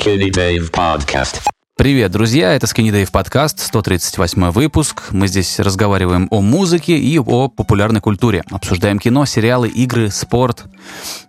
Skinny 0.00 0.30
Dave 0.30 0.70
Podcast. 0.70 1.42
Привет, 1.76 2.10
друзья, 2.10 2.54
это 2.54 2.66
Skinny 2.66 2.90
Dave 2.90 3.10
подкаст, 3.10 3.60
138 3.60 4.50
выпуск. 4.50 5.02
Мы 5.10 5.28
здесь 5.28 5.58
разговариваем 5.58 6.26
о 6.30 6.40
музыке 6.40 6.96
и 6.96 7.18
о 7.18 7.48
популярной 7.48 8.00
культуре. 8.00 8.42
Обсуждаем 8.50 8.98
кино, 8.98 9.26
сериалы, 9.26 9.68
игры, 9.68 10.10
спорт. 10.10 10.64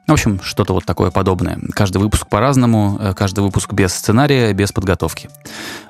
В 0.07 0.11
общем, 0.11 0.39
что-то 0.41 0.73
вот 0.73 0.85
такое 0.85 1.11
подобное. 1.11 1.59
Каждый 1.73 1.97
выпуск 1.97 2.27
по-разному, 2.29 2.97
э, 3.01 3.13
каждый 3.13 3.41
выпуск 3.41 3.73
без 3.73 3.93
сценария, 3.93 4.53
без 4.53 4.71
подготовки. 4.71 5.29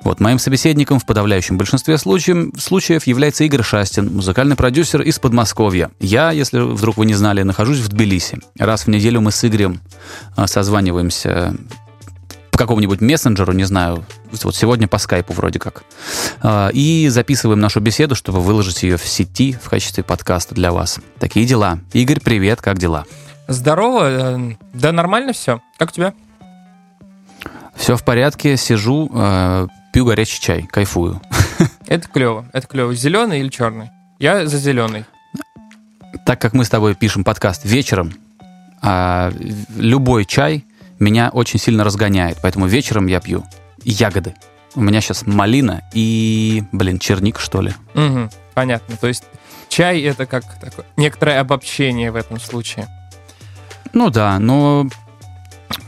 Вот 0.02 0.18
моим 0.18 0.40
собеседником 0.40 0.98
в 0.98 1.06
подавляющем 1.06 1.58
большинстве 1.58 1.98
случаев, 1.98 2.52
случаев 2.60 3.06
является 3.06 3.44
Игорь 3.44 3.62
Шастин, 3.62 4.12
музыкальный 4.12 4.56
продюсер 4.56 5.02
из 5.02 5.20
Подмосковья. 5.20 5.92
Я, 6.00 6.32
если 6.32 6.58
вдруг 6.58 6.96
вы 6.96 7.06
не 7.06 7.14
знали, 7.14 7.42
нахожусь 7.42 7.78
в 7.78 7.88
Тбилиси. 7.88 8.40
Раз 8.58 8.86
в 8.86 8.88
неделю 8.88 9.20
мы 9.20 9.30
с 9.30 9.44
Игорем 9.44 9.80
э, 10.36 10.46
созваниваемся 10.48 11.56
какому-нибудь 12.62 13.00
мессенджеру, 13.00 13.52
не 13.52 13.64
знаю, 13.64 14.04
вот 14.42 14.54
сегодня 14.54 14.88
по 14.88 14.98
скайпу 14.98 15.32
вроде 15.32 15.58
как. 15.58 15.84
А, 16.40 16.70
и 16.72 17.08
записываем 17.08 17.60
нашу 17.60 17.80
беседу, 17.80 18.14
чтобы 18.14 18.40
выложить 18.40 18.82
ее 18.82 18.96
в 18.96 19.06
сети 19.06 19.56
в 19.60 19.68
качестве 19.68 20.04
подкаста 20.04 20.54
для 20.54 20.72
вас. 20.72 21.00
Такие 21.18 21.46
дела. 21.46 21.78
Игорь, 21.92 22.20
привет, 22.20 22.60
как 22.60 22.78
дела? 22.78 23.04
Здорово, 23.48 24.38
э, 24.38 24.54
да 24.72 24.92
нормально 24.92 25.32
все. 25.32 25.60
Как 25.76 25.90
у 25.90 25.92
тебя? 25.92 26.14
Все 27.74 27.96
в 27.96 28.04
порядке, 28.04 28.56
сижу, 28.56 29.10
э, 29.12 29.66
пью 29.92 30.04
горячий 30.04 30.40
чай, 30.40 30.62
кайфую. 30.62 31.20
Это 31.86 32.08
клево, 32.08 32.46
это 32.52 32.66
клево. 32.66 32.94
Зеленый 32.94 33.40
или 33.40 33.48
черный? 33.48 33.90
Я 34.18 34.46
за 34.46 34.56
зеленый. 34.56 35.04
Так 36.24 36.40
как 36.40 36.54
мы 36.54 36.64
с 36.64 36.70
тобой 36.70 36.94
пишем 36.94 37.24
подкаст 37.24 37.64
вечером, 37.64 38.14
а, 38.80 39.32
любой 39.76 40.24
чай 40.24 40.64
меня 41.02 41.30
очень 41.32 41.58
сильно 41.58 41.84
разгоняет, 41.84 42.38
поэтому 42.42 42.66
вечером 42.66 43.06
я 43.06 43.20
пью 43.20 43.44
ягоды. 43.84 44.34
У 44.74 44.80
меня 44.80 45.00
сейчас 45.00 45.26
малина 45.26 45.82
и, 45.92 46.64
блин, 46.72 46.98
черник, 46.98 47.38
что 47.38 47.60
ли. 47.60 47.74
Угу, 47.94 48.30
понятно. 48.54 48.96
То 48.96 49.08
есть 49.08 49.24
чай 49.68 50.00
это 50.00 50.24
как 50.26 50.44
такое, 50.58 50.86
некоторое 50.96 51.40
обобщение 51.40 52.10
в 52.10 52.16
этом 52.16 52.40
случае. 52.40 52.88
Ну 53.92 54.10
да, 54.10 54.38
но 54.38 54.88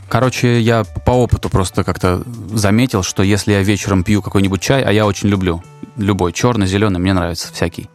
Короче, 0.07 0.61
я 0.61 0.83
по 0.83 1.11
опыту 1.11 1.49
просто 1.49 1.83
как-то 1.83 2.23
заметил, 2.53 3.03
что 3.03 3.23
если 3.23 3.53
я 3.53 3.63
вечером 3.63 4.03
пью 4.03 4.21
какой-нибудь 4.21 4.61
чай, 4.61 4.83
а 4.83 4.91
я 4.91 5.05
очень 5.05 5.29
люблю 5.29 5.63
любой, 5.97 6.31
черный, 6.31 6.67
зеленый, 6.67 6.99
мне 6.99 7.13
нравится 7.13 7.51
всякий, 7.51 7.89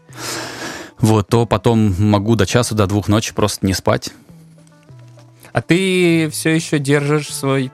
вот, 0.99 1.29
то 1.29 1.47
потом 1.47 1.95
могу 1.99 2.37
до 2.37 2.47
часу, 2.47 2.75
до 2.75 2.87
двух 2.87 3.09
ночи 3.09 3.33
просто 3.33 3.67
не 3.67 3.73
спать. 3.73 4.11
А 5.53 5.63
ты 5.63 6.29
все 6.31 6.51
еще 6.55 6.79
держишь 6.79 7.33
свой... 7.35 7.71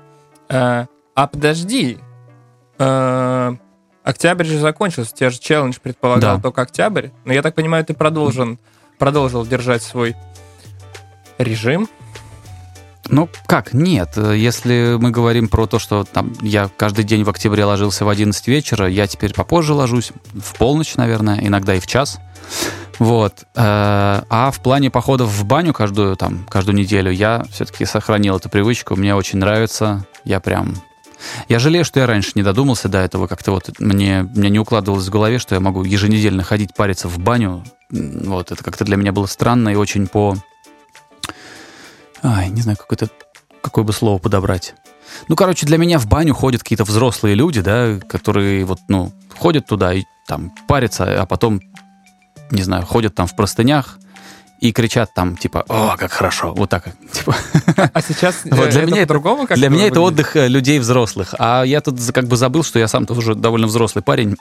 Э, 0.49 0.87
а 1.15 1.27
подожди. 1.27 1.99
Э, 2.79 3.55
октябрь 4.03 4.45
же 4.45 4.59
закончился. 4.59 5.13
У 5.15 5.17
тебя 5.17 5.31
же 5.31 5.39
челлендж 5.39 5.77
предполагал 5.83 6.37
Да. 6.37 6.43
только 6.43 6.63
октябрь. 6.63 7.09
Но 7.25 7.33
я 7.33 7.43
так 7.43 7.55
понимаю, 7.55 7.85
ты 7.85 7.95
продолжен, 7.95 8.59
продолжил 8.99 9.45
держать 9.47 9.83
свой 9.83 10.15
режим. 11.39 11.89
Ну, 13.09 13.29
как? 13.47 13.73
Нет. 13.73 14.17
Если 14.17 14.97
мы 14.99 15.11
говорим 15.11 15.49
про 15.49 15.67
то, 15.67 15.79
что 15.79 16.05
там 16.05 16.33
я 16.43 16.69
каждый 16.77 17.05
день 17.05 17.25
в 17.25 17.31
октябре 17.31 17.65
ложился 17.65 18.05
в 18.05 18.09
11 18.09 18.47
вечера, 18.49 18.89
я 18.89 19.07
теперь 19.07 19.33
попозже 19.35 19.75
ложусь, 19.75 20.13
в 20.35 20.57
полночь, 20.57 20.97
наверное, 20.97 21.39
иногда 21.41 21.75
и 21.75 21.81
в 21.81 21.87
час. 21.87 22.19
Вот. 22.99 23.45
Э, 23.55 24.23
А 24.29 24.51
в 24.51 24.61
плане 24.61 24.91
походов 24.91 25.29
в 25.29 25.45
баню 25.45 25.73
каждую, 25.73 26.17
там, 26.17 26.47
каждую 26.49 26.77
неделю 26.77 27.11
я 27.11 27.45
все-таки 27.51 27.85
сохранил 27.85 28.37
эту 28.37 28.49
привычку. 28.49 28.97
Мне 28.97 29.15
очень 29.15 29.39
нравится. 29.39 30.07
Я 30.25 30.41
прям... 30.41 30.75
Я 31.49 31.59
жалею, 31.59 31.85
что 31.85 32.01
я 32.01 32.07
раньше 32.07 32.33
не 32.35 32.43
додумался 32.43 32.89
до 32.89 32.99
этого. 32.99 33.27
Как-то 33.27 33.53
вот 33.53 33.71
мне, 33.79 34.23
мне 34.35 34.51
не 34.51 34.59
укладывалось 34.59 35.07
в 35.07 35.11
голове, 35.11 35.39
что 35.39 35.55
я 35.55 35.61
могу 35.61 35.83
еженедельно 35.83 36.43
ходить 36.43 36.75
париться 36.75 37.09
в 37.09 37.19
баню. 37.19 37.65
Вот. 37.91 38.53
Это 38.53 38.63
как-то 38.63 38.85
для 38.85 38.97
меня 38.97 39.13
было 39.13 39.27
странно 39.27 39.71
и 39.71 39.75
очень 39.75 40.07
по... 40.07 40.37
Ай, 42.23 42.49
не 42.51 42.63
знаю, 42.63 42.77
какое-то 42.79 43.09
какое 43.63 43.85
бы 43.85 43.93
слово 43.93 44.19
подобрать. 44.19 44.75
Ну, 45.29 45.37
короче, 45.37 45.67
для 45.67 45.79
меня 45.79 45.99
в 45.99 46.07
баню 46.07 46.35
ходят 46.35 46.63
какие-то 46.63 46.85
взрослые 46.85 47.35
люди, 47.35 47.61
да, 47.61 47.99
которые 48.09 48.65
вот, 48.65 48.79
ну, 48.89 49.13
ходят 49.39 49.67
туда 49.67 49.93
и 49.95 50.03
там 50.27 50.53
парятся, 50.69 51.21
а 51.23 51.27
потом, 51.27 51.61
не 52.51 52.63
знаю, 52.63 52.85
ходят 52.85 53.15
там 53.15 53.27
в 53.27 53.37
простынях 53.37 53.99
и 54.61 54.73
кричат 54.73 55.13
там, 55.15 55.37
типа, 55.37 55.65
о, 55.69 55.97
как 55.97 56.13
хорошо, 56.13 56.55
вот 56.55 56.71
так, 56.71 56.89
типа. 57.13 57.37
А 57.93 58.01
сейчас 58.03 58.47
э, 58.47 58.49
Вот 58.55 58.71
для 58.71 58.83
это 58.83 58.91
меня 58.91 59.03
это- 59.03 59.47
как 59.47 59.57
Для 59.59 59.69
меня 59.69 59.87
это 59.89 60.01
отдых 60.01 60.35
э, 60.37 60.49
людей 60.49 60.79
взрослых, 60.79 61.35
а 61.39 61.63
я 61.65 61.81
тут 61.81 62.01
как 62.13 62.27
бы 62.27 62.37
забыл, 62.37 62.63
что 62.65 62.79
я 62.79 62.89
сам 62.89 63.05
тоже 63.07 63.35
довольно 63.35 63.67
взрослый 63.67 64.03
парень. 64.03 64.37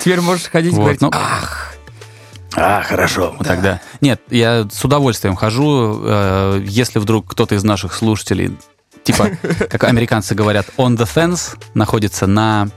Теперь 0.00 0.20
можешь 0.20 0.48
ходить 0.50 0.72
и 0.72 0.76
говорить, 0.76 1.00
ну, 1.00 1.10
ах, 1.12 1.74
А, 2.56 2.82
хорошо. 2.82 3.34
Вот 3.38 3.46
тогда. 3.46 3.80
Нет, 4.00 4.20
я 4.30 4.66
с 4.70 4.84
удовольствием 4.84 5.34
хожу. 5.36 6.00
э, 6.04 6.62
Если 6.64 6.98
вдруг 6.98 7.30
кто-то 7.30 7.54
из 7.54 7.64
наших 7.64 7.94
слушателей, 7.94 8.56
типа, 9.04 9.30
как 9.70 9.84
американцы 9.84 10.34
говорят, 10.34 10.66
on 10.76 10.96
the 10.96 11.08
fence, 11.12 11.56
находится 11.74 12.26
на 12.26 12.68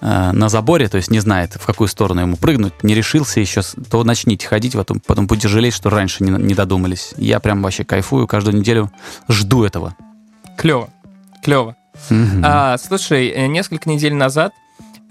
э, 0.00 0.30
на 0.32 0.48
заборе, 0.48 0.88
то 0.88 0.96
есть 0.96 1.10
не 1.10 1.20
знает, 1.20 1.54
в 1.54 1.64
какую 1.66 1.88
сторону 1.88 2.20
ему 2.22 2.36
прыгнуть, 2.36 2.82
не 2.82 2.94
решился 2.94 3.40
еще, 3.40 3.62
то 3.90 4.02
начните 4.04 4.46
ходить, 4.48 4.72
потом, 4.74 5.00
потом 5.00 5.26
будете 5.26 5.48
жалеть, 5.48 5.74
что 5.74 5.90
раньше 5.90 6.24
не, 6.24 6.30
не 6.30 6.54
додумались. 6.54 7.14
Я 7.16 7.40
прям 7.40 7.62
вообще 7.62 7.84
кайфую, 7.84 8.26
каждую 8.26 8.56
неделю 8.56 8.90
жду 9.28 9.64
этого. 9.64 9.94
клево, 10.56 10.88
клево. 11.42 11.76
Мгм. 12.10 12.42
А, 12.44 12.76
слушай, 12.78 13.28
э, 13.28 13.46
несколько 13.46 13.88
недель 13.88 14.14
назад 14.14 14.52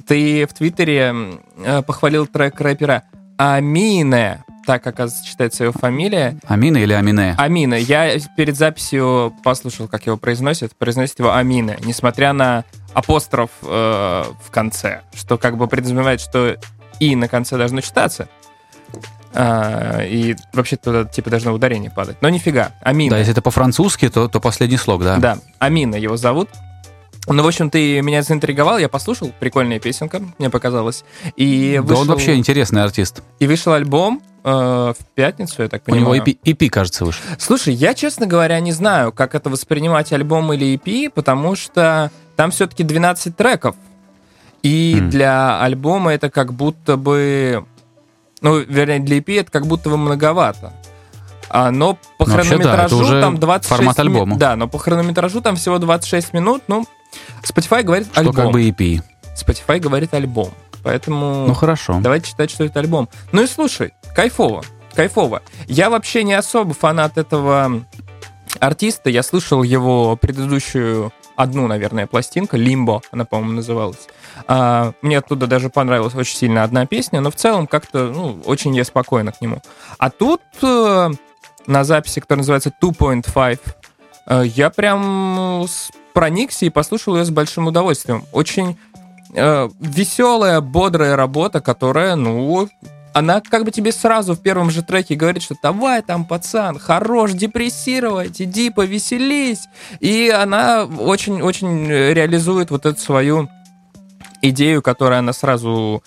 ты 0.06 0.46
в 0.46 0.54
Твиттере 0.54 1.16
э, 1.64 1.82
похвалил 1.84 2.28
трек 2.28 2.60
рэпера 2.60 3.04
Амине, 3.38 4.44
так, 4.66 4.86
оказывается, 4.88 5.26
читается 5.30 5.66
его 5.66 5.74
фамилия. 5.74 6.38
Амина 6.48 6.78
или 6.78 6.94
Амине? 6.94 7.36
Амина. 7.38 7.74
Я 7.74 8.18
перед 8.38 8.56
записью 8.56 9.36
послушал, 9.44 9.88
как 9.88 10.06
его 10.06 10.18
произносят. 10.18 10.76
Произносит 10.78 11.20
его 11.20 11.34
Амина, 11.34 11.76
несмотря 11.84 12.34
на 12.34 12.64
апостроф 12.94 13.50
э, 13.62 13.68
в 13.68 14.52
конце, 14.52 15.02
что 15.14 15.38
как 15.38 15.58
бы 15.58 15.68
предразумевает, 15.68 16.22
что 16.22 16.56
и 17.00 17.16
на 17.16 17.28
конце 17.28 17.58
должно 17.58 17.82
читаться. 17.82 18.30
А, 19.36 20.04
и 20.04 20.36
вообще 20.54 20.76
туда 20.76 21.06
типа 21.06 21.30
должно 21.30 21.54
ударение 21.54 21.90
падать. 21.90 22.18
Но 22.22 22.30
нифига. 22.30 22.72
Амина. 22.82 23.16
Да, 23.16 23.18
если 23.18 23.34
это 23.34 23.42
по-французски, 23.42 24.10
то, 24.10 24.28
то 24.28 24.40
последний 24.40 24.78
слог, 24.78 25.04
да. 25.04 25.18
Да, 25.18 25.38
Амина 25.60 25.96
его 25.96 26.18
зовут. 26.18 26.50
Ну, 27.28 27.42
в 27.42 27.48
общем, 27.48 27.70
ты 27.70 28.02
меня 28.02 28.22
заинтриговал, 28.22 28.78
я 28.80 28.90
послушал, 28.90 29.32
прикольная 29.40 29.80
песенка, 29.80 30.22
мне 30.40 30.50
показалось. 30.50 31.06
И 31.38 31.76
Да 31.78 31.82
вышел, 31.84 32.02
он 32.02 32.08
вообще 32.10 32.36
интересный 32.36 32.84
артист. 32.84 33.24
и 33.40 33.48
вышел 33.48 33.72
альбом 33.74 34.22
э, 34.44 34.50
в 34.52 34.96
пятницу, 35.16 35.62
я 35.64 35.70
так 35.70 35.84
У 35.88 35.96
него 35.96 36.12
понимаю. 36.12 36.24
EP, 36.24 36.38
EP, 36.44 36.70
кажется, 36.70 37.06
вышел. 37.06 37.22
Слушай, 37.40 37.76
я, 37.76 37.94
честно 37.94 38.26
говоря, 38.28 38.60
не 38.60 38.74
знаю, 38.74 39.14
как 39.14 39.36
это 39.36 39.50
воспринимать 39.50 40.12
альбом 40.12 40.52
или 40.52 40.76
EP, 40.78 41.10
потому 41.12 41.56
что 41.56 42.12
там 42.36 42.52
все-таки 42.52 42.84
12 42.84 43.38
треков. 43.38 43.76
И 44.62 44.98
Хм. 45.00 45.10
для 45.10 45.62
альбома 45.62 46.14
это 46.14 46.30
как 46.30 46.54
будто 46.54 46.98
бы... 46.98 47.66
Ну, 48.42 48.58
вернее, 48.60 49.00
для 49.00 49.20
EP 49.20 49.40
это 49.40 49.50
как 49.52 49.66
будто 49.66 49.90
бы 49.90 49.98
многовато. 49.98 50.74
А, 51.50 51.72
но 51.72 51.98
по 52.18 52.26
Ну, 52.26 52.34
вообще, 52.34 52.58
да, 52.58 52.64
хронометражу 52.64 52.96
это 52.96 53.06
уже 53.06 53.22
там 53.22 53.38
26 53.38 53.70
формат 53.70 53.98
ми- 53.98 54.02
альбома. 54.02 54.38
Да, 54.38 54.56
но 54.58 54.68
по 54.68 54.78
хронометражу 54.80 55.40
там 55.42 55.56
всего 55.56 55.78
26 55.80 56.34
минут. 56.34 56.64
Ну, 56.68 56.86
Spotify 57.44 57.84
говорит 57.84 58.08
Что 58.12 58.20
альбом. 58.22 58.36
как 58.36 58.52
бы 58.52 58.62
EP. 58.64 59.02
Spotify 59.36 59.80
говорит 59.80 60.14
альбом. 60.14 60.52
Поэтому... 60.84 61.46
Ну, 61.48 61.54
хорошо. 61.54 62.00
Давайте 62.02 62.28
считать, 62.30 62.52
что 62.52 62.64
это 62.66 62.80
альбом. 62.80 63.08
Ну 63.32 63.42
и 63.44 63.48
слушай, 63.48 63.94
кайфово, 64.16 64.64
кайфово. 64.94 65.42
Я 65.68 65.90
вообще 65.90 66.24
не 66.24 66.34
особо 66.34 66.74
фанат 66.74 67.18
этого 67.18 67.84
артиста. 68.60 69.10
Я 69.10 69.24
слышал 69.24 69.64
его 69.64 70.16
предыдущую 70.18 71.12
одну, 71.36 71.68
наверное, 71.68 72.06
пластинку, 72.06 72.58
«Лимбо», 72.58 73.02
она, 73.12 73.26
по-моему, 73.26 73.54
называлась. 73.54 74.08
А, 74.48 74.94
мне 75.02 75.18
оттуда 75.18 75.48
даже 75.48 75.70
понравилась 75.70 76.14
очень 76.14 76.38
сильно 76.38 76.64
одна 76.64 76.86
песня, 76.86 77.22
но 77.22 77.32
в 77.32 77.36
целом 77.36 77.66
как-то, 77.66 78.10
ну, 78.14 78.40
очень 78.46 78.76
я 78.76 78.84
спокойно 78.84 79.32
к 79.32 79.42
нему. 79.42 79.60
А 79.98 80.12
тут 80.12 80.42
э, 80.62 81.10
на 81.66 81.84
записи, 81.84 82.20
которая 82.20 82.42
называется 82.42 82.72
2.5, 82.80 83.60
э, 84.28 84.44
я 84.46 84.70
прям 84.70 85.64
с- 85.68 85.90
проникся 86.14 86.66
и 86.66 86.70
послушал 86.70 87.18
ее 87.18 87.26
с 87.26 87.30
большим 87.30 87.68
удовольствием. 87.68 88.26
Очень 88.32 88.78
э, 89.34 89.70
веселая, 89.80 90.62
бодрая 90.62 91.16
работа, 91.16 91.62
которая, 91.62 92.16
ну, 92.16 92.70
она 93.14 93.42
как 93.42 93.64
бы 93.64 93.72
тебе 93.72 93.92
сразу 93.92 94.34
в 94.34 94.42
первом 94.42 94.72
же 94.72 94.82
треке 94.82 95.16
говорит, 95.16 95.44
что 95.44 95.56
давай 95.62 96.02
там, 96.02 96.26
пацан, 96.26 96.80
хорош 96.80 97.34
депрессировать, 97.34 98.42
иди 98.42 98.70
повеселись. 98.70 99.68
И 100.00 100.30
она 100.30 100.86
очень-очень 100.86 101.88
реализует 101.88 102.72
вот 102.72 102.86
эту 102.86 103.00
свою 103.00 103.50
идею, 104.42 104.82
которую 104.82 105.20
она 105.20 105.34
сразу 105.34 106.04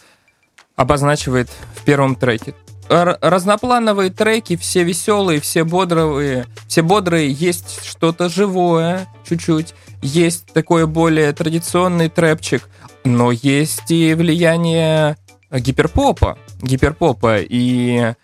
обозначивает 0.75 1.49
в 1.75 1.85
первом 1.85 2.17
треке. 2.17 2.55
Разноплановые 2.89 4.11
треки, 4.11 4.57
все 4.57 4.85
веселые, 4.85 5.41
все 5.41 5.65
бодрые, 5.65 6.47
все 6.69 6.83
бодрые, 6.83 7.33
есть 7.33 7.85
что-то 7.85 8.29
живое 8.29 9.09
чуть-чуть. 9.29 9.75
Есть 10.03 10.53
такой 10.53 10.87
более 10.87 11.33
традиционный 11.33 12.09
трэпчик, 12.09 12.69
но 13.05 13.33
есть 13.33 13.91
и 13.91 14.15
влияние 14.15 15.17
гиперпопа, 15.51 16.39
гиперпопа, 16.61 17.39
и 17.41 18.15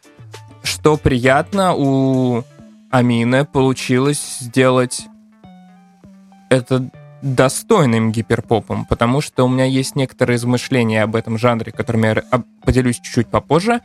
что 0.63 0.97
приятно, 0.97 1.75
у 1.75 2.45
Амины 2.91 3.45
получилось 3.45 4.39
сделать 4.41 5.07
это 6.51 6.91
достойным 7.23 8.13
гиперпопом, 8.13 8.85
потому 8.85 9.21
что 9.21 9.45
у 9.45 9.49
меня 9.49 9.65
есть 9.65 9.97
некоторые 9.97 10.37
измышления 10.37 11.03
об 11.05 11.17
этом 11.17 11.39
жанре, 11.39 11.73
которыми 11.73 12.07
я 12.09 12.43
поделюсь 12.65 12.97
чуть-чуть 12.97 13.29
попозже. 13.29 13.81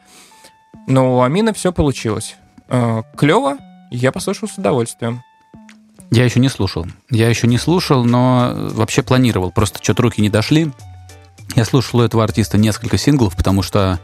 Но 0.87 1.17
у 1.17 1.21
Амины 1.21 1.53
все 1.53 1.71
получилось. 1.71 2.35
Э, 2.67 3.03
Клево, 3.15 3.57
я 3.91 4.11
послушал 4.11 4.49
с 4.49 4.57
удовольствием. 4.57 5.21
Я 6.11 6.23
еще 6.23 6.39
не 6.39 6.49
слушал. 6.49 6.85
Я 7.09 7.29
еще 7.29 7.47
не 7.47 7.57
слушал, 7.57 8.05
но 8.05 8.53
вообще 8.55 9.03
планировал. 9.03 9.51
Просто 9.51 9.79
что-то 9.81 10.03
руки 10.03 10.21
не 10.21 10.29
дошли. 10.29 10.71
Я 11.55 11.65
слушал 11.65 11.99
у 11.99 12.03
этого 12.03 12.23
артиста 12.23 12.57
несколько 12.57 12.97
синглов, 12.97 13.35
потому 13.35 13.61
что 13.61 13.99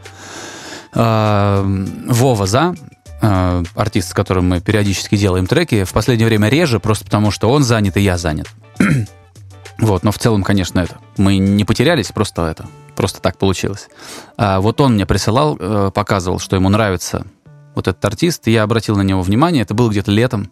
э, 0.92 1.86
Вова 2.08 2.46
За, 2.46 2.74
э, 3.20 3.62
артист, 3.74 4.10
с 4.10 4.14
которым 4.14 4.48
мы 4.48 4.60
периодически 4.60 5.16
делаем 5.16 5.46
треки, 5.46 5.84
в 5.84 5.92
последнее 5.92 6.26
время 6.26 6.48
реже, 6.48 6.80
просто 6.80 7.04
потому 7.04 7.30
что 7.30 7.50
он 7.50 7.62
занят 7.62 7.96
и 7.96 8.00
я 8.00 8.18
занят. 8.18 8.48
вот, 9.78 10.04
но 10.04 10.12
в 10.12 10.18
целом, 10.18 10.42
конечно, 10.42 10.80
это. 10.80 10.98
Мы 11.16 11.38
не 11.38 11.64
потерялись, 11.64 12.12
просто 12.12 12.46
это. 12.46 12.66
Просто 12.96 13.20
так 13.20 13.38
получилось. 13.38 13.88
А 14.36 14.60
вот 14.60 14.80
он 14.80 14.94
мне 14.94 15.06
присылал, 15.06 15.56
э, 15.58 15.90
показывал, 15.94 16.38
что 16.38 16.56
ему 16.56 16.68
нравится 16.68 17.26
вот 17.74 17.88
этот 17.88 18.04
артист, 18.04 18.46
и 18.46 18.52
я 18.52 18.62
обратил 18.62 18.96
на 18.96 19.02
него 19.02 19.22
внимание, 19.22 19.62
это 19.62 19.74
было 19.74 19.90
где-то 19.90 20.10
летом. 20.10 20.50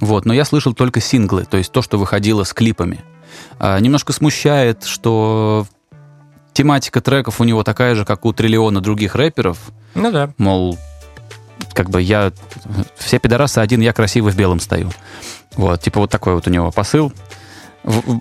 Вот, 0.00 0.24
но 0.24 0.32
я 0.32 0.44
слышал 0.44 0.72
только 0.72 1.00
синглы, 1.00 1.44
то 1.44 1.56
есть 1.56 1.72
то, 1.72 1.82
что 1.82 1.98
выходило 1.98 2.44
с 2.44 2.52
клипами. 2.52 3.00
А, 3.58 3.78
немножко 3.78 4.12
смущает, 4.12 4.84
что 4.84 5.66
тематика 6.52 7.00
треков 7.00 7.40
у 7.40 7.44
него 7.44 7.62
такая 7.62 7.94
же, 7.94 8.04
как 8.04 8.24
у 8.24 8.32
триллиона 8.32 8.80
других 8.80 9.14
рэперов. 9.14 9.58
Ну 9.94 10.10
да. 10.10 10.32
Мол, 10.38 10.78
как 11.74 11.90
бы 11.90 12.00
я... 12.02 12.32
Все 12.96 13.18
пидорасы 13.18 13.58
один, 13.58 13.80
я 13.80 13.92
красивый 13.92 14.32
в 14.32 14.36
белом 14.36 14.60
стою. 14.60 14.90
Вот, 15.56 15.80
типа 15.82 16.00
вот 16.00 16.10
такой 16.10 16.34
вот 16.34 16.46
у 16.46 16.50
него 16.50 16.70
посыл. 16.70 17.12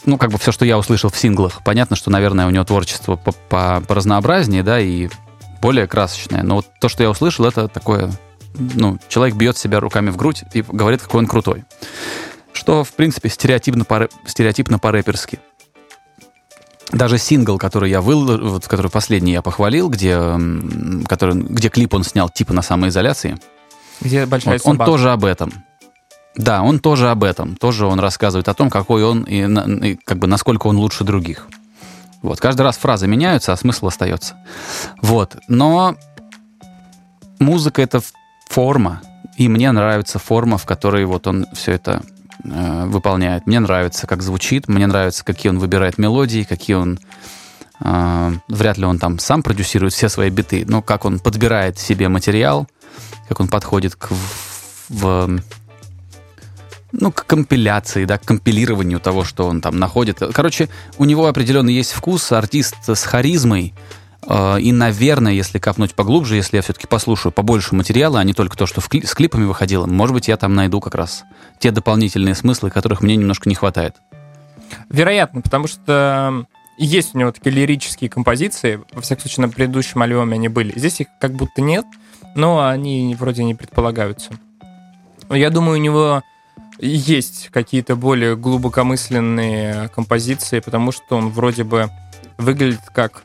Ну, 0.06 0.18
как 0.18 0.32
бы 0.32 0.38
все, 0.38 0.52
что 0.52 0.66
я 0.66 0.78
услышал 0.78 1.10
в 1.10 1.18
синглах. 1.18 1.62
Понятно, 1.64 1.96
что, 1.96 2.10
наверное, 2.10 2.48
у 2.48 2.50
него 2.50 2.64
творчество 2.64 3.18
по, 3.18 3.32
по, 3.32 3.84
по 3.86 3.96
разнообразнее, 3.96 4.64
да, 4.64 4.80
и 4.80 5.10
более 5.62 5.86
красочное. 5.88 6.44
Но 6.44 6.56
вот 6.56 6.68
то, 6.80 6.90
что 6.90 7.04
я 7.04 7.10
услышал, 7.10 7.46
это 7.46 7.68
такое... 7.68 8.12
Ну, 8.56 9.00
человек 9.08 9.36
бьет 9.36 9.58
себя 9.58 9.80
руками 9.80 10.10
в 10.10 10.18
грудь 10.18 10.44
и 10.54 10.62
говорит, 10.62 11.02
какой 11.02 11.20
он 11.20 11.28
крутой. 11.28 11.66
Что, 12.52 12.84
в 12.84 12.92
принципе, 12.94 13.30
стереотипно, 13.30 13.86
по, 13.86 14.10
стереотипно 14.26 14.80
по-рэперски 14.80 15.40
даже 16.92 17.18
сингл, 17.18 17.58
который 17.58 17.90
я 17.90 18.02
выложил, 18.02 18.50
вот, 18.50 18.68
который 18.68 18.90
последний 18.90 19.34
я 19.34 19.42
похвалил, 19.42 19.90
где, 19.90 20.20
который, 21.08 21.36
где 21.36 21.70
клип 21.70 21.94
он 21.94 22.04
снял 22.04 22.30
типа 22.30 22.54
на 22.54 22.62
самоизоляции. 22.62 23.38
Где 24.02 24.26
большая 24.26 24.60
вот, 24.64 24.68
Он 24.68 24.78
тоже 24.78 25.12
об 25.12 25.26
этом. 25.26 25.52
Да, 26.36 26.62
он 26.62 26.80
тоже 26.80 27.10
об 27.10 27.24
этом. 27.24 27.56
Тоже 27.56 27.86
он 27.86 28.00
рассказывает 28.00 28.48
о 28.48 28.54
том, 28.54 28.70
какой 28.70 29.04
он 29.04 29.24
и, 29.24 29.42
и 29.88 29.96
как 30.04 30.20
бы 30.20 30.28
насколько 30.28 30.68
он 30.68 30.78
лучше 30.78 31.04
других. 31.04 31.48
Вот. 32.22 32.40
Каждый 32.40 32.62
раз 32.62 32.78
фразы 32.78 33.08
меняются, 33.08 33.54
а 33.54 33.58
смысл 33.58 33.88
остается. 33.88 34.36
Вот. 35.02 35.38
Но 35.48 35.96
музыка— 37.40 37.82
это 37.84 38.02
форма. 38.50 39.02
И 39.38 39.48
мне 39.48 39.72
нравится 39.72 40.20
форма, 40.20 40.58
в 40.58 40.66
которой 40.66 41.06
вот 41.06 41.28
он 41.28 41.46
все 41.54 41.74
это 41.74 42.02
э, 42.44 42.86
выполняет. 42.88 43.48
Мне 43.48 43.60
нравится, 43.60 44.08
как 44.08 44.22
звучит, 44.22 44.68
мне 44.68 44.88
нравится, 44.88 45.24
какие 45.24 45.52
он 45.52 45.60
выбирает 45.60 45.98
мелодии, 45.98 46.44
какие 46.44 46.76
он... 46.76 47.00
Э, 47.80 48.34
вряд 48.50 48.78
ли 48.78 48.86
он 48.86 49.00
там 49.00 49.20
сам 49.20 49.44
продюсирует 49.44 49.94
все 49.94 50.10
свои 50.10 50.30
биты, 50.30 50.66
но 50.68 50.82
как 50.82 51.06
он 51.06 51.20
подбирает 51.20 51.80
себе 51.80 52.10
материал, 52.10 52.68
как 53.30 53.40
он 53.40 53.48
подходит 53.48 53.96
к 53.96 54.10
в, 54.90 55.40
ну, 56.92 57.12
к 57.12 57.26
компиляции, 57.26 58.06
да, 58.06 58.18
к 58.18 58.26
компилированию 58.26 59.00
того, 59.00 59.24
что 59.24 59.48
он 59.48 59.62
там 59.62 59.78
находит. 59.78 60.22
Короче, 60.34 60.68
у 60.98 61.06
него 61.06 61.28
определенно 61.28 61.70
есть 61.70 61.92
вкус, 61.92 62.32
артист 62.32 62.76
с 62.88 63.04
харизмой, 63.04 63.74
и, 64.30 64.72
наверное, 64.72 65.34
если 65.34 65.58
копнуть 65.58 65.96
поглубже, 65.96 66.36
если 66.36 66.58
я 66.58 66.62
все-таки 66.62 66.86
послушаю 66.86 67.32
побольше 67.32 67.74
материала, 67.74 68.20
а 68.20 68.24
не 68.24 68.34
только 68.34 68.56
то, 68.56 68.68
что 68.68 68.80
кли- 68.82 69.06
с 69.06 69.16
клипами 69.16 69.46
выходило, 69.46 69.88
может 69.88 70.14
быть, 70.14 70.28
я 70.28 70.38
там 70.38 70.54
найду 70.54 70.80
как 70.80 70.94
раз 70.96 71.24
те 71.58 71.72
дополнительные 71.72 72.36
смыслы, 72.36 72.70
которых 72.70 73.02
мне 73.02 73.16
немножко 73.16 73.50
не 73.50 73.56
хватает. 73.56 73.96
Вероятно, 74.90 75.42
потому 75.42 75.68
что 75.68 76.46
есть 76.78 77.16
у 77.16 77.18
него 77.18 77.32
такие 77.32 77.52
лирические 77.52 78.10
композиции, 78.10 78.82
во 78.94 79.02
всяком 79.02 79.24
случае, 79.24 79.48
на 79.48 79.52
предыдущем 79.52 80.02
альбоме 80.02 80.36
они 80.36 80.48
были. 80.48 80.78
Здесь 80.78 81.02
их 81.02 81.08
как 81.20 81.34
будто 81.34 81.62
нет, 81.62 81.86
но 82.36 82.68
они 82.68 83.16
вроде 83.20 83.44
не 83.44 83.56
предполагаются. 83.56 84.32
Я 85.30 85.50
думаю, 85.50 85.80
у 85.80 85.82
него 85.82 86.22
есть 86.80 87.50
какие-то 87.52 87.96
более 87.96 88.38
глубокомысленные 88.38 89.90
композиции, 89.90 90.60
потому 90.60 90.92
что 90.92 91.18
он 91.18 91.30
вроде 91.30 91.64
бы 91.64 91.90
выглядит 92.38 92.82
как, 92.94 93.24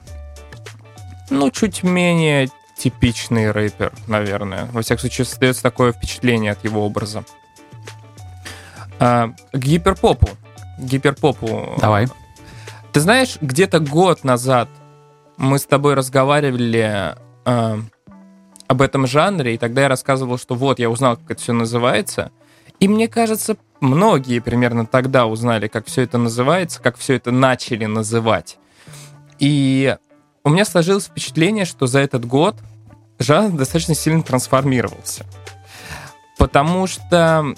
ну, 1.31 1.51
чуть 1.51 1.83
менее 1.83 2.49
типичный 2.77 3.51
рэпер, 3.51 3.93
наверное. 4.07 4.67
Во 4.73 4.83
всяком 4.83 5.01
случае, 5.01 5.25
создается 5.25 5.63
такое 5.63 5.93
впечатление 5.93 6.53
от 6.53 6.65
его 6.65 6.85
образа. 6.85 7.25
А, 8.99 9.31
к 9.53 9.59
гиперпопу. 9.59 10.29
Гиперпопу. 10.79 11.77
Давай. 11.81 12.09
Ты 12.93 13.01
знаешь, 13.01 13.39
где-то 13.41 13.81
год 13.81 14.25
назад 14.25 14.69
мы 15.37 15.59
с 15.59 15.67
тобой 15.67 15.95
разговаривали 15.95 17.17
а, 17.45 17.79
об 18.67 18.83
этом 18.83 19.07
жанре, 19.07 19.55
и 19.55 19.59
тогда 19.59 19.83
я 19.83 19.89
рассказывал, 19.89 20.39
что 20.39 20.55
вот, 20.55 20.79
я 20.79 20.91
узнал, 20.91 21.17
как 21.17 21.33
это 21.33 21.43
все 21.43 21.53
называется. 21.53 22.31
И 22.81 22.89
мне 22.89 23.09
кажется, 23.09 23.57
многие 23.81 24.41
примерно 24.41 24.87
тогда 24.87 25.27
узнали, 25.27 25.69
как 25.69 25.87
все 25.87 26.03
это 26.03 26.19
называется, 26.19 26.81
как 26.81 26.97
все 26.97 27.15
это 27.15 27.31
начали 27.31 27.85
называть. 27.87 28.59
И 29.39 29.97
у 30.45 30.51
меня 30.51 30.65
сложилось 30.65 31.07
впечатление, 31.07 31.65
что 31.65 31.87
за 31.87 32.01
этот 32.01 32.27
год 32.27 32.57
жанр 33.19 33.57
достаточно 33.57 33.95
сильно 33.95 34.23
трансформировался. 34.23 35.25
Потому 36.39 36.87
что 36.87 37.55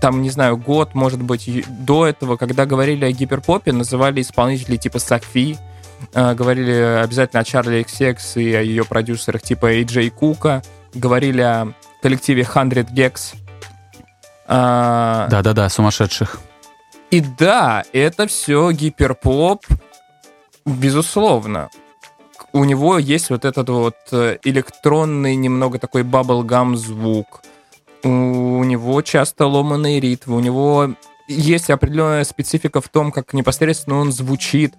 там, 0.00 0.22
не 0.22 0.30
знаю, 0.30 0.56
год, 0.56 0.94
может 0.94 1.22
быть, 1.22 1.64
до 1.68 2.06
этого, 2.06 2.36
когда 2.36 2.66
говорили 2.66 3.04
о 3.04 3.12
гиперпопе, 3.12 3.72
называли 3.72 4.20
исполнителей 4.20 4.78
типа 4.78 4.98
Софи, 4.98 5.56
э, 6.12 6.34
говорили 6.34 6.72
обязательно 7.02 7.40
о 7.40 7.44
Чарли 7.44 7.84
XX 7.84 8.42
и 8.42 8.54
о 8.54 8.62
ее 8.62 8.84
продюсерах 8.84 9.42
типа 9.42 9.66
Эйджей 9.72 10.10
Кука, 10.10 10.62
говорили 10.94 11.40
о 11.40 11.72
коллективе 12.02 12.44
100 12.44 12.60
Gex. 12.94 13.34
А, 14.46 15.28
Да-да-да, 15.28 15.68
сумасшедших. 15.68 16.40
И 17.10 17.20
да, 17.20 17.84
это 17.92 18.26
все 18.26 18.70
гиперпоп, 18.70 19.66
безусловно. 20.64 21.70
У 22.52 22.64
него 22.64 22.98
есть 22.98 23.30
вот 23.30 23.44
этот 23.44 23.68
вот 23.68 23.96
э, 24.12 24.38
электронный, 24.44 25.36
немного 25.36 25.78
такой 25.78 26.02
баблгам 26.02 26.76
звук 26.76 27.42
у 28.02 28.64
него 28.64 29.02
часто 29.02 29.46
ломаные 29.46 30.00
ритмы, 30.00 30.36
у 30.36 30.40
него 30.40 30.94
есть 31.28 31.70
определенная 31.70 32.24
специфика 32.24 32.80
в 32.80 32.88
том, 32.88 33.12
как 33.12 33.32
непосредственно 33.34 33.98
он 33.98 34.12
звучит. 34.12 34.74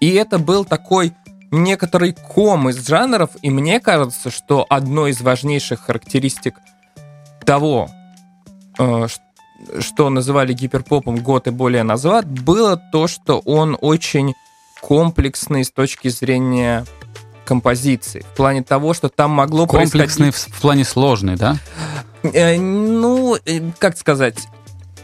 И 0.00 0.10
это 0.10 0.38
был 0.38 0.64
такой 0.64 1.12
некоторый 1.50 2.12
ком 2.12 2.70
из 2.70 2.86
жанров, 2.86 3.30
и 3.42 3.50
мне 3.50 3.78
кажется, 3.78 4.30
что 4.30 4.66
одной 4.68 5.10
из 5.10 5.20
важнейших 5.20 5.80
характеристик 5.80 6.56
того, 7.44 7.88
э, 8.78 9.06
что 9.80 10.10
называли 10.10 10.52
гиперпопом 10.52 11.18
год 11.18 11.46
и 11.46 11.50
более 11.50 11.82
назад, 11.82 12.26
было 12.26 12.80
то, 12.92 13.06
что 13.06 13.40
он 13.40 13.76
очень 13.80 14.34
комплексный 14.80 15.64
с 15.64 15.70
точки 15.70 16.08
зрения 16.08 16.84
композиции. 17.44 18.24
В 18.32 18.36
плане 18.36 18.62
того, 18.62 18.94
что 18.94 19.08
там 19.08 19.30
могло 19.30 19.66
Комплексный 19.66 20.26
происходить... 20.32 20.56
в 20.56 20.60
плане 20.60 20.84
сложный, 20.84 21.36
да? 21.36 21.58
Э, 22.22 22.56
ну, 22.58 23.36
э, 23.36 23.60
как 23.78 23.98
сказать, 23.98 24.36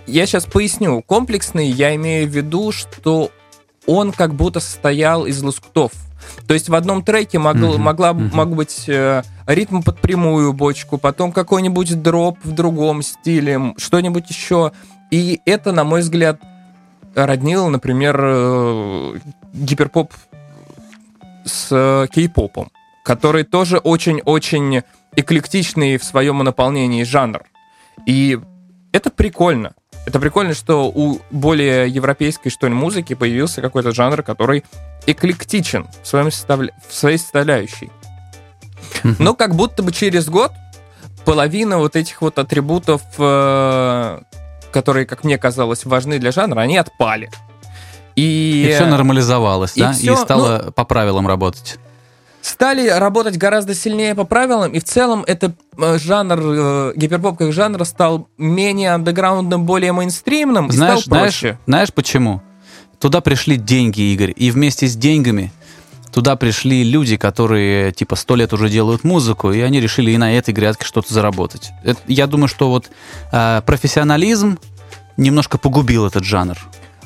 я 0.06 0.26
сейчас 0.26 0.46
поясню. 0.46 1.02
Комплексный 1.02 1.68
я 1.68 1.94
имею 1.94 2.28
в 2.28 2.30
виду, 2.30 2.72
что 2.72 3.30
он 3.88 4.12
как 4.12 4.34
будто 4.34 4.60
состоял 4.60 5.26
из 5.26 5.42
лоскутов. 5.42 5.92
То 6.46 6.54
есть 6.54 6.68
в 6.68 6.74
одном 6.74 7.02
треке 7.02 7.38
могло, 7.38 7.74
mm-hmm. 7.74 7.78
могла, 7.78 8.10
mm-hmm. 8.10 8.34
мог 8.34 8.54
быть 8.54 8.84
э, 8.86 9.22
ритм 9.46 9.80
под 9.80 9.98
прямую 10.00 10.52
бочку, 10.52 10.98
потом 10.98 11.32
какой-нибудь 11.32 12.02
дроп 12.02 12.38
в 12.44 12.52
другом 12.52 13.02
стиле, 13.02 13.74
что-нибудь 13.78 14.28
еще. 14.28 14.72
И 15.10 15.40
это, 15.46 15.72
на 15.72 15.84
мой 15.84 16.00
взгляд, 16.00 16.40
роднило, 17.14 17.68
например, 17.70 18.20
э, 18.20 19.18
гиперпоп 19.54 20.12
с 21.46 21.68
э, 21.70 22.06
кей-попом, 22.12 22.68
который 23.04 23.44
тоже 23.44 23.78
очень-очень 23.78 24.82
эклектичный 25.16 25.96
в 25.96 26.04
своем 26.04 26.38
наполнении 26.38 27.04
жанр. 27.04 27.44
И 28.06 28.38
это 28.92 29.10
прикольно. 29.10 29.72
Это 30.08 30.20
прикольно, 30.20 30.54
что 30.54 30.88
у 30.88 31.20
более 31.30 31.86
европейской, 31.86 32.48
что 32.48 32.66
ли, 32.66 32.72
музыки 32.72 33.12
появился 33.12 33.60
какой-то 33.60 33.92
жанр, 33.92 34.22
который 34.22 34.64
эклектичен 35.04 35.86
в, 36.02 36.08
своем 36.08 36.32
составля... 36.32 36.72
в 36.88 36.94
своей 36.94 37.18
составляющей. 37.18 37.90
Но 39.18 39.34
как 39.34 39.54
будто 39.54 39.82
бы 39.82 39.92
через 39.92 40.30
год 40.30 40.52
половина 41.26 41.76
вот 41.76 41.94
этих 41.94 42.22
вот 42.22 42.38
атрибутов, 42.38 43.02
э, 43.18 44.20
которые, 44.72 45.04
как 45.04 45.24
мне 45.24 45.36
казалось, 45.36 45.84
важны 45.84 46.18
для 46.18 46.32
жанра, 46.32 46.62
они 46.62 46.78
отпали. 46.78 47.30
И, 48.16 48.66
и 48.66 48.72
все 48.72 48.86
нормализовалось, 48.86 49.76
и 49.76 49.80
да? 49.80 49.92
Все, 49.92 50.14
и 50.14 50.16
стало 50.16 50.62
ну, 50.64 50.72
по 50.72 50.86
правилам 50.86 51.28
работать. 51.28 51.78
Стали 52.40 52.88
работать 52.88 53.36
гораздо 53.36 53.74
сильнее 53.74 54.14
по 54.14 54.24
правилам, 54.24 54.72
и 54.72 54.78
в 54.78 54.84
целом 54.84 55.24
это 55.26 55.52
э, 55.76 55.98
жанр, 55.98 56.40
э, 56.40 56.92
гиперпоп 56.96 57.38
как 57.38 57.52
жанр 57.52 57.84
стал 57.84 58.28
менее 58.38 58.94
андеграундным, 58.94 59.64
более 59.66 59.92
мейнстримным 59.92 60.70
знаешь, 60.70 61.00
и 61.00 61.02
стал 61.02 61.18
проще. 61.18 61.38
Знаешь, 61.40 61.58
знаешь 61.66 61.92
почему? 61.92 62.42
Туда 62.98 63.20
пришли 63.20 63.56
деньги, 63.56 64.00
Игорь, 64.12 64.32
и 64.36 64.50
вместе 64.50 64.86
с 64.86 64.96
деньгами 64.96 65.52
туда 66.12 66.36
пришли 66.36 66.84
люди, 66.84 67.16
которые 67.16 67.92
типа 67.92 68.16
сто 68.16 68.34
лет 68.34 68.52
уже 68.52 68.68
делают 68.68 69.04
музыку, 69.04 69.52
и 69.52 69.60
они 69.60 69.80
решили 69.80 70.10
и 70.10 70.16
на 70.16 70.36
этой 70.36 70.54
грядке 70.54 70.84
что-то 70.84 71.12
заработать. 71.12 71.70
Это, 71.84 72.00
я 72.06 72.26
думаю, 72.26 72.48
что 72.48 72.70
вот 72.70 72.90
э, 73.32 73.62
профессионализм 73.66 74.58
немножко 75.16 75.58
погубил 75.58 76.06
этот 76.06 76.24
жанр. 76.24 76.56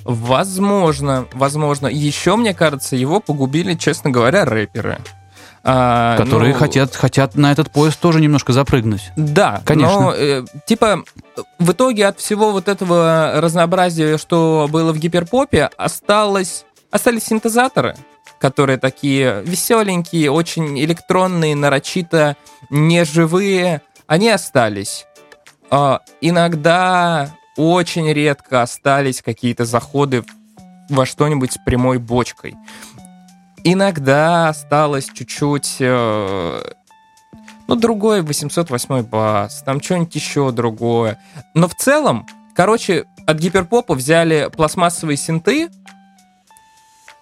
Возможно, 0.05 1.27
возможно. 1.33 1.87
Еще, 1.87 2.37
мне 2.37 2.55
кажется, 2.55 2.97
его 2.97 3.21
погубили, 3.21 3.75
честно 3.75 4.11
говоря, 4.11 4.45
рэперы. 4.45 4.99
А, 5.65 6.17
Которые 6.17 6.55
ну, 6.55 6.59
хотят, 6.59 6.95
хотят 6.97 7.37
на 7.37 7.53
этот 7.53 7.71
поезд 7.71 7.99
тоже 8.01 8.21
немножко 8.21 8.53
запрыгнуть. 8.53 9.13
Да, 9.17 9.63
конечно. 9.65 10.01
Но, 10.01 10.15
э, 10.15 10.45
типа, 10.67 11.05
в 11.59 11.71
итоге 11.71 12.07
от 12.07 12.19
всего 12.19 12.51
вот 12.51 12.69
этого 12.69 13.35
разнообразия, 13.37 14.19
что 14.19 14.69
было 14.71 14.93
в 14.93 14.99
гиперпопе, 14.99 15.71
осталось, 15.77 16.65
остались 16.91 17.25
синтезаторы, 17.25 17.95
которые 18.41 18.79
такие 18.79 19.43
веселенькие, 19.45 20.33
очень 20.33 20.81
электронные, 20.81 21.55
нарочито 21.55 22.37
неживые. 22.69 23.83
Они 24.09 24.31
остались. 24.31 25.07
А, 25.71 26.01
иногда 26.21 27.31
очень 27.57 28.13
редко 28.13 28.63
остались 28.63 29.23
какие-то 29.23 29.65
заходы 29.65 30.25
во 30.89 31.07
что-нибудь 31.07 31.53
с 31.53 31.59
прямой 31.65 31.99
бочкой. 31.99 32.55
Иногда 33.65 34.49
осталось 34.49 35.09
чуть-чуть... 35.13 35.77
Э, 35.81 36.63
ну, 37.69 37.77
другой 37.77 38.23
808 38.23 39.03
бас, 39.05 39.63
там 39.63 39.81
что-нибудь 39.81 40.15
еще 40.15 40.51
другое. 40.51 41.19
Но 41.55 41.69
в 41.69 41.75
целом, 41.75 42.27
короче, 42.55 43.05
от 43.27 43.39
гиперпопа 43.39 43.95
взяли 43.95 44.51
пластмассовые 44.55 45.17
синты, 45.17 45.71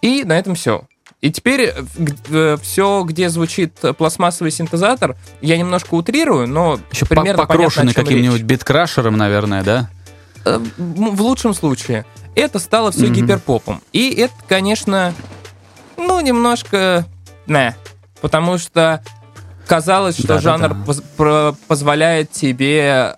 и 0.00 0.25
на 0.25 0.38
этом 0.38 0.54
все. 0.54 0.85
И 1.20 1.30
теперь 1.30 1.61
э, 1.75 1.85
э, 2.30 2.56
все, 2.62 3.04
где 3.04 3.28
звучит 3.28 3.78
пластмассовый 3.99 4.50
синтезатор, 4.50 5.16
я 5.42 5.59
немножко 5.59 5.94
утрирую, 5.94 6.49
но 6.49 6.80
Еще 6.90 7.04
примерно 7.04 7.47
покрошенный 7.47 7.92
каким-нибудь 7.92 8.42
биткрашером, 8.42 9.18
наверное, 9.18 9.62
да? 9.62 9.90
В 10.44 11.20
лучшем 11.20 11.52
случае. 11.52 12.06
Это 12.35 12.59
стало 12.59 12.92
все 12.92 13.06
mm-hmm. 13.06 13.12
гиперпопом. 13.12 13.82
И 13.92 14.11
это, 14.14 14.32
конечно, 14.49 15.12
ну, 16.07 16.21
немножко... 16.21 17.07
Не. 17.47 17.76
Потому 18.21 18.59
что 18.59 19.02
казалось, 19.66 20.19
что 20.19 20.35
да, 20.35 20.40
жанр 20.40 20.75
да, 20.75 20.95
да. 21.19 21.54
позволяет 21.69 22.30
тебе 22.33 23.16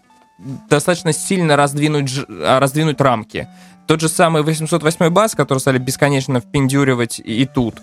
достаточно 0.68 1.12
сильно 1.12 1.56
раздвинуть, 1.56 2.10
раздвинуть 2.28 3.00
рамки. 3.00 3.48
Тот 3.86 4.00
же 4.00 4.08
самый 4.08 4.42
808 4.42 5.10
бас, 5.10 5.34
который 5.34 5.58
стали 5.58 5.78
бесконечно 5.78 6.40
впендюривать 6.40 7.20
и 7.24 7.46
тут. 7.46 7.80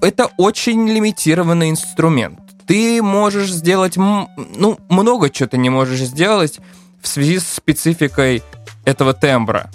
Это 0.00 0.30
очень 0.36 0.88
лимитированный 0.88 1.70
инструмент. 1.70 2.40
Ты 2.66 3.02
можешь 3.02 3.50
сделать, 3.50 3.96
ну, 3.96 4.78
много 4.88 5.30
чего 5.30 5.48
ты 5.48 5.58
не 5.58 5.70
можешь 5.70 6.00
сделать 6.00 6.60
в 7.00 7.08
связи 7.08 7.38
с 7.38 7.48
спецификой 7.48 8.42
этого 8.84 9.12
тембра. 9.12 9.70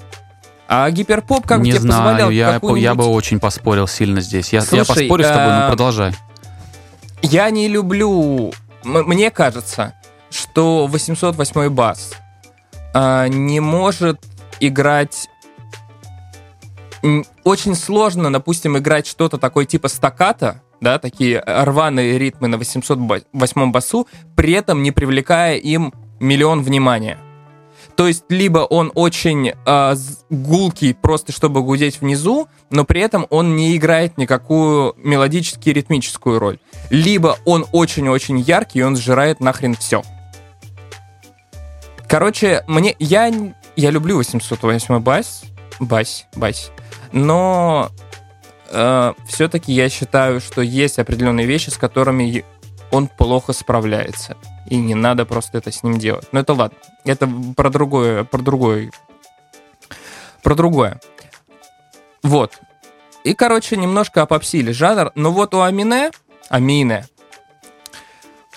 А 0.67 0.89
гиперпоп 0.91 1.45
как 1.45 1.61
не 1.61 1.71
тебе 1.71 1.79
знаю, 1.79 2.03
позволял 2.03 2.29
я, 2.29 2.59
я 2.75 2.95
бы 2.95 3.05
очень 3.05 3.39
поспорил 3.39 3.87
сильно 3.87 4.19
здесь. 4.19 4.51
Я, 4.51 4.61
Слушай, 4.61 4.79
я 4.79 4.85
поспорю 4.85 5.23
с 5.23 5.27
тобой, 5.27 5.53
но 5.53 5.61
ну, 5.61 5.67
продолжай. 5.67 6.13
Я 7.21 7.49
не 7.49 7.67
люблю... 7.67 8.53
Мне 8.83 9.31
кажется, 9.31 9.93
что 10.29 10.87
808 10.87 11.69
бас 11.69 12.11
э, 12.93 13.27
не 13.29 13.59
может 13.59 14.19
играть 14.59 15.29
очень 17.43 17.75
сложно, 17.75 18.31
допустим, 18.31 18.77
играть 18.77 19.07
что-то 19.07 19.37
такое 19.37 19.65
типа 19.65 19.87
стаката, 19.87 20.61
да, 20.81 20.99
такие 20.99 21.41
рваные 21.45 22.17
ритмы 22.17 22.47
на 22.47 22.57
808 22.57 23.71
басу, 23.71 24.07
при 24.35 24.53
этом 24.53 24.83
не 24.83 24.91
привлекая 24.91 25.55
им 25.55 25.93
миллион 26.19 26.61
внимания. 26.61 27.17
То 27.97 28.07
есть 28.07 28.25
либо 28.29 28.59
он 28.59 28.91
очень 28.93 29.53
э, 29.65 29.95
гулкий, 30.29 30.93
просто 30.93 31.31
чтобы 31.31 31.63
гудеть 31.63 31.99
внизу, 31.99 32.47
но 32.69 32.85
при 32.85 33.01
этом 33.01 33.25
он 33.31 33.55
не 33.55 33.75
играет 33.75 34.19
никакую 34.19 34.93
мелодически 34.97 35.71
ритмическую 35.71 36.37
роль. 36.37 36.59
Либо 36.91 37.37
он 37.43 37.65
очень-очень 37.71 38.37
яркий, 38.37 38.79
и 38.79 38.81
он 38.83 38.95
сжирает 38.95 39.39
нахрен 39.39 39.73
все. 39.73 40.03
Короче, 42.07 42.63
мне 42.67 42.95
я 42.99 43.33
я 43.75 43.89
люблю 43.89 44.17
808 44.17 44.99
бас, 44.99 45.41
бас, 45.79 46.27
бас, 46.35 46.71
но 47.11 47.89
э, 48.69 49.13
все-таки 49.27 49.73
я 49.73 49.89
считаю, 49.89 50.39
что 50.39 50.61
есть 50.61 50.99
определенные 50.99 51.47
вещи, 51.47 51.71
с 51.71 51.77
которыми 51.77 52.45
он 52.91 53.07
плохо 53.07 53.53
справляется. 53.53 54.37
И 54.67 54.77
не 54.77 54.95
надо 54.95 55.25
просто 55.25 55.57
это 55.57 55.71
с 55.71 55.83
ним 55.83 55.97
делать. 55.97 56.27
Но 56.31 56.39
это 56.39 56.53
ладно. 56.53 56.77
Это 57.05 57.29
про 57.55 57.69
другое, 57.69 58.23
про 58.23 58.41
другое. 58.41 58.91
Про 60.43 60.55
другое. 60.55 60.99
Вот. 62.23 62.59
И, 63.23 63.33
короче, 63.33 63.77
немножко 63.77 64.21
опопсили 64.21 64.71
жанр. 64.71 65.11
Но 65.15 65.31
вот 65.31 65.53
у 65.53 65.61
Амине, 65.61 66.11
Амине, 66.49 67.05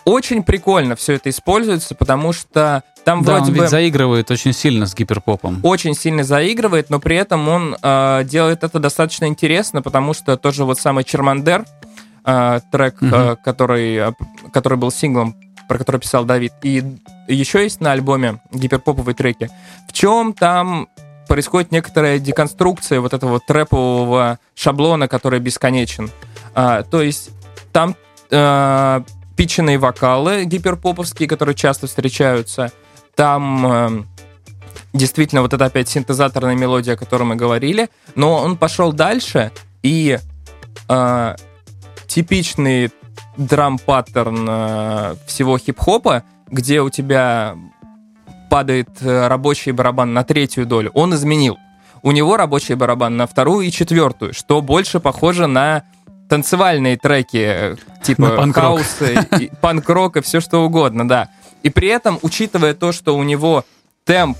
очень 0.04 0.42
прикольно 0.42 0.96
все 0.96 1.14
это 1.14 1.30
используется, 1.30 1.94
потому 1.94 2.32
что 2.32 2.82
там 3.04 3.22
да, 3.22 3.36
вроде 3.36 3.52
он 3.52 3.58
бы... 3.58 3.68
заигрывает 3.68 4.30
очень 4.30 4.52
сильно 4.52 4.86
с 4.86 4.94
гиперпопом. 4.94 5.60
Очень 5.62 5.94
сильно 5.94 6.24
заигрывает, 6.24 6.90
но 6.90 7.00
при 7.00 7.16
этом 7.16 7.48
он 7.48 7.76
э, 7.80 8.24
делает 8.24 8.64
это 8.64 8.78
достаточно 8.78 9.26
интересно, 9.26 9.82
потому 9.82 10.14
что 10.14 10.36
тоже 10.36 10.64
вот 10.64 10.78
самый 10.78 11.04
Чермандер, 11.04 11.64
э, 12.24 12.60
трек, 12.70 12.96
угу. 13.00 13.14
э, 13.14 13.36
который, 13.44 14.14
который 14.52 14.78
был 14.78 14.90
синглом, 14.90 15.34
про 15.68 15.78
который 15.78 16.00
писал 16.00 16.24
Давид, 16.24 16.52
и 16.62 16.82
еще 17.28 17.62
есть 17.62 17.80
на 17.80 17.92
альбоме 17.92 18.40
гиперпоповые 18.52 19.14
треки, 19.14 19.50
в 19.88 19.92
чем 19.92 20.32
там 20.32 20.88
происходит 21.28 21.70
некоторая 21.70 22.18
деконструкция 22.18 23.00
вот 23.00 23.14
этого 23.14 23.38
трэпового 23.38 24.40
шаблона, 24.56 25.06
который 25.06 25.38
бесконечен. 25.38 26.10
А, 26.54 26.82
то 26.82 27.00
есть 27.02 27.30
там 27.72 27.94
а, 28.32 29.04
питченные 29.36 29.78
вокалы 29.78 30.44
гиперпоповские, 30.44 31.28
которые 31.28 31.54
часто 31.54 31.86
встречаются, 31.86 32.72
там 33.14 33.66
э, 33.66 34.02
действительно 34.92 35.42
вот 35.42 35.54
это 35.54 35.64
опять 35.64 35.88
синтезаторная 35.88 36.54
мелодия, 36.54 36.94
о 36.94 36.96
которой 36.96 37.22
мы 37.22 37.36
говорили, 37.36 37.88
но 38.14 38.36
он 38.36 38.56
пошел 38.56 38.92
дальше 38.92 39.50
и 39.82 40.18
э, 40.88 41.36
типичный 42.10 42.90
драм-паттерн 43.36 44.46
э, 44.48 45.14
всего 45.26 45.56
хип-хопа, 45.58 46.24
где 46.48 46.80
у 46.80 46.90
тебя 46.90 47.56
падает 48.50 48.88
э, 49.00 49.28
рабочий 49.28 49.70
барабан 49.70 50.12
на 50.12 50.24
третью 50.24 50.66
долю, 50.66 50.90
он 50.94 51.14
изменил. 51.14 51.56
У 52.02 52.10
него 52.12 52.36
рабочий 52.36 52.74
барабан 52.74 53.16
на 53.16 53.26
вторую 53.26 53.66
и 53.66 53.70
четвертую, 53.70 54.34
что 54.34 54.60
больше 54.60 54.98
похоже 54.98 55.46
на 55.46 55.84
танцевальные 56.28 56.96
треки, 56.96 57.44
э, 57.46 57.76
типа 58.02 58.52
хауса, 58.52 59.28
панк-рок 59.60 60.16
и 60.16 60.20
все 60.20 60.40
что 60.40 60.64
угодно, 60.64 61.08
да. 61.08 61.28
И 61.62 61.70
при 61.70 61.88
этом, 61.88 62.18
учитывая 62.22 62.74
то, 62.74 62.90
что 62.90 63.16
у 63.16 63.22
него 63.22 63.64
темп 64.04 64.36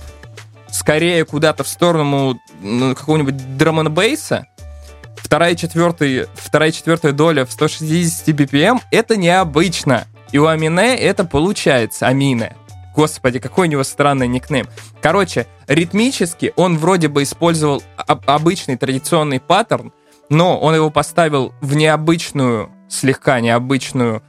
скорее 0.71 1.23
куда-то 1.25 1.63
в 1.63 1.67
сторону 1.67 2.37
ну, 2.61 2.95
какого-нибудь 2.95 3.57
драм 3.57 3.93
бейса 3.93 4.47
вторая 5.31 5.55
четвертая, 5.55 6.27
вторая 6.33 6.71
четвертая 6.73 7.13
доля 7.13 7.45
в 7.45 7.53
160 7.53 8.35
BPM, 8.35 8.81
это 8.91 9.15
необычно. 9.15 10.05
И 10.33 10.37
у 10.37 10.47
Амине 10.47 10.97
это 10.97 11.23
получается, 11.23 12.05
Амине. 12.07 12.57
Господи, 12.93 13.39
какой 13.39 13.69
у 13.69 13.71
него 13.71 13.85
странный 13.85 14.27
никнейм. 14.27 14.67
Короче, 15.01 15.47
ритмически 15.67 16.51
он 16.57 16.77
вроде 16.77 17.07
бы 17.07 17.23
использовал 17.23 17.81
обычный 17.95 18.75
традиционный 18.75 19.39
паттерн, 19.39 19.93
но 20.29 20.59
он 20.59 20.75
его 20.75 20.89
поставил 20.89 21.53
в 21.61 21.75
необычную, 21.75 22.69
слегка 22.89 23.39
необычную 23.39 24.23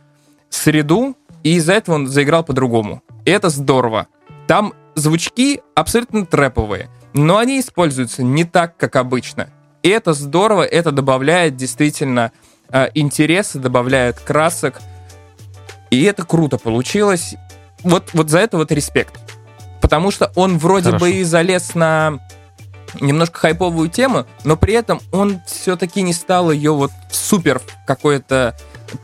среду, 0.50 1.16
и 1.42 1.56
из-за 1.56 1.73
этого 1.73 1.97
он 1.97 2.06
заиграл 2.06 2.44
по-другому. 2.44 3.02
И 3.25 3.30
это 3.32 3.49
здорово. 3.49 4.06
Там 4.47 4.73
звучки 4.94 5.62
абсолютно 5.75 6.26
трэповые, 6.26 6.90
но 7.12 7.38
они 7.38 7.59
используются 7.59 8.23
не 8.23 8.44
так, 8.44 8.76
как 8.76 8.94
обычно. 8.94 9.49
И 9.83 9.89
это 9.89 10.12
здорово, 10.12 10.62
это 10.62 10.93
добавляет 10.93 11.57
действительно 11.57 12.33
э, 12.71 12.89
интереса, 12.95 13.59
добавляет 13.59 14.21
красок. 14.21 14.81
И 15.91 16.03
это 16.05 16.25
круто 16.25 16.59
получилось. 16.59 17.35
Вот, 17.83 18.11
вот 18.12 18.31
за 18.31 18.39
это 18.39 18.57
вот 18.57 18.73
респект. 18.73 19.19
Потому 19.81 20.11
что 20.11 20.33
он 20.37 20.59
вроде 20.59 20.87
Хорошо. 20.87 21.05
бы 21.05 21.11
и 21.12 21.25
залез 21.25 21.75
на 21.75 22.21
немножко 23.01 23.41
хайповую 23.41 23.89
тему, 23.89 24.27
но 24.45 24.57
при 24.57 24.75
этом 24.75 25.01
он 25.11 25.41
все-таки 25.47 26.03
не 26.03 26.12
стал 26.12 26.51
ее 26.51 26.73
вот 26.73 26.93
супер 27.11 27.61
какое-то 27.87 28.57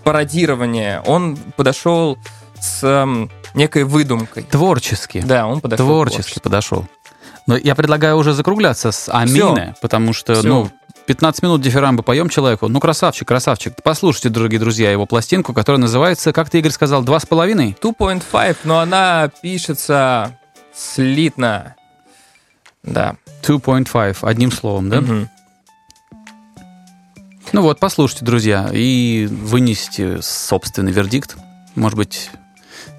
пародирование. 0.04 1.02
Он 1.06 1.36
подошел 1.56 2.18
с 2.60 2.84
эм, 2.84 3.30
некой 3.54 3.84
выдумкой. 3.84 4.44
Творчески. 4.44 5.20
Да, 5.20 5.46
он 5.46 5.60
подошел 5.60 5.86
Творчески 5.86 6.40
подошел. 6.40 6.86
Но 7.48 7.56
я 7.56 7.74
предлагаю 7.74 8.18
уже 8.18 8.34
закругляться 8.34 8.92
с 8.92 9.08
Амины, 9.10 9.74
потому 9.80 10.12
что, 10.12 10.34
Всё. 10.34 10.46
ну, 10.46 10.70
15 11.06 11.42
минут 11.42 11.62
дифирамбы 11.62 12.02
поем 12.02 12.28
человеку. 12.28 12.68
Ну, 12.68 12.78
красавчик, 12.78 13.26
красавчик. 13.26 13.72
Послушайте, 13.82 14.28
дорогие 14.28 14.60
друзья, 14.60 14.92
его 14.92 15.06
пластинку, 15.06 15.54
которая 15.54 15.80
называется, 15.80 16.34
как 16.34 16.50
ты, 16.50 16.58
Игорь, 16.58 16.72
сказал, 16.72 17.02
«Два 17.02 17.18
с 17.18 17.24
половиной»? 17.24 17.74
2.5, 17.80 18.58
но 18.64 18.80
она 18.80 19.30
пишется 19.40 20.38
слитно. 20.74 21.74
Да. 22.82 23.16
2.5, 23.42 24.18
одним 24.20 24.52
словом, 24.52 24.90
да? 24.90 25.00
Мгм. 25.00 25.30
Ну 27.52 27.62
вот, 27.62 27.80
послушайте, 27.80 28.26
друзья, 28.26 28.68
и 28.70 29.26
вынесите 29.30 30.20
собственный 30.20 30.92
вердикт. 30.92 31.38
Может 31.76 31.96
быть, 31.96 32.30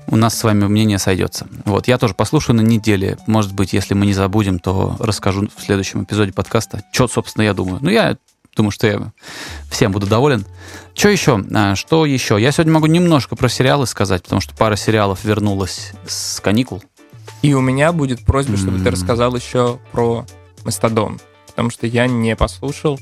у 0.08 0.16
нас 0.16 0.38
с 0.38 0.44
вами 0.44 0.66
мнение 0.66 0.98
сойдется. 1.00 1.48
Вот, 1.66 1.88
я 1.88 1.98
тоже 1.98 2.14
послушаю 2.14 2.56
на 2.56 2.62
неделе. 2.62 3.18
Может 3.28 3.54
быть, 3.54 3.74
если 3.74 3.94
мы 3.94 4.06
не 4.06 4.14
забудем, 4.14 4.60
то 4.60 4.96
расскажу 5.00 5.48
в 5.56 5.62
следующем 5.62 6.04
эпизоде 6.04 6.32
подкаста, 6.34 6.84
что, 6.92 7.08
собственно, 7.08 7.44
я 7.44 7.54
думаю. 7.54 7.80
Ну, 7.82 7.90
я 7.90 8.18
думаю, 8.56 8.72
что 8.72 8.88
я 8.88 9.12
всем 9.70 9.92
буду 9.92 10.08
доволен. 10.08 10.46
Что 10.96 11.10
еще? 11.10 11.44
А, 11.54 11.76
Что 11.76 12.06
еще? 12.06 12.38
Я 12.42 12.52
сегодня 12.52 12.74
могу 12.74 12.88
немножко 12.88 13.36
про 13.36 13.48
сериалы 13.50 13.86
сказать, 13.88 14.24
потому 14.24 14.42
что 14.42 14.56
пара 14.56 14.76
сериалов 14.76 15.24
вернулась 15.24 15.94
с 16.08 16.40
каникул. 16.42 16.84
И 17.42 17.54
у 17.54 17.62
меня 17.62 17.94
будет 17.94 18.26
просьба, 18.26 18.58
чтобы 18.58 18.80
ты 18.80 18.88
М. 18.88 18.92
рассказал 18.94 19.34
еще 19.36 19.80
про 19.92 20.26
Мастодон. 20.66 21.22
Потому 21.48 21.70
что 21.70 21.88
я 21.88 22.08
не 22.08 22.36
послушал. 22.36 23.00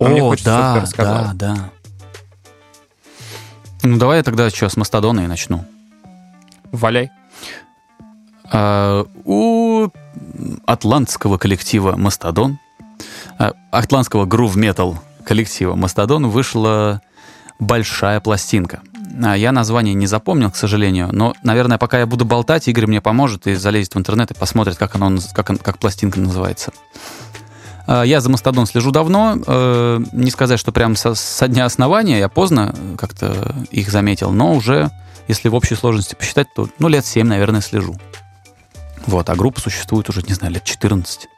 А 0.00 0.04
мне 0.08 0.20
хочется, 0.22 0.50
чтобы 0.56 0.74
ты 0.74 0.80
рассказал. 0.86 1.24
да, 1.34 1.54
да. 1.54 1.70
Ну, 3.82 3.98
давай 3.98 4.18
я 4.18 4.22
тогда 4.24 4.48
что, 4.50 4.68
с 4.68 4.76
Мастодона 4.76 5.20
и 5.20 5.26
начну. 5.26 5.64
Валяй. 6.72 7.10
А, 8.52 9.04
у 9.24 9.88
атлантского 10.66 11.38
коллектива 11.38 11.96
«Мастодон», 11.96 12.58
а, 13.38 13.52
атлантского 13.70 14.24
грув-метал 14.24 14.98
коллектива 15.24 15.74
«Мастодон» 15.74 16.28
вышла 16.28 17.00
большая 17.58 18.20
пластинка. 18.20 18.80
А, 19.24 19.34
Я 19.36 19.50
название 19.52 19.94
не 19.94 20.06
запомнил, 20.06 20.50
к 20.50 20.56
сожалению, 20.56 21.08
но, 21.12 21.34
наверное, 21.42 21.78
пока 21.78 21.98
я 21.98 22.06
буду 22.06 22.24
болтать, 22.24 22.68
Игорь 22.68 22.86
мне 22.86 23.00
поможет 23.00 23.46
и 23.46 23.54
залезет 23.54 23.94
в 23.94 23.98
интернет 23.98 24.30
и 24.30 24.34
посмотрит, 24.34 24.76
как, 24.76 24.94
оно, 24.94 25.18
как, 25.34 25.46
как 25.60 25.78
пластинка 25.78 26.20
называется. 26.20 26.72
Я 27.88 28.20
за 28.20 28.28
«Мастодон» 28.30 28.66
слежу 28.66 28.90
давно. 28.90 29.36
э, 29.46 30.00
Не 30.10 30.30
сказать, 30.32 30.58
что 30.58 30.72
прям 30.72 30.96
со, 30.96 31.14
со 31.14 31.46
дня 31.46 31.64
основания, 31.66 32.18
я 32.18 32.28
поздно 32.28 32.74
как-то 32.98 33.54
их 33.70 33.90
заметил, 33.90 34.32
но 34.32 34.54
уже, 34.54 34.90
если 35.28 35.48
в 35.48 35.54
общей 35.54 35.74
сложности 35.74 36.14
посчитать, 36.14 36.48
то 36.54 36.68
ну, 36.78 36.88
лет 36.88 37.04
7, 37.06 37.26
наверное, 37.26 37.60
слежу. 37.60 37.96
Вот, 39.06 39.28
а 39.30 39.36
группа 39.36 39.60
существует 39.60 40.08
уже, 40.08 40.22
не 40.22 40.34
знаю, 40.34 40.54
лет 40.54 40.64
14 40.64 41.28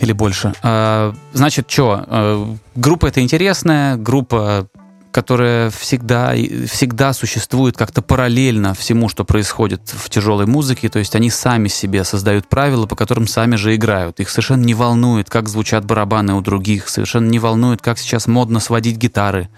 или 0.00 0.12
больше. 0.12 0.52
А, 0.62 1.14
Значит, 1.32 1.70
что? 1.70 2.56
Группа 2.74 3.06
это 3.06 3.20
интересная, 3.20 3.96
группа, 3.96 4.68
которая 5.10 5.70
всегда, 5.70 6.34
всегда 6.70 7.14
существует 7.14 7.76
как-то 7.76 8.02
параллельно 8.02 8.74
всему, 8.74 9.08
что 9.08 9.24
происходит 9.24 9.80
в 9.86 10.10
тяжелой 10.10 10.44
музыке. 10.44 10.90
То 10.90 10.98
есть 10.98 11.14
они 11.14 11.30
сами 11.30 11.68
себе 11.68 12.04
создают 12.04 12.48
правила, 12.48 12.86
по 12.86 12.96
которым 12.96 13.26
сами 13.26 13.56
же 13.56 13.74
играют. 13.74 14.20
Их 14.20 14.28
совершенно 14.28 14.64
не 14.64 14.74
волнует, 14.74 15.30
как 15.30 15.48
звучат 15.48 15.86
барабаны 15.86 16.34
у 16.34 16.42
других, 16.42 16.90
совершенно 16.90 17.28
не 17.28 17.38
волнует, 17.38 17.80
как 17.80 17.98
сейчас 17.98 18.26
модно 18.26 18.60
сводить 18.60 18.96
гитары. 18.98 19.48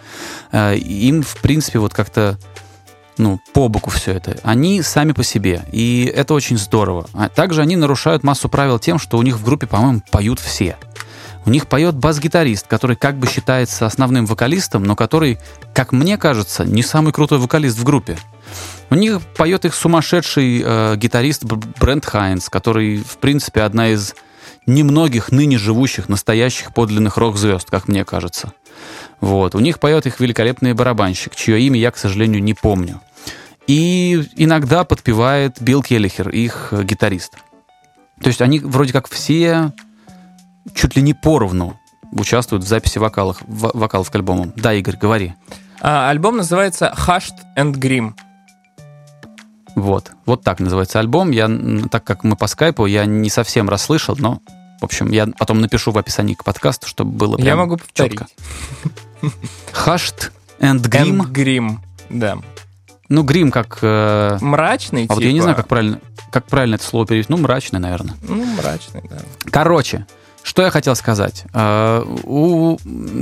А, 0.53 0.75
Им, 0.75 1.25
в 1.25 1.37
принципе, 1.38 1.81
вот 1.81 1.93
как-то 1.93 2.38
ну, 3.18 3.40
по 3.52 3.68
боку 3.68 3.90
все 3.90 4.12
это. 4.12 4.38
Они 4.42 4.83
сами 4.83 5.12
по 5.12 5.22
себе. 5.22 5.62
И 5.72 6.11
это 6.14 6.35
очень 6.35 6.59
здорово. 6.59 7.07
А 7.12 7.28
также 7.28 7.62
они 7.62 7.76
нарушают 7.76 8.22
массу 8.22 8.48
правил 8.48 8.78
тем, 8.78 8.98
что 8.98 9.18
у 9.18 9.22
них 9.22 9.37
в 9.37 9.44
группе, 9.44 9.66
по-моему, 9.66 10.02
поют 10.11 10.40
все. 10.40 10.76
У 11.44 11.50
них 11.50 11.66
поет 11.66 11.94
бас-гитарист, 11.94 12.66
который 12.66 12.96
как 12.96 13.16
бы 13.16 13.26
считается 13.26 13.87
основным 13.87 14.26
вокалистом, 14.26 14.85
но 14.85 14.96
который, 14.96 15.38
как 15.72 15.92
мне 15.92 16.18
кажется, 16.18 16.64
не 16.64 16.83
самый 16.83 17.12
крутой 17.12 17.38
вокалист 17.38 17.78
в 17.78 17.85
группе. 17.85 18.18
У 18.90 18.94
них 18.94 19.20
поет 19.37 19.64
их 19.64 19.74
сумасшедший 19.74 20.62
э, 20.64 20.96
гитарист 20.96 21.44
Брент 21.44 22.04
Хайнс, 22.04 22.48
который, 22.48 22.98
в 22.98 23.18
принципе, 23.18 23.62
одна 23.62 23.88
из 23.88 24.14
немногих 24.66 25.33
ныне 25.33 25.59
живущих 25.59 26.09
настоящих 26.09 26.74
подлинных 26.74 27.16
рок-звезд, 27.16 27.70
как 27.70 27.88
мне 27.88 28.04
кажется. 28.04 28.52
Вот. 29.20 29.54
У 29.54 29.61
них 29.61 29.81
поет 29.81 30.07
их 30.07 30.20
великолепный 30.20 30.74
барабанщик, 30.74 31.35
чье 31.35 31.61
имя 31.61 31.78
я, 31.81 31.90
к 31.90 31.98
сожалению, 31.98 32.42
не 32.42 32.54
помню. 32.54 33.00
И 33.68 34.24
иногда 34.37 34.83
подпевает 34.85 35.61
Билл 35.61 35.83
Келлихер, 35.83 36.31
их 36.31 36.68
э, 36.72 36.83
гитарист. 36.83 37.35
То 38.20 38.28
есть 38.28 38.40
они 38.40 38.59
вроде 38.59 38.92
как 38.92 39.09
все 39.09 39.72
чуть 40.74 40.96
ли 40.96 41.02
не 41.02 41.14
поровну 41.14 41.78
участвуют 42.11 42.64
в 42.64 42.66
записи 42.66 42.98
вокалов, 42.98 43.42
вокалов 43.46 44.11
к 44.11 44.14
альбому. 44.14 44.52
Да, 44.57 44.72
Игорь, 44.72 44.96
говори. 44.96 45.35
А, 45.81 46.09
альбом 46.09 46.38
называется 46.38 46.94
Hushed 46.96 47.35
and 47.57 47.74
Grim. 47.74 48.14
Вот. 49.74 50.12
Вот 50.24 50.42
так 50.42 50.61
называется 50.61 50.98
альбом. 50.98 51.31
Я, 51.31 51.48
так 51.90 52.04
как 52.04 52.24
мы 52.24 52.37
по 52.37 52.46
скайпу, 52.46 52.87
я 52.87 53.04
не 53.04 53.28
совсем 53.31 53.68
расслышал, 53.68 54.16
но, 54.18 54.40
в 54.81 54.85
общем, 54.85 55.11
я 55.11 55.26
потом 55.38 55.61
напишу 55.61 55.92
в 55.92 55.98
описании 55.98 56.35
к 56.35 56.42
подкасту, 56.42 56.88
чтобы 56.88 57.12
было 57.12 57.37
прям 57.37 57.46
Я 57.46 57.57
могу 57.57 57.76
повторить. 57.76 58.18
четко. 58.18 58.26
Hushed 59.72 60.33
and 60.59 60.81
Grim. 60.81 61.20
And 61.20 61.33
Grim. 61.33 61.76
Да. 62.09 62.38
Ну, 63.09 63.23
грим 63.23 63.51
как... 63.51 63.79
э, 63.81 64.38
Мрачный, 64.40 65.07
а 65.09 65.14
вот 65.14 65.23
я 65.23 65.29
не 65.29 65.35
типа. 65.35 65.42
знаю, 65.42 65.57
как 65.57 65.68
правильно, 65.68 66.01
как 66.31 66.44
правильно 66.47 66.75
это 66.75 66.85
слово 66.85 67.07
перевести. 67.07 67.33
Ну, 67.33 67.38
мрачный, 67.38 67.81
наверное. 67.81 68.14
Ну, 68.23 68.44
мрачный, 68.44 69.03
да. 69.09 69.18
Короче, 69.51 70.07
что 70.42 70.62
я 70.62 70.71
хотел 70.71 70.94
сказать. 70.94 71.44
Э, 71.55 72.05
у, 72.25 72.77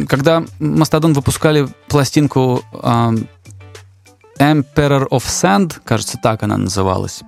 когда 0.09 0.44
Мастодон 0.59 1.12
выпускали 1.12 1.68
пластинку 1.88 2.62
э, 2.72 3.11
Emperor 4.38 5.09
of 5.09 5.25
Sand, 5.25 5.81
кажется, 5.85 6.18
так 6.20 6.42
она 6.42 6.57
называлась, 6.57 7.20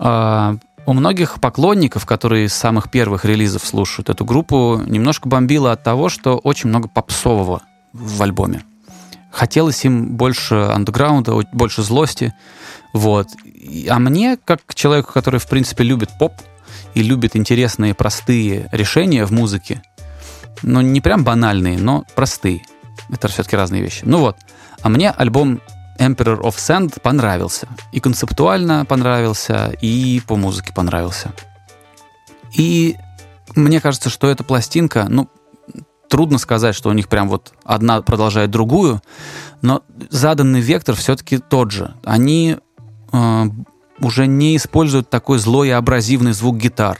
э, 0.00 0.56
у 0.86 0.92
многих 0.94 1.40
поклонников, 1.40 2.06
которые 2.06 2.48
с 2.48 2.54
самых 2.54 2.90
первых 2.90 3.24
релизов 3.24 3.64
слушают 3.64 4.08
эту 4.08 4.24
группу, 4.24 4.80
немножко 4.86 5.28
бомбило 5.28 5.72
от 5.72 5.82
того, 5.82 6.08
что 6.08 6.38
очень 6.38 6.70
много 6.70 6.88
попсового 6.88 7.62
в 7.92 8.22
альбоме. 8.22 8.62
Хотелось 9.30 9.84
им 9.84 10.16
больше 10.16 10.54
андеграунда, 10.54 11.34
больше 11.52 11.82
злости. 11.82 12.34
Вот. 12.92 13.28
А 13.88 13.98
мне, 13.98 14.38
как 14.42 14.60
человеку, 14.74 15.12
который, 15.12 15.40
в 15.40 15.46
принципе, 15.46 15.84
любит 15.84 16.10
поп 16.18 16.32
и 16.94 17.02
любит 17.02 17.36
интересные, 17.36 17.94
простые 17.94 18.68
решения 18.72 19.24
в 19.24 19.30
музыке, 19.30 19.82
ну, 20.62 20.80
не 20.80 21.00
прям 21.00 21.24
банальные, 21.24 21.78
но 21.78 22.04
простые. 22.14 22.62
Это 23.10 23.28
все-таки 23.28 23.56
разные 23.56 23.82
вещи. 23.82 24.02
Ну 24.04 24.18
вот. 24.18 24.36
А 24.82 24.88
мне 24.88 25.10
альбом 25.10 25.60
Emperor 25.98 26.40
of 26.40 26.56
Sand 26.56 27.00
понравился. 27.00 27.68
И 27.92 28.00
концептуально 28.00 28.84
понравился, 28.84 29.72
и 29.80 30.22
по 30.26 30.36
музыке 30.36 30.72
понравился. 30.72 31.32
И 32.56 32.96
мне 33.54 33.80
кажется, 33.80 34.10
что 34.10 34.28
эта 34.28 34.44
пластинка, 34.44 35.06
ну, 35.08 35.28
трудно 36.08 36.38
сказать, 36.38 36.74
что 36.74 36.88
у 36.88 36.92
них 36.92 37.08
прям 37.08 37.28
вот 37.28 37.52
одна 37.64 38.02
продолжает 38.02 38.50
другую, 38.50 39.02
но 39.62 39.82
заданный 40.10 40.60
вектор 40.60 40.94
все-таки 40.94 41.38
тот 41.38 41.70
же. 41.70 41.94
Они 42.04 42.56
э, 43.12 43.44
уже 44.00 44.26
не 44.26 44.56
используют 44.56 45.10
такой 45.10 45.38
злой 45.38 45.68
и 45.68 45.72
абразивный 45.72 46.32
звук 46.32 46.56
гитар 46.56 46.98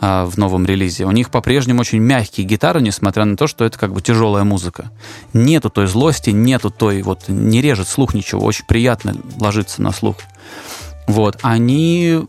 э, 0.00 0.24
в 0.24 0.36
новом 0.36 0.66
релизе. 0.66 1.04
У 1.04 1.10
них 1.10 1.30
по-прежнему 1.30 1.80
очень 1.80 2.00
мягкие 2.00 2.46
гитары, 2.46 2.80
несмотря 2.80 3.24
на 3.24 3.36
то, 3.36 3.46
что 3.46 3.64
это 3.64 3.78
как 3.78 3.92
бы 3.92 4.00
тяжелая 4.00 4.44
музыка. 4.44 4.90
Нету 5.32 5.70
той 5.70 5.86
злости, 5.86 6.30
нету 6.30 6.70
той 6.70 7.02
вот, 7.02 7.28
не 7.28 7.60
режет 7.60 7.88
слух 7.88 8.14
ничего, 8.14 8.44
очень 8.44 8.66
приятно 8.66 9.14
ложится 9.38 9.82
на 9.82 9.92
слух. 9.92 10.16
Вот, 11.06 11.38
они 11.42 12.20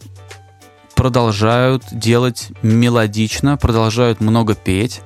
продолжают 0.96 1.84
делать 1.92 2.50
мелодично, 2.62 3.58
продолжают 3.58 4.22
много 4.22 4.56
петь. 4.56 5.02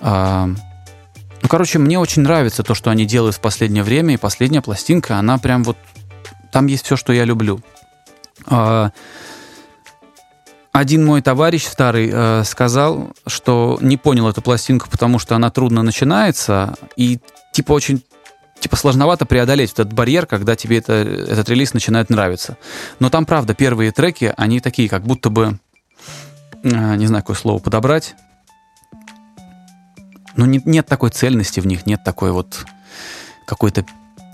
А, 0.00 0.46
ну, 0.46 1.48
короче, 1.48 1.78
мне 1.78 1.98
очень 1.98 2.22
нравится 2.22 2.62
то, 2.62 2.74
что 2.74 2.90
они 2.90 3.04
делают 3.04 3.36
в 3.36 3.40
последнее 3.40 3.82
время, 3.82 4.14
и 4.14 4.18
последняя 4.18 4.62
пластинка, 4.62 5.16
она 5.18 5.38
прям 5.38 5.64
вот... 5.64 5.76
Там 6.52 6.66
есть 6.66 6.84
все, 6.84 6.96
что 6.96 7.12
я 7.12 7.24
люблю. 7.24 7.60
А, 8.46 8.90
один 10.72 11.06
мой 11.06 11.22
товарищ 11.22 11.64
старый 11.64 12.10
э, 12.12 12.44
сказал, 12.44 13.10
что 13.26 13.78
не 13.80 13.96
понял 13.96 14.28
эту 14.28 14.42
пластинку, 14.42 14.90
потому 14.90 15.18
что 15.18 15.34
она 15.34 15.50
трудно 15.50 15.82
начинается 15.82 16.74
и 16.96 17.18
типа 17.52 17.72
очень 17.72 18.02
типа 18.60 18.76
сложновато 18.76 19.24
преодолеть 19.24 19.72
этот 19.72 19.94
барьер, 19.94 20.26
когда 20.26 20.54
тебе 20.54 20.78
это, 20.78 20.92
этот 20.92 21.48
релиз 21.48 21.72
начинает 21.72 22.10
нравиться. 22.10 22.58
Но 22.98 23.08
там, 23.08 23.24
правда, 23.24 23.54
первые 23.54 23.90
треки, 23.90 24.34
они 24.36 24.60
такие, 24.60 24.88
как 24.88 25.02
будто 25.02 25.30
бы, 25.30 25.58
э, 26.62 26.96
не 26.96 27.06
знаю, 27.06 27.22
какое 27.22 27.36
слово 27.36 27.58
подобрать, 27.58 28.14
но 30.36 30.46
не, 30.46 30.60
нет 30.64 30.86
такой 30.86 31.10
цельности 31.10 31.60
в 31.60 31.66
них, 31.66 31.86
нет 31.86 32.04
такой 32.04 32.32
вот 32.32 32.64
какой-то 33.46 33.84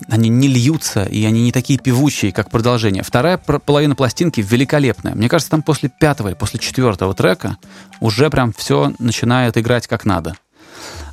они 0.08 0.28
не 0.28 0.48
льются, 0.48 1.04
и 1.04 1.24
они 1.24 1.42
не 1.42 1.52
такие 1.52 1.78
певучие, 1.78 2.32
как 2.32 2.50
продолжение. 2.50 3.04
Вторая 3.04 3.38
половина 3.38 3.94
пластинки 3.94 4.40
великолепная. 4.40 5.14
Мне 5.14 5.28
кажется, 5.28 5.50
там 5.50 5.62
после 5.62 5.88
пятого 5.88 6.28
или 6.28 6.34
после 6.34 6.58
четвертого 6.58 7.14
трека 7.14 7.56
уже 8.00 8.28
прям 8.28 8.52
все 8.52 8.92
начинает 8.98 9.56
играть 9.56 9.86
как 9.86 10.04
надо. 10.04 10.34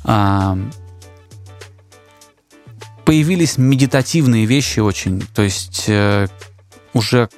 А, 0.04 0.58
появились 3.04 3.58
медитативные 3.58 4.46
вещи 4.46 4.80
очень, 4.80 5.22
то 5.34 5.42
есть 5.42 5.84
э, 5.88 6.28
уже 6.92 7.28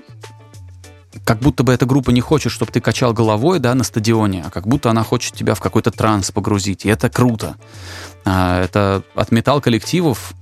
как 1.25 1.38
будто 1.40 1.62
бы 1.62 1.72
эта 1.72 1.87
группа 1.87 2.11
не 2.11 2.20
хочет, 2.20 2.53
чтобы 2.53 2.72
ты 2.72 2.81
качал 2.81 3.12
головой 3.12 3.59
да, 3.59 3.75
на 3.75 3.85
стадионе, 3.85 4.44
а 4.46 4.51
как 4.51 4.66
будто 4.66 4.90
она 4.90 5.05
хочет 5.05 5.35
тебя 5.35 5.55
в 5.55 5.61
какой-то 5.61 5.90
транс 5.90 6.31
погрузить. 6.31 6.85
И 6.85 6.88
это 6.88 7.09
круто. 7.11 7.57
А, 8.25 8.62
это 8.62 9.03
от 9.14 9.31
металл-коллективов 9.31 10.33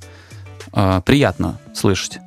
а, 0.72 1.00
приятно 1.00 1.58
слышать. 1.74 2.18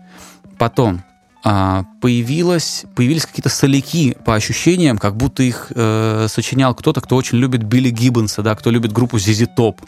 Потом 0.58 1.04
а, 1.44 1.84
появилось, 2.02 2.86
появились 2.96 3.26
какие-то 3.26 3.50
соляки 3.50 4.16
по 4.26 4.36
ощущениям, 4.36 4.98
как 4.98 5.18
будто 5.18 5.44
их 5.44 5.72
э, 5.76 6.28
сочинял 6.30 6.74
кто-то, 6.74 7.02
кто 7.02 7.18
очень 7.18 7.38
любит 7.38 7.64
Билли 7.64 7.90
Гиббонса, 7.90 8.44
да, 8.44 8.56
кто 8.56 8.72
любит 8.72 8.94
группу 8.94 9.18
ZZ 9.18 9.50
Top, 9.58 9.80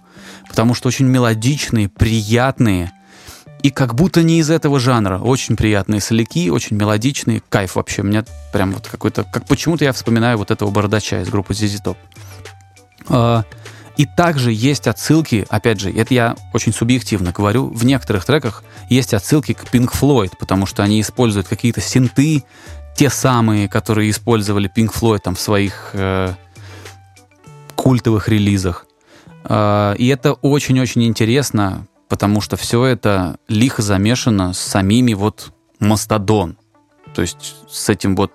потому 0.49 0.73
что 0.73 0.89
очень 0.89 1.05
мелодичные, 1.05 1.87
приятные, 1.87 2.91
и 3.65 3.71
как 3.71 3.95
будто 3.95 4.21
не 4.21 4.37
из 4.37 4.51
этого 4.51 4.79
жанра. 4.79 5.17
Очень 5.17 5.55
приятные 5.55 5.99
соляки, 5.99 6.51
очень 6.51 6.77
мелодичные. 6.77 7.41
Кайф 7.49 7.77
вообще. 7.77 8.03
У 8.03 8.05
меня 8.05 8.23
прям 8.53 8.73
вот 8.73 8.87
какой-то... 8.87 9.23
Как 9.23 9.47
почему-то 9.47 9.83
я 9.83 9.91
вспоминаю 9.91 10.37
вот 10.37 10.51
этого 10.51 10.69
бородача 10.69 11.23
из 11.23 11.29
группы 11.29 11.53
ZZ 11.53 11.83
Top. 11.83 11.97
А, 13.09 13.43
и 13.97 14.05
также 14.05 14.51
есть 14.51 14.85
отсылки, 14.85 15.47
опять 15.49 15.79
же, 15.79 15.91
это 15.91 16.13
я 16.13 16.35
очень 16.53 16.73
субъективно 16.73 17.31
говорю, 17.31 17.69
в 17.69 17.83
некоторых 17.85 18.23
треках 18.23 18.63
есть 18.87 19.15
отсылки 19.15 19.53
к 19.53 19.63
Pink 19.73 19.91
Floyd, 19.99 20.33
потому 20.37 20.67
что 20.67 20.83
они 20.83 21.01
используют 21.01 21.47
какие-то 21.47 21.81
синты, 21.81 22.43
те 22.95 23.09
самые, 23.09 23.67
которые 23.67 24.11
использовали 24.11 24.69
Pink 24.69 24.93
Floyd 24.93 25.21
там 25.23 25.33
в 25.33 25.39
своих 25.39 25.89
э, 25.93 26.35
культовых 27.73 28.29
релизах. 28.29 28.85
Э, 29.45 29.95
и 29.97 30.05
это 30.09 30.33
очень-очень 30.33 31.03
интересно, 31.05 31.87
потому 32.15 32.39
что 32.39 32.55
все 32.55 32.85
это 32.85 33.35
лихо 33.49 33.81
замешано 33.81 34.53
с 34.53 34.59
самими 34.59 35.13
вот 35.13 35.51
Мастодон. 35.79 36.57
То 37.13 37.21
есть 37.21 37.55
с 37.69 37.89
этим 37.89 38.15
вот 38.15 38.31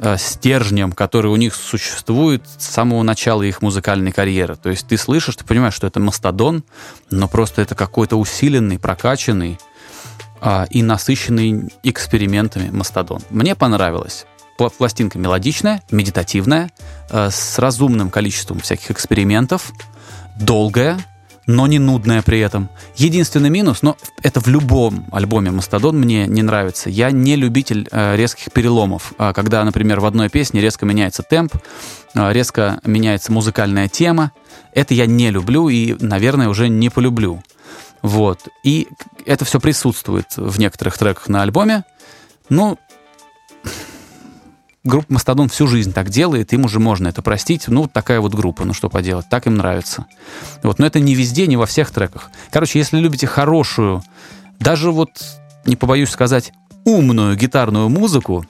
Э, 0.00 0.16
стержнем, 0.16 0.92
который 0.92 1.28
у 1.28 1.34
них 1.34 1.56
существует 1.56 2.44
с 2.56 2.66
самого 2.66 3.02
начала 3.02 3.42
их 3.42 3.62
музыкальной 3.62 4.12
карьеры. 4.12 4.54
То 4.54 4.70
есть 4.70 4.86
ты 4.86 4.96
слышишь, 4.96 5.34
ты 5.34 5.44
понимаешь, 5.44 5.74
что 5.74 5.88
это 5.88 5.98
мастодон, 5.98 6.62
но 7.10 7.26
просто 7.26 7.62
это 7.62 7.74
какой-то 7.74 8.14
усиленный, 8.14 8.78
прокачанный 8.78 9.58
а, 10.40 10.68
и 10.70 10.84
насыщенный 10.84 11.72
экспериментами 11.82 12.70
мастодон. 12.70 13.22
Мне 13.30 13.56
понравилось. 13.56 14.26
Пластинка 14.56 15.18
мелодичная, 15.18 15.82
медитативная, 15.90 16.70
э, 17.10 17.30
с 17.32 17.58
разумным 17.58 18.10
количеством 18.10 18.60
всяких 18.60 18.92
экспериментов, 18.92 19.72
долгая, 20.38 21.04
но 21.48 21.66
не 21.66 21.78
нудная 21.78 22.20
при 22.20 22.40
этом. 22.40 22.68
Единственный 22.96 23.48
минус, 23.48 23.80
но 23.80 23.96
это 24.22 24.38
в 24.38 24.48
любом 24.48 25.06
альбоме 25.10 25.50
Мастодон 25.50 25.98
мне 25.98 26.26
не 26.26 26.42
нравится. 26.42 26.90
Я 26.90 27.10
не 27.10 27.36
любитель 27.36 27.88
э, 27.90 28.16
резких 28.16 28.52
переломов, 28.52 29.14
э, 29.18 29.32
когда, 29.34 29.64
например, 29.64 29.98
в 30.00 30.04
одной 30.04 30.28
песне 30.28 30.60
резко 30.60 30.84
меняется 30.84 31.22
темп, 31.22 31.54
э, 32.14 32.32
резко 32.34 32.80
меняется 32.84 33.32
музыкальная 33.32 33.88
тема. 33.88 34.32
Это 34.74 34.92
я 34.92 35.06
не 35.06 35.30
люблю 35.30 35.70
и, 35.70 35.96
наверное, 36.00 36.50
уже 36.50 36.68
не 36.68 36.90
полюблю. 36.90 37.42
Вот. 38.02 38.40
И 38.62 38.86
это 39.24 39.46
все 39.46 39.58
присутствует 39.58 40.26
в 40.36 40.60
некоторых 40.60 40.98
треках 40.98 41.28
на 41.28 41.40
альбоме. 41.40 41.84
Ну, 42.50 42.78
группа 44.84 45.12
Мастодон 45.12 45.48
всю 45.48 45.66
жизнь 45.66 45.92
так 45.92 46.08
делает, 46.08 46.52
им 46.52 46.64
уже 46.64 46.80
можно 46.80 47.08
это 47.08 47.22
простить. 47.22 47.68
Ну, 47.68 47.82
вот 47.82 47.92
такая 47.92 48.20
вот 48.20 48.34
группа, 48.34 48.64
ну 48.64 48.72
что 48.72 48.88
поделать, 48.88 49.28
так 49.28 49.46
им 49.46 49.56
нравится. 49.56 50.06
Вот, 50.62 50.78
но 50.78 50.86
это 50.86 51.00
не 51.00 51.14
везде, 51.14 51.46
не 51.46 51.56
во 51.56 51.66
всех 51.66 51.90
треках. 51.90 52.30
Короче, 52.50 52.78
если 52.78 52.98
любите 52.98 53.26
хорошую, 53.26 54.02
даже 54.58 54.90
вот, 54.90 55.10
не 55.66 55.76
побоюсь 55.76 56.10
сказать, 56.10 56.52
умную 56.84 57.36
гитарную 57.36 57.88
музыку, 57.88 58.46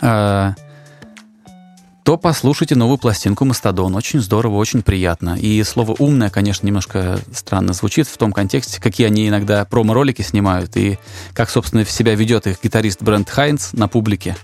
э, 0.00 0.52
то 2.04 2.18
послушайте 2.18 2.74
новую 2.74 2.98
пластинку 2.98 3.46
Мастодон. 3.46 3.94
Очень 3.94 4.20
здорово, 4.20 4.56
очень 4.56 4.82
приятно. 4.82 5.38
И 5.38 5.62
слово 5.62 5.96
«умное», 5.98 6.28
конечно, 6.28 6.66
немножко 6.66 7.18
странно 7.32 7.72
звучит 7.72 8.06
в 8.08 8.16
том 8.18 8.30
контексте, 8.30 8.80
какие 8.80 9.06
они 9.06 9.26
иногда 9.26 9.64
промо-ролики 9.64 10.20
снимают 10.20 10.76
и 10.76 10.98
как, 11.32 11.48
собственно, 11.48 11.84
себя 11.86 12.14
ведет 12.14 12.46
их 12.46 12.62
гитарист 12.62 13.02
Брент 13.02 13.30
Хайнс 13.30 13.72
на 13.72 13.88
публике. 13.88 14.36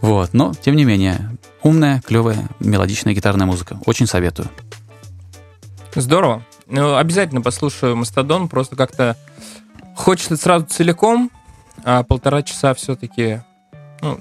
Вот, 0.00 0.32
но, 0.32 0.54
тем 0.54 0.76
не 0.76 0.84
менее, 0.84 1.36
умная, 1.62 2.00
клевая, 2.00 2.48
мелодичная 2.58 3.14
гитарная 3.14 3.46
музыка. 3.46 3.78
Очень 3.86 4.06
советую. 4.06 4.48
Здорово. 5.94 6.42
Ну, 6.66 6.96
обязательно 6.96 7.42
послушаю 7.42 7.96
Мастодон, 7.96 8.48
просто 8.48 8.76
как-то 8.76 9.16
хочется 9.96 10.36
сразу 10.36 10.66
целиком, 10.66 11.30
а 11.84 12.02
полтора 12.04 12.42
часа 12.42 12.74
все-таки 12.74 13.42
ну, 14.00 14.18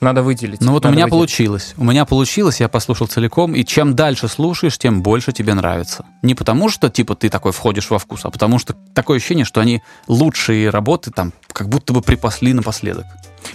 надо 0.00 0.22
выделить. 0.22 0.60
Ну 0.60 0.72
вот 0.72 0.86
у 0.86 0.88
меня 0.88 1.04
выделить. 1.04 1.10
получилось. 1.10 1.74
У 1.76 1.84
меня 1.84 2.04
получилось, 2.06 2.60
я 2.60 2.68
послушал 2.68 3.06
целиком, 3.06 3.54
и 3.54 3.64
чем 3.64 3.94
дальше 3.94 4.28
слушаешь, 4.28 4.78
тем 4.78 5.02
больше 5.02 5.32
тебе 5.32 5.52
нравится. 5.52 6.06
Не 6.22 6.34
потому 6.34 6.70
что, 6.70 6.88
типа, 6.88 7.14
ты 7.14 7.28
такой 7.28 7.52
входишь 7.52 7.90
во 7.90 7.98
вкус, 7.98 8.20
а 8.24 8.30
потому 8.30 8.58
что 8.58 8.74
такое 8.94 9.18
ощущение, 9.18 9.44
что 9.44 9.60
они 9.60 9.82
лучшие 10.08 10.70
работы 10.70 11.10
там 11.10 11.32
как 11.52 11.68
будто 11.68 11.92
бы 11.92 12.00
припасли 12.00 12.54
напоследок. 12.54 13.04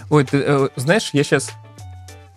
Ой, 0.10 0.24
ты 0.24 0.38
э, 0.45 0.69
знаешь, 0.76 1.10
я 1.13 1.24
сейчас 1.24 1.52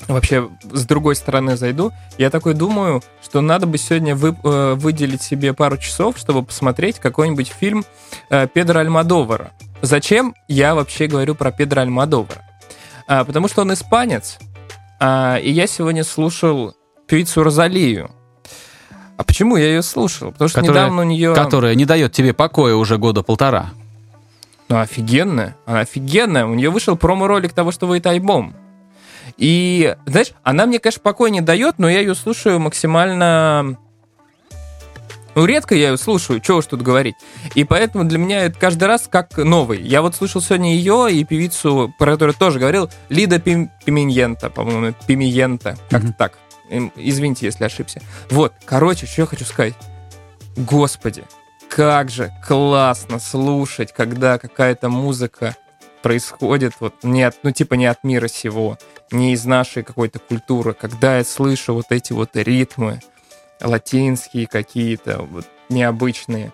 вообще 0.06 0.48
с 0.62 0.84
другой 0.86 1.16
стороны 1.16 1.56
зайду. 1.56 1.92
Я 2.16 2.30
такой 2.30 2.54
думаю, 2.54 3.02
что 3.22 3.40
надо 3.40 3.66
бы 3.66 3.78
сегодня 3.78 4.14
вы, 4.14 4.36
э, 4.42 4.74
выделить 4.74 5.22
себе 5.22 5.52
пару 5.52 5.76
часов, 5.76 6.16
чтобы 6.18 6.42
посмотреть 6.42 6.98
какой-нибудь 6.98 7.48
фильм 7.48 7.84
э, 8.30 8.46
Педро 8.52 8.80
Альмадовара. 8.80 9.52
Зачем 9.82 10.34
я 10.48 10.74
вообще 10.74 11.06
говорю 11.06 11.34
про 11.34 11.52
Педро 11.52 11.82
Альмадовара? 11.82 12.42
А, 13.06 13.24
потому 13.24 13.48
что 13.48 13.62
он 13.62 13.72
испанец, 13.72 14.38
а, 15.00 15.36
и 15.36 15.50
я 15.50 15.66
сегодня 15.66 16.04
слушал 16.04 16.74
певицу 17.06 17.42
Розалию. 17.42 18.10
А 19.16 19.24
почему 19.24 19.56
я 19.56 19.66
ее 19.66 19.82
слушал? 19.82 20.30
Потому 20.30 20.48
что 20.48 20.60
Которая- 20.60 20.84
недавно 20.84 21.02
у 21.02 21.04
нее... 21.04 21.34
Которая 21.34 21.74
не 21.74 21.84
дает 21.86 22.12
тебе 22.12 22.32
покоя 22.32 22.74
уже 22.74 22.98
года 22.98 23.22
полтора. 23.22 23.70
Ну, 24.68 24.78
офигенная. 24.78 25.56
Она 25.66 25.80
офигенная. 25.80 26.44
У 26.46 26.54
нее 26.54 26.70
вышел 26.70 26.96
промо-ролик 26.96 27.52
того, 27.52 27.72
что 27.72 27.86
выйдет 27.86 28.06
альбом. 28.06 28.54
И, 29.36 29.96
знаешь, 30.06 30.32
она 30.42 30.66
мне, 30.66 30.78
конечно, 30.78 31.00
покоя 31.02 31.30
не 31.30 31.40
дает, 31.40 31.78
но 31.78 31.88
я 31.88 32.00
ее 32.00 32.14
слушаю 32.14 32.58
максимально... 32.60 33.78
Ну, 35.34 35.44
редко 35.44 35.76
я 35.76 35.90
ее 35.90 35.96
слушаю, 35.98 36.40
чего 36.40 36.58
уж 36.58 36.66
тут 36.66 36.82
говорить. 36.82 37.14
И 37.54 37.62
поэтому 37.62 38.04
для 38.04 38.18
меня 38.18 38.42
это 38.46 38.58
каждый 38.58 38.84
раз 38.84 39.06
как 39.08 39.36
новый. 39.36 39.80
Я 39.80 40.02
вот 40.02 40.16
слушал 40.16 40.40
сегодня 40.42 40.74
ее 40.74 41.12
и 41.12 41.22
певицу, 41.24 41.94
про 41.96 42.12
которую 42.12 42.34
тоже 42.34 42.58
говорил, 42.58 42.90
Лида 43.08 43.38
Пим- 43.38 43.70
Пиминьента, 43.84 44.50
по-моему, 44.50 44.94
Пимиента, 45.06 45.76
как-то 45.90 46.06
Мгм. 46.08 46.14
так. 46.14 46.38
Извините, 46.96 47.46
если 47.46 47.64
ошибся. 47.64 48.02
Вот, 48.30 48.52
короче, 48.64 49.06
что 49.06 49.22
я 49.22 49.26
хочу 49.26 49.44
сказать. 49.44 49.74
Господи, 50.56 51.22
как 51.68 52.10
же 52.10 52.32
классно 52.46 53.18
слушать, 53.18 53.92
когда 53.92 54.38
какая-то 54.38 54.88
музыка 54.88 55.56
происходит 56.02 56.74
вот 56.80 57.02
не 57.02 57.22
от, 57.22 57.36
ну 57.42 57.50
типа 57.50 57.74
не 57.74 57.86
от 57.86 58.04
мира 58.04 58.28
сего, 58.28 58.78
не 59.10 59.32
из 59.32 59.44
нашей 59.44 59.82
какой-то 59.82 60.18
культуры, 60.18 60.74
когда 60.74 61.18
я 61.18 61.24
слышу 61.24 61.74
вот 61.74 61.86
эти 61.90 62.12
вот 62.12 62.30
ритмы 62.34 63.00
латинские 63.60 64.46
какие-то, 64.46 65.22
вот 65.22 65.46
необычные. 65.68 66.52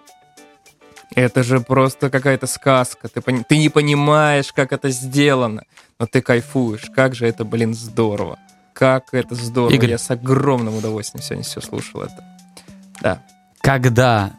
Это 1.14 1.42
же 1.42 1.60
просто 1.60 2.10
какая-то 2.10 2.46
сказка. 2.46 3.08
Ты, 3.08 3.20
пони- 3.20 3.44
ты 3.48 3.58
не 3.58 3.68
понимаешь, 3.68 4.52
как 4.52 4.72
это 4.72 4.90
сделано, 4.90 5.64
но 5.98 6.06
ты 6.06 6.22
кайфуешь. 6.22 6.90
Как 6.94 7.14
же 7.14 7.26
это, 7.26 7.44
блин, 7.44 7.74
здорово. 7.74 8.38
Как 8.72 9.14
это 9.14 9.34
здорово. 9.36 9.72
Игорь. 9.72 9.90
Я 9.90 9.98
с 9.98 10.10
огромным 10.10 10.76
удовольствием 10.76 11.22
сегодня 11.22 11.44
все 11.44 11.60
слушал 11.60 12.02
это. 12.02 12.24
Да. 13.00 13.22
Когда 13.60 14.32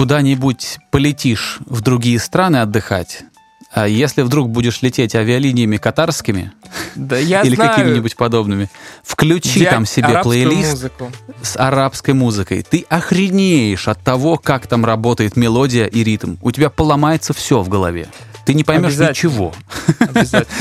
куда-нибудь 0.00 0.78
полетишь 0.90 1.58
в 1.66 1.82
другие 1.82 2.18
страны 2.18 2.56
отдыхать, 2.62 3.24
А 3.72 3.86
если 3.86 4.22
вдруг 4.22 4.48
будешь 4.48 4.80
лететь 4.80 5.14
авиалиниями 5.14 5.76
катарскими 5.76 6.52
Да 6.94 7.18
я 7.18 7.42
или 7.42 7.54
какими-нибудь 7.54 8.16
подобными, 8.16 8.70
включи 9.04 9.60
Дядь, 9.60 9.70
там 9.70 9.84
себе 9.84 10.22
плейлист 10.22 10.70
музыку. 10.72 11.12
с 11.42 11.54
арабской 11.58 12.14
музыкой. 12.14 12.62
Ты 12.68 12.86
охренеешь 12.88 13.88
от 13.88 14.02
того, 14.02 14.38
как 14.38 14.66
там 14.66 14.86
работает 14.86 15.36
мелодия 15.36 15.84
и 15.84 16.02
ритм. 16.02 16.36
У 16.40 16.50
тебя 16.50 16.70
поломается 16.70 17.34
все 17.34 17.60
в 17.60 17.68
голове. 17.68 18.08
Ты 18.46 18.54
не 18.54 18.64
поймешь 18.64 18.96
ничего. 18.96 19.52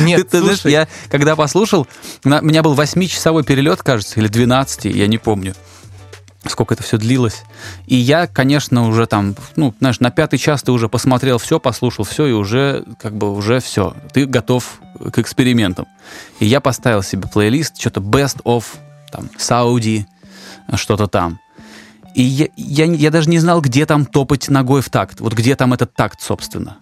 Нет, 0.02 0.17
ты, 0.23 0.23
ты 0.25 0.39
знаешь, 0.41 0.60
слушай, 0.60 0.73
я 0.73 0.88
когда 1.10 1.38
послушал, 1.38 1.88
на- 2.25 2.39
у 2.39 2.43
меня 2.43 2.62
был 2.62 2.73
восьмичасовой 2.73 3.45
перелет, 3.45 3.82
кажется, 3.84 4.19
или 4.19 4.28
12, 4.28 4.84
я 4.93 5.08
не 5.08 5.17
помню, 5.17 5.56
сколько 6.45 6.73
это 6.73 6.84
все 6.84 6.97
длилось. 6.97 7.43
И 7.86 7.95
я, 7.95 8.28
конечно, 8.28 8.88
уже 8.88 9.06
там, 9.08 9.36
ну, 9.56 9.73
знаешь, 9.80 9.99
на 9.99 10.12
пятый 10.12 10.38
час 10.38 10.63
ты 10.63 10.71
уже 10.71 10.88
посмотрел 10.88 11.38
все, 11.38 11.60
послушал 11.60 12.06
все, 12.06 12.28
и 12.28 12.32
уже, 12.32 12.86
как 12.99 13.15
бы, 13.17 13.34
уже 13.34 13.60
все. 13.60 13.93
Ты 14.13 14.25
готов 14.25 14.80
к 15.12 15.17
экспериментам. 15.19 15.88
И 16.39 16.45
я 16.45 16.62
поставил 16.62 17.04
себе 17.04 17.28
плейлист, 17.28 17.78
что-то 17.80 17.99
best 17.99 18.41
of, 18.43 18.63
там, 19.12 19.30
Сауди, 19.38 20.06
что-то 20.75 21.08
там. 21.08 21.39
И 22.15 22.23
я, 22.23 22.47
я, 22.56 22.86
я 22.86 23.12
даже 23.12 23.30
не 23.30 23.39
знал, 23.39 23.62
где 23.62 23.86
там 23.86 24.06
топать 24.06 24.49
ногой 24.49 24.82
в 24.82 24.89
такт. 24.89 25.19
Вот 25.19 25.34
где 25.34 25.56
там 25.56 25.73
этот 25.73 25.93
такт, 25.93 26.21
собственно. 26.21 26.78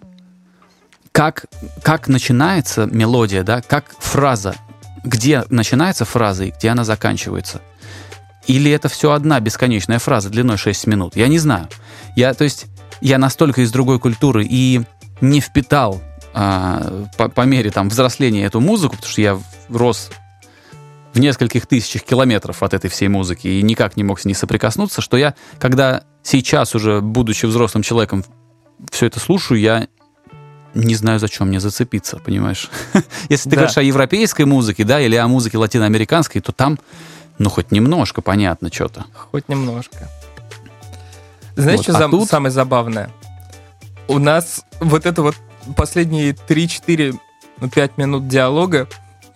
Как, 1.12 1.46
как 1.82 2.08
начинается 2.08 2.86
мелодия, 2.86 3.42
да, 3.42 3.60
как 3.60 3.94
фраза, 3.98 4.54
где 5.04 5.44
начинается 5.50 6.04
фраза 6.04 6.44
и 6.44 6.50
где 6.50 6.68
она 6.68 6.84
заканчивается. 6.84 7.60
Или 8.48 8.70
это 8.72 8.88
все 8.88 9.12
одна 9.12 9.38
бесконечная 9.40 9.98
фраза 10.00 10.30
длиной 10.30 10.56
6 10.56 10.86
минут? 10.88 11.14
Я 11.16 11.28
не 11.28 11.38
знаю. 11.38 11.68
Я, 12.16 12.34
то 12.34 12.44
есть, 12.44 12.66
я 13.00 13.18
настолько 13.18 13.60
из 13.62 13.70
другой 13.70 14.00
культуры 14.00 14.44
и 14.48 14.82
не 15.20 15.40
впитал 15.40 16.00
а, 16.34 17.06
по, 17.16 17.28
по 17.28 17.42
мере 17.42 17.70
там, 17.70 17.88
взросления 17.90 18.44
эту 18.44 18.60
музыку, 18.60 18.96
потому 18.96 19.10
что 19.12 19.20
я 19.20 19.38
рос 19.68 20.10
в 21.12 21.20
нескольких 21.20 21.66
тысячах 21.66 22.02
километров 22.02 22.62
от 22.62 22.74
этой 22.74 22.88
всей 22.90 23.08
музыки 23.08 23.48
и 23.48 23.62
никак 23.62 23.96
не 23.96 24.04
мог 24.04 24.18
с 24.20 24.24
ней 24.24 24.34
соприкоснуться, 24.34 25.00
что 25.02 25.16
я, 25.16 25.34
когда 25.58 26.02
сейчас 26.22 26.74
уже, 26.74 27.00
будучи 27.00 27.46
взрослым 27.46 27.82
человеком, 27.82 28.24
все 28.90 29.06
это 29.06 29.18
слушаю, 29.20 29.60
я 29.60 29.88
не 30.74 30.94
знаю, 30.94 31.18
за 31.18 31.28
чем 31.28 31.48
мне 31.48 31.60
зацепиться, 31.60 32.18
понимаешь? 32.18 32.70
Если 33.28 33.44
ты 33.50 33.56
Да. 33.56 33.62
говоришь 33.62 33.78
о 33.78 33.82
европейской 33.82 34.44
музыке, 34.44 34.84
да, 34.84 35.00
или 35.00 35.16
о 35.16 35.26
музыке 35.26 35.58
латиноамериканской, 35.58 36.40
то 36.40 36.52
там, 36.52 36.78
ну, 37.38 37.50
хоть 37.50 37.70
немножко 37.70 38.20
понятно 38.20 38.72
что-то. 38.72 39.04
Хоть 39.30 39.48
немножко. 39.48 40.08
Знаешь, 41.56 41.78
Вот, 41.78 41.84
что 41.84 41.96
а 41.96 41.98
зам- 42.00 42.10
тут- 42.10 42.28
самое 42.28 42.52
забавное? 42.52 43.10
У 44.06 44.18
нас 44.18 44.64
вот 44.80 45.06
это 45.06 45.22
вот 45.22 45.34
последние 45.76 46.32
3-4, 46.32 47.18
ну, 47.60 47.68
5 47.68 47.98
минут 47.98 48.28
диалога, 48.28 48.88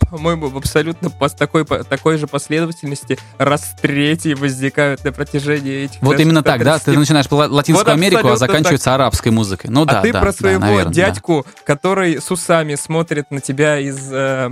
по-моему, 0.09 0.47
в 0.47 0.57
абсолютно 0.57 1.09
такой, 1.09 1.65
такой 1.65 2.17
же 2.17 2.27
последовательности 2.27 3.17
раз 3.39 3.75
третий 3.81 4.35
возникают 4.35 5.03
на 5.03 5.11
протяжении 5.11 5.85
этих... 5.85 6.01
Вот 6.01 6.19
именно 6.19 6.43
так, 6.43 6.63
да? 6.63 6.75
Ты 6.75 6.91
130. 6.93 6.99
начинаешь 6.99 7.51
Латинскую 7.51 7.85
Вот 7.85 7.91
Америку, 7.91 8.27
а 8.27 8.37
заканчивается 8.37 8.93
арабской 8.93 9.29
музыкой. 9.29 9.71
Ну 9.71 9.85
да, 9.85 9.99
а 9.99 10.01
ты 10.03 10.13
да, 10.13 10.19
про 10.19 10.31
да, 10.31 10.37
своего 10.37 10.83
да. 10.83 10.89
дядьку, 10.91 11.45
который 11.65 12.21
с 12.21 12.29
усами 12.29 12.75
смотрит 12.75 13.31
на 13.31 13.41
тебя 13.41 13.79
из 13.79 13.97
э, 14.11 14.51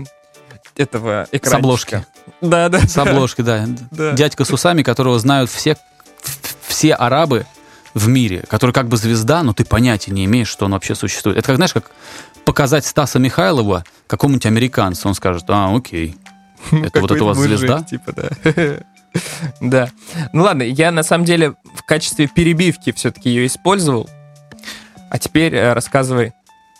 этого 0.75 1.27
экранчика. 1.31 1.49
С 1.49 1.53
обложки. 1.53 2.05
Да, 2.41 2.69
да. 2.69 2.79
С 2.87 2.97
обложки, 2.97 3.41
да. 3.41 3.65
Да. 3.91 4.13
Дядька 4.13 4.45
с 4.45 4.51
усами, 4.51 4.83
которого 4.83 5.19
знают 5.19 5.49
все, 5.49 5.77
все 6.67 6.93
арабы 6.93 7.45
в 7.93 8.07
мире, 8.07 8.43
который 8.47 8.71
как 8.71 8.87
бы 8.87 8.97
звезда, 8.97 9.43
но 9.43 9.53
ты 9.53 9.65
понятия 9.65 10.11
не 10.11 10.25
имеешь, 10.25 10.47
что 10.47 10.65
он 10.65 10.71
вообще 10.71 10.95
существует. 10.95 11.37
Это 11.37 11.47
как, 11.47 11.55
знаешь, 11.57 11.73
как 11.73 11.91
показать 12.45 12.85
Стаса 12.85 13.19
Михайлова 13.19 13.83
какому-нибудь 14.07 14.45
американцу. 14.45 15.07
Он 15.07 15.13
скажет, 15.13 15.43
а, 15.47 15.75
окей, 15.75 16.15
это 16.71 17.01
вот 17.01 17.11
это 17.11 17.23
у 17.23 17.27
вас 17.27 17.37
звезда? 17.37 17.83
типа, 17.83 18.13
да. 18.13 18.29
Да. 19.59 19.89
Ну 20.31 20.43
ладно, 20.43 20.63
я 20.63 20.89
на 20.89 21.03
самом 21.03 21.25
деле 21.25 21.55
в 21.75 21.83
качестве 21.85 22.27
перебивки 22.27 22.93
все-таки 22.93 23.29
ее 23.29 23.45
использовал. 23.45 24.09
А 25.09 25.19
теперь 25.19 25.53
э, 25.53 25.73
рассказывай, 25.73 26.31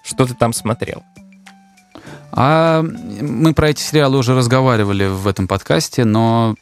что 0.01 0.25
ты 0.25 0.34
там 0.34 0.54
смотрел. 0.54 1.04
А 2.32 2.82
мы 2.82 3.54
про 3.54 3.70
эти 3.70 3.82
сериалы 3.82 4.17
уже 4.17 4.36
разговаривали 4.36 5.06
в 5.06 5.28
этом 5.28 5.48
подкасте, 5.48 6.06
но 6.06 6.56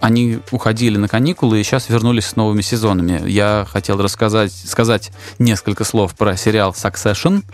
они 0.00 0.40
уходили 0.50 0.96
на 0.98 1.08
каникулы 1.08 1.60
и 1.60 1.62
сейчас 1.62 1.88
вернулись 1.88 2.26
с 2.26 2.36
новыми 2.36 2.60
сезонами. 2.60 3.22
Я 3.28 3.66
хотел 3.70 4.02
рассказать, 4.02 4.52
сказать 4.52 5.12
несколько 5.38 5.84
слов 5.84 6.14
про 6.16 6.36
сериал 6.36 6.72
Succession, 6.72 7.44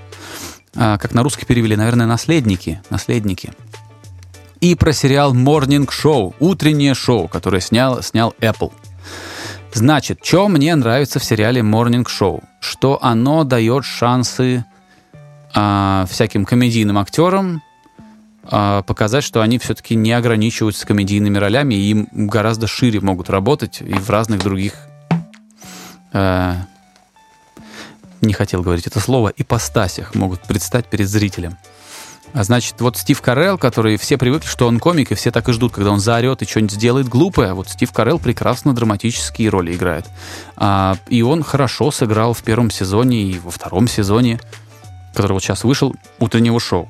а, 0.75 0.99
как 0.99 1.13
на 1.13 1.23
русский 1.23 1.45
перевели, 1.45 1.77
наверное, 1.77 2.07
«Наследники». 2.07 2.81
«Наследники». 2.91 3.53
И 4.61 4.75
про 4.75 4.93
сериал 4.93 5.35
Morning 5.35 5.87
Show, 5.87 6.35
утреннее 6.41 6.95
шоу, 6.95 7.29
которое 7.29 7.61
снял, 7.61 8.03
снял 8.03 8.35
Apple. 8.41 8.73
Значит, 9.73 10.21
что 10.25 10.49
мне 10.49 10.75
нравится 10.75 11.19
в 11.19 11.25
сериале 11.25 11.61
Morning 11.61 12.07
Show? 12.07 12.43
Что 12.61 12.99
оно 13.03 13.45
дает 13.45 13.85
шансы 13.85 14.65
а, 15.61 16.07
всяким 16.09 16.45
комедийным 16.45 16.99
актерам 16.99 17.63
а, 18.45 18.83
показать, 18.83 19.25
что 19.25 19.41
они 19.41 19.59
все-таки 19.59 19.97
не 19.97 20.13
ограничиваются 20.13 20.87
комедийными 20.87 21.37
ролями 21.37 21.75
и 21.75 21.91
им 21.91 22.09
гораздо 22.13 22.69
шире 22.69 23.01
могут 23.01 23.29
работать 23.29 23.81
и 23.81 23.93
в 23.93 24.09
разных 24.09 24.41
других 24.41 24.75
э, 26.13 26.55
не 28.21 28.33
хотел 28.35 28.63
говорить 28.63 28.87
это 28.87 29.01
слово, 29.01 29.33
ипостасях 29.37 30.15
могут 30.15 30.43
предстать 30.43 30.87
перед 30.87 31.09
зрителем. 31.09 31.57
А 32.35 32.45
значит, 32.45 32.81
вот 32.81 32.97
Стив 32.97 33.21
Карелл, 33.21 33.59
который 33.59 33.97
все 33.97 34.17
привыкли, 34.17 34.47
что 34.47 34.69
он 34.69 34.79
комик, 34.79 35.11
и 35.11 35.17
все 35.17 35.33
так 35.33 35.49
и 35.49 35.53
ждут, 35.53 35.73
когда 35.73 35.91
он 35.91 35.99
заорет 35.99 36.41
и 36.41 36.47
что-нибудь 36.47 36.75
сделает 36.75 37.09
глупое. 37.09 37.55
Вот 37.55 37.69
Стив 37.69 37.91
Карелл 37.91 38.21
прекрасно 38.21 38.75
драматические 38.75 39.49
роли 39.49 39.75
играет. 39.75 40.07
А, 40.57 40.97
и 41.09 41.23
он 41.23 41.43
хорошо 41.43 41.91
сыграл 41.91 42.33
в 42.33 42.45
первом 42.45 42.71
сезоне 42.71 43.23
и 43.23 43.41
во 43.41 43.51
втором 43.51 43.89
сезоне, 43.89 44.39
который 45.19 45.33
вот 45.33 45.43
сейчас 45.43 45.65
вышел, 45.65 45.97
утреннего 46.21 46.61
шоу. 46.61 46.89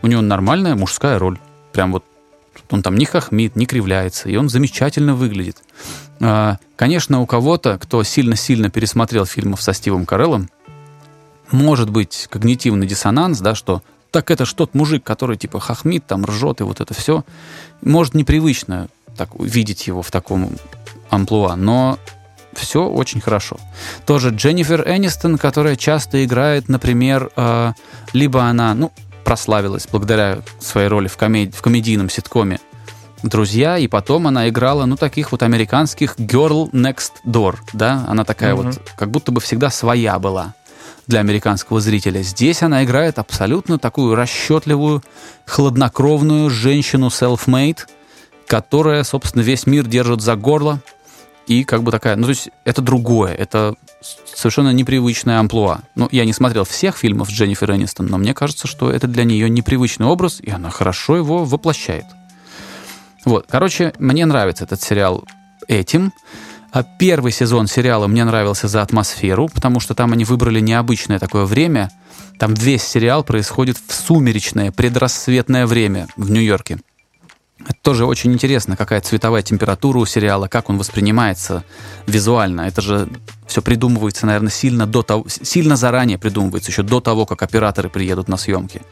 У 0.00 0.06
него 0.06 0.22
нормальная 0.22 0.74
мужская 0.74 1.18
роль. 1.18 1.38
Прям 1.72 1.92
вот 1.92 2.02
он 2.70 2.82
там 2.82 2.96
не 2.96 3.04
хохмит, 3.04 3.56
не 3.56 3.66
кривляется, 3.66 4.30
и 4.30 4.36
он 4.36 4.48
замечательно 4.48 5.14
выглядит. 5.14 5.58
А, 6.20 6.56
Конечно, 6.76 7.20
у 7.20 7.26
кого-то, 7.26 7.78
кто 7.78 8.02
сильно-сильно 8.04 8.70
пересмотрел 8.70 9.26
фильмов 9.26 9.60
со 9.60 9.74
Стивом 9.74 10.06
Кареллом, 10.06 10.48
может 11.50 11.90
быть 11.90 12.26
когнитивный 12.30 12.86
диссонанс, 12.86 13.40
да, 13.40 13.54
что 13.54 13.82
так 14.10 14.30
это 14.30 14.46
ж 14.46 14.54
тот 14.54 14.74
мужик, 14.74 15.04
который 15.04 15.36
типа 15.36 15.60
хохмит, 15.60 16.06
там 16.06 16.24
ржет 16.24 16.62
и 16.62 16.64
вот 16.64 16.80
это 16.80 16.94
все. 16.94 17.22
Может 17.82 18.14
непривычно 18.14 18.88
так 19.14 19.28
видеть 19.38 19.86
его 19.86 20.00
в 20.00 20.10
таком 20.10 20.56
амплуа, 21.10 21.54
но 21.56 21.98
все 22.54 22.86
очень 22.86 23.20
хорошо. 23.20 23.56
Тоже 24.06 24.30
Дженнифер 24.30 24.82
Энистон, 24.88 25.38
которая 25.38 25.76
часто 25.76 26.24
играет, 26.24 26.68
например, 26.68 27.30
э, 27.36 27.72
либо 28.12 28.44
она, 28.44 28.74
ну, 28.74 28.92
прославилась 29.24 29.86
благодаря 29.90 30.38
своей 30.60 30.88
роли 30.88 31.08
в, 31.08 31.16
комед- 31.16 31.54
в 31.54 31.62
комедийном 31.62 32.10
ситкоме 32.10 32.58
«Друзья», 33.22 33.78
и 33.78 33.86
потом 33.86 34.26
она 34.26 34.48
играла, 34.48 34.84
ну, 34.84 34.96
таких 34.96 35.30
вот 35.32 35.42
американских 35.42 36.16
«Girl 36.16 36.70
Next 36.72 37.12
Door», 37.24 37.56
да, 37.72 38.04
она 38.08 38.24
такая 38.24 38.54
Мгм. 38.54 38.64
вот, 38.66 38.80
как 38.96 39.10
будто 39.10 39.30
бы 39.30 39.40
всегда 39.40 39.70
своя 39.70 40.18
была 40.18 40.54
для 41.06 41.20
американского 41.20 41.80
зрителя. 41.80 42.22
Здесь 42.22 42.62
она 42.62 42.84
играет 42.84 43.18
абсолютно 43.18 43.78
такую 43.78 44.14
расчетливую, 44.14 45.02
хладнокровную 45.46 46.50
женщину 46.50 47.08
self-made, 47.08 47.78
которая, 48.46 49.04
собственно, 49.04 49.42
весь 49.42 49.66
мир 49.66 49.86
держит 49.86 50.20
за 50.20 50.36
горло, 50.36 50.80
и 51.46 51.64
как 51.64 51.82
бы 51.82 51.90
такая, 51.90 52.16
ну, 52.16 52.24
то 52.24 52.30
есть 52.30 52.50
это 52.64 52.82
другое, 52.82 53.34
это 53.34 53.74
совершенно 54.34 54.72
непривычная 54.72 55.38
амплуа. 55.38 55.80
Ну, 55.94 56.08
я 56.12 56.24
не 56.24 56.32
смотрел 56.32 56.64
всех 56.64 56.96
фильмов 56.96 57.30
Дженнифер 57.30 57.72
Энистон, 57.72 58.06
но 58.06 58.18
мне 58.18 58.34
кажется, 58.34 58.66
что 58.66 58.90
это 58.90 59.06
для 59.06 59.24
нее 59.24 59.48
непривычный 59.50 60.06
образ, 60.06 60.40
и 60.40 60.50
она 60.50 60.70
хорошо 60.70 61.16
его 61.16 61.44
воплощает. 61.44 62.06
Вот, 63.24 63.46
короче, 63.48 63.92
мне 63.98 64.26
нравится 64.26 64.64
этот 64.64 64.82
сериал 64.82 65.24
этим. 65.68 66.12
А 66.72 66.82
первый 66.82 67.32
сезон 67.32 67.66
сериала 67.66 68.06
мне 68.06 68.24
нравился 68.24 68.66
за 68.66 68.80
атмосферу, 68.80 69.48
потому 69.52 69.78
что 69.78 69.94
там 69.94 70.12
они 70.12 70.24
выбрали 70.24 70.58
необычное 70.58 71.18
такое 71.18 71.44
время. 71.44 71.90
Там 72.38 72.54
весь 72.54 72.82
сериал 72.82 73.22
происходит 73.24 73.76
в 73.76 73.92
сумеречное, 73.94 74.72
предрассветное 74.72 75.66
время 75.66 76.08
в 76.16 76.30
Нью-Йорке. 76.30 76.78
Это 77.64 77.78
тоже 77.82 78.06
очень 78.06 78.32
интересно, 78.32 78.76
какая 78.76 79.00
цветовая 79.00 79.42
температура 79.42 79.98
у 79.98 80.06
сериала, 80.06 80.48
как 80.48 80.70
он 80.70 80.78
воспринимается 80.78 81.64
визуально. 82.06 82.62
Это 82.62 82.80
же 82.80 83.08
все 83.46 83.62
придумывается, 83.62 84.26
наверное, 84.26 84.50
сильно, 84.50 84.86
до 84.86 85.02
того, 85.02 85.26
сильно 85.28 85.76
заранее 85.76 86.18
придумывается, 86.18 86.70
еще 86.70 86.82
до 86.82 87.00
того, 87.00 87.26
как 87.26 87.42
операторы 87.42 87.88
приедут 87.88 88.28
на 88.28 88.36
съемки. 88.36 88.82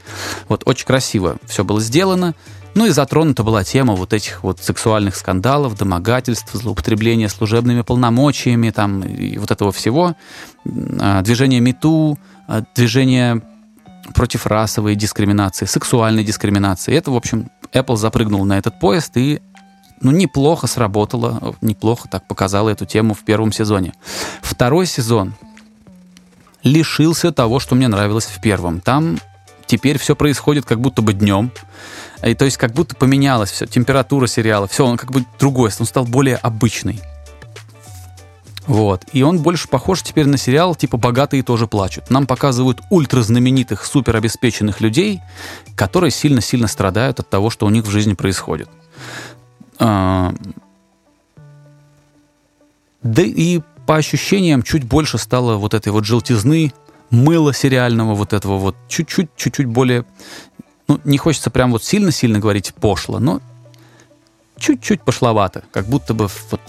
Вот 0.48 0.62
очень 0.66 0.86
красиво 0.86 1.36
все 1.46 1.64
было 1.64 1.80
сделано. 1.80 2.34
Ну 2.74 2.86
и 2.86 2.90
затронута 2.90 3.42
была 3.42 3.64
тема 3.64 3.94
вот 3.94 4.12
этих 4.12 4.44
вот 4.44 4.60
сексуальных 4.60 5.16
скандалов, 5.16 5.76
домогательств, 5.76 6.52
злоупотребления 6.52 7.28
служебными 7.28 7.82
полномочиями, 7.82 8.70
там, 8.70 9.02
и 9.02 9.38
вот 9.38 9.50
этого 9.50 9.72
всего. 9.72 10.14
А, 11.00 11.22
Движение 11.22 11.60
МИТУ, 11.60 12.18
э, 12.48 12.62
движение 12.76 13.42
против 14.14 14.46
расовой 14.46 14.94
дискриминации, 14.94 15.66
сексуальной 15.66 16.24
дискриминации. 16.24 16.94
Это, 16.94 17.10
в 17.10 17.16
общем, 17.16 17.50
Apple 17.72 17.96
запрыгнул 17.96 18.44
на 18.44 18.58
этот 18.58 18.78
поезд 18.80 19.16
и 19.16 19.40
ну, 20.00 20.10
неплохо 20.10 20.66
сработало, 20.66 21.54
неплохо 21.60 22.08
так 22.08 22.26
показало 22.26 22.70
эту 22.70 22.86
тему 22.86 23.14
в 23.14 23.20
первом 23.20 23.52
сезоне. 23.52 23.92
Второй 24.40 24.86
сезон 24.86 25.34
лишился 26.62 27.32
того, 27.32 27.60
что 27.60 27.74
мне 27.74 27.88
нравилось 27.88 28.26
в 28.26 28.40
первом. 28.40 28.80
Там 28.80 29.18
теперь 29.66 29.98
все 29.98 30.16
происходит 30.16 30.64
как 30.64 30.80
будто 30.80 31.02
бы 31.02 31.12
днем. 31.12 31.52
И, 32.24 32.34
то 32.34 32.44
есть 32.44 32.56
как 32.56 32.72
будто 32.72 32.94
поменялось 32.96 33.50
все, 33.50 33.66
температура 33.66 34.26
сериала, 34.26 34.66
все, 34.66 34.84
он 34.86 34.96
как 34.96 35.10
бы 35.10 35.24
другой, 35.38 35.70
он 35.78 35.86
стал 35.86 36.04
более 36.04 36.36
обычный. 36.36 37.00
Вот. 38.66 39.04
И 39.12 39.22
он 39.22 39.38
больше 39.38 39.68
похож 39.68 40.02
теперь 40.02 40.26
на 40.26 40.36
сериал 40.36 40.74
типа 40.74 40.96
«Богатые 40.96 41.42
тоже 41.42 41.66
плачут». 41.66 42.10
Нам 42.10 42.26
показывают 42.26 42.80
ультразнаменитых, 42.90 43.84
суперобеспеченных 43.84 44.80
людей, 44.80 45.20
которые 45.74 46.10
сильно-сильно 46.10 46.68
страдают 46.68 47.20
от 47.20 47.28
того, 47.28 47.50
что 47.50 47.66
у 47.66 47.70
них 47.70 47.84
в 47.84 47.90
жизни 47.90 48.14
происходит. 48.14 48.68
А... 49.78 50.34
Да 53.02 53.22
и 53.22 53.60
по 53.86 53.96
ощущениям 53.96 54.62
чуть 54.62 54.84
больше 54.84 55.18
стало 55.18 55.56
вот 55.56 55.74
этой 55.74 55.88
вот 55.88 56.04
желтизны, 56.04 56.72
мыла 57.10 57.52
сериального 57.52 58.14
вот 58.14 58.32
этого 58.32 58.58
вот 58.58 58.76
чуть-чуть, 58.88 59.30
чуть-чуть 59.36 59.66
более... 59.66 60.04
Ну, 60.86 61.00
не 61.04 61.18
хочется 61.18 61.50
прям 61.50 61.72
вот 61.72 61.82
сильно-сильно 61.82 62.38
говорить 62.38 62.74
пошло, 62.74 63.18
но 63.18 63.40
чуть-чуть 64.58 65.02
пошловато, 65.02 65.64
как 65.72 65.86
будто 65.86 66.14
бы 66.14 66.28
вот 66.50 66.60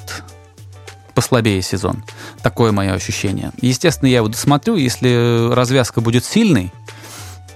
послабее 1.21 1.61
сезон. 1.61 2.03
Такое 2.41 2.71
мое 2.71 2.93
ощущение. 2.93 3.51
Естественно, 3.61 4.09
я 4.09 4.17
его 4.17 4.27
досмотрю. 4.27 4.75
Если 4.75 5.53
развязка 5.53 6.01
будет 6.01 6.25
сильной, 6.25 6.71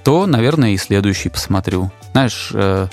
то, 0.03 0.27
наверное, 0.27 0.73
и 0.73 0.77
следующий 0.77 1.29
посмотрю. 1.29 1.91
Знаешь, 2.11 2.51
э, 2.53 2.87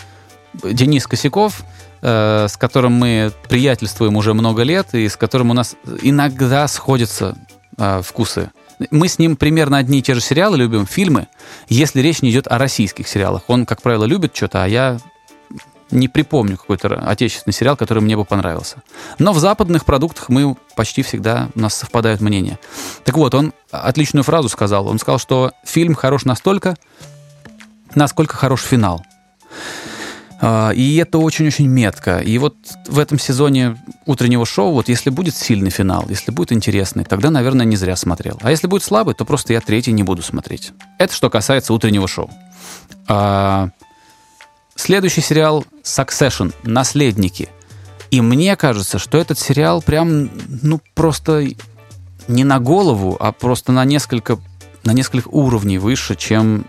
Денис 0.65 1.07
Косяков, 1.07 1.63
э, 2.01 2.47
с 2.49 2.57
которым 2.57 2.93
мы 2.93 3.33
приятельствуем 3.51 4.17
уже 4.17 4.33
много 4.33 4.63
лет, 4.63 4.95
и 4.95 5.07
с 5.11 5.17
которым 5.19 5.51
у 5.51 5.53
нас 5.53 5.77
иногда 6.01 6.67
сходятся 6.69 7.37
э, 7.77 8.01
вкусы. 8.03 8.51
Мы 8.91 9.09
с 9.09 9.19
ним 9.19 9.37
примерно 9.37 9.77
одни 9.77 9.99
и 9.99 10.03
те 10.03 10.15
же 10.15 10.23
сериалы 10.23 10.57
любим, 10.57 10.87
фильмы, 10.87 11.29
если 11.69 12.01
речь 12.01 12.23
не 12.23 12.31
идет 12.31 12.47
о 12.51 12.57
российских 12.57 13.09
сериалах. 13.09 13.43
Он, 13.49 13.67
как 13.67 13.83
правило, 13.83 14.07
любит 14.07 14.35
что-то, 14.35 14.65
а 14.65 14.67
я 14.67 14.99
не 15.93 16.09
припомню 16.09 16.57
какой-то 16.57 16.95
отечественный 17.07 17.55
сериал, 17.55 17.77
который 17.77 18.03
мне 18.03 18.17
бы 18.17 18.25
понравился. 18.25 18.83
Но 19.19 19.33
в 19.33 19.39
западных 19.39 19.85
продуктах 19.85 20.29
мы 20.29 20.57
почти 20.75 21.03
всегда, 21.03 21.49
у 21.55 21.61
нас 21.61 21.75
совпадают 21.75 22.21
мнения. 22.21 22.59
Так 23.05 23.17
вот, 23.17 23.35
он 23.35 23.53
отличную 23.71 24.25
фразу 24.25 24.49
сказал. 24.49 24.89
Он 24.89 24.99
сказал, 24.99 25.19
что 25.19 25.53
фильм 25.65 25.95
хорош 25.95 26.25
настолько, 26.25 26.77
насколько 27.95 28.37
хорош 28.37 28.63
финал. 28.63 29.05
А, 30.45 30.71
и 30.71 30.97
это 30.97 31.19
очень-очень 31.19 31.69
метко. 31.69 32.19
И 32.19 32.37
вот 32.39 32.57
в 32.89 32.99
этом 32.99 33.19
сезоне 33.19 33.77
утреннего 34.07 34.45
шоу, 34.45 34.73
вот 34.73 34.89
если 34.89 35.09
будет 35.09 35.37
сильный 35.37 35.71
финал, 35.71 36.07
если 36.09 36.33
будет 36.33 36.53
интересный, 36.53 37.05
тогда, 37.05 37.31
наверное, 37.31 37.65
не 37.65 37.77
зря 37.77 37.95
смотрел. 37.95 38.39
А 38.43 38.51
если 38.51 38.67
будет 38.67 38.83
слабый, 38.83 39.15
то 39.15 39.25
просто 39.25 39.53
я 39.53 39.61
третий 39.61 39.93
не 39.93 40.03
буду 40.03 40.23
смотреть. 40.23 40.73
Это 40.99 41.15
что 41.15 41.31
касается 41.31 41.73
утреннего 41.73 42.09
шоу. 42.09 42.29
А, 43.07 43.69
Следующий 44.75 45.21
сериал 45.21 45.65
Succession, 45.83 46.55
Наследники. 46.63 47.49
И 48.11 48.21
мне 48.21 48.57
кажется, 48.57 48.99
что 48.99 49.19
этот 49.19 49.39
сериал 49.39 49.81
прям, 49.83 50.31
ну, 50.63 50.81
просто 50.95 51.47
не 52.29 52.45
на 52.45 52.59
голову, 52.59 53.17
а 53.19 53.33
просто 53.33 53.73
на 53.73 53.85
несколько, 53.85 54.39
на 54.85 54.93
несколько 54.93 55.29
уровней 55.29 55.79
выше, 55.79 56.15
чем 56.15 56.67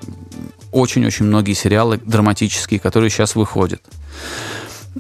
очень-очень 0.71 1.25
многие 1.25 1.53
сериалы 1.53 1.97
драматические, 1.97 2.79
которые 2.79 3.09
сейчас 3.09 3.35
выходят. 3.35 3.81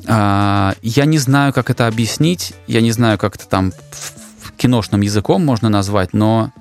А, 0.07 0.75
я 0.81 1.05
не 1.05 1.17
знаю, 1.17 1.53
как 1.53 1.69
это 1.69 1.87
объяснить, 1.87 2.53
я 2.67 2.81
не 2.81 2.91
знаю, 2.91 3.17
как 3.17 3.35
это 3.35 3.47
там 3.47 3.73
киношным 4.57 5.01
языком 5.01 5.43
можно 5.45 5.69
назвать, 5.69 6.13
но 6.13 6.51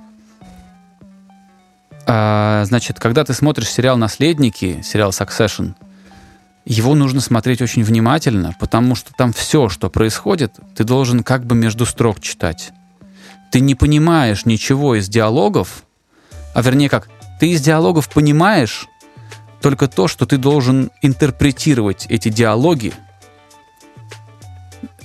а, 2.05 2.63
значит, 2.65 2.99
когда 2.99 3.23
ты 3.23 3.33
смотришь 3.33 3.69
сериал 3.69 3.97
«Наследники», 3.97 4.81
сериал 4.83 5.11
«Succession», 5.11 5.75
его 6.65 6.95
нужно 6.95 7.19
смотреть 7.19 7.61
очень 7.61 7.83
внимательно, 7.83 8.55
потому 8.59 8.95
что 8.95 9.13
там 9.13 9.33
все, 9.33 9.69
что 9.69 9.89
происходит, 9.89 10.55
ты 10.75 10.83
должен 10.83 11.23
как 11.23 11.45
бы 11.45 11.55
между 11.55 11.85
строк 11.85 12.19
читать. 12.21 12.71
Ты 13.51 13.59
не 13.59 13.75
понимаешь 13.75 14.45
ничего 14.45 14.95
из 14.95 15.09
диалогов, 15.09 15.83
а 16.53 16.61
вернее 16.61 16.89
как, 16.89 17.09
ты 17.39 17.51
из 17.51 17.61
диалогов 17.61 18.09
понимаешь 18.09 18.87
только 19.61 19.87
то, 19.87 20.07
что 20.07 20.25
ты 20.25 20.37
должен 20.37 20.91
интерпретировать 21.01 22.05
эти 22.09 22.29
диалоги 22.29 22.93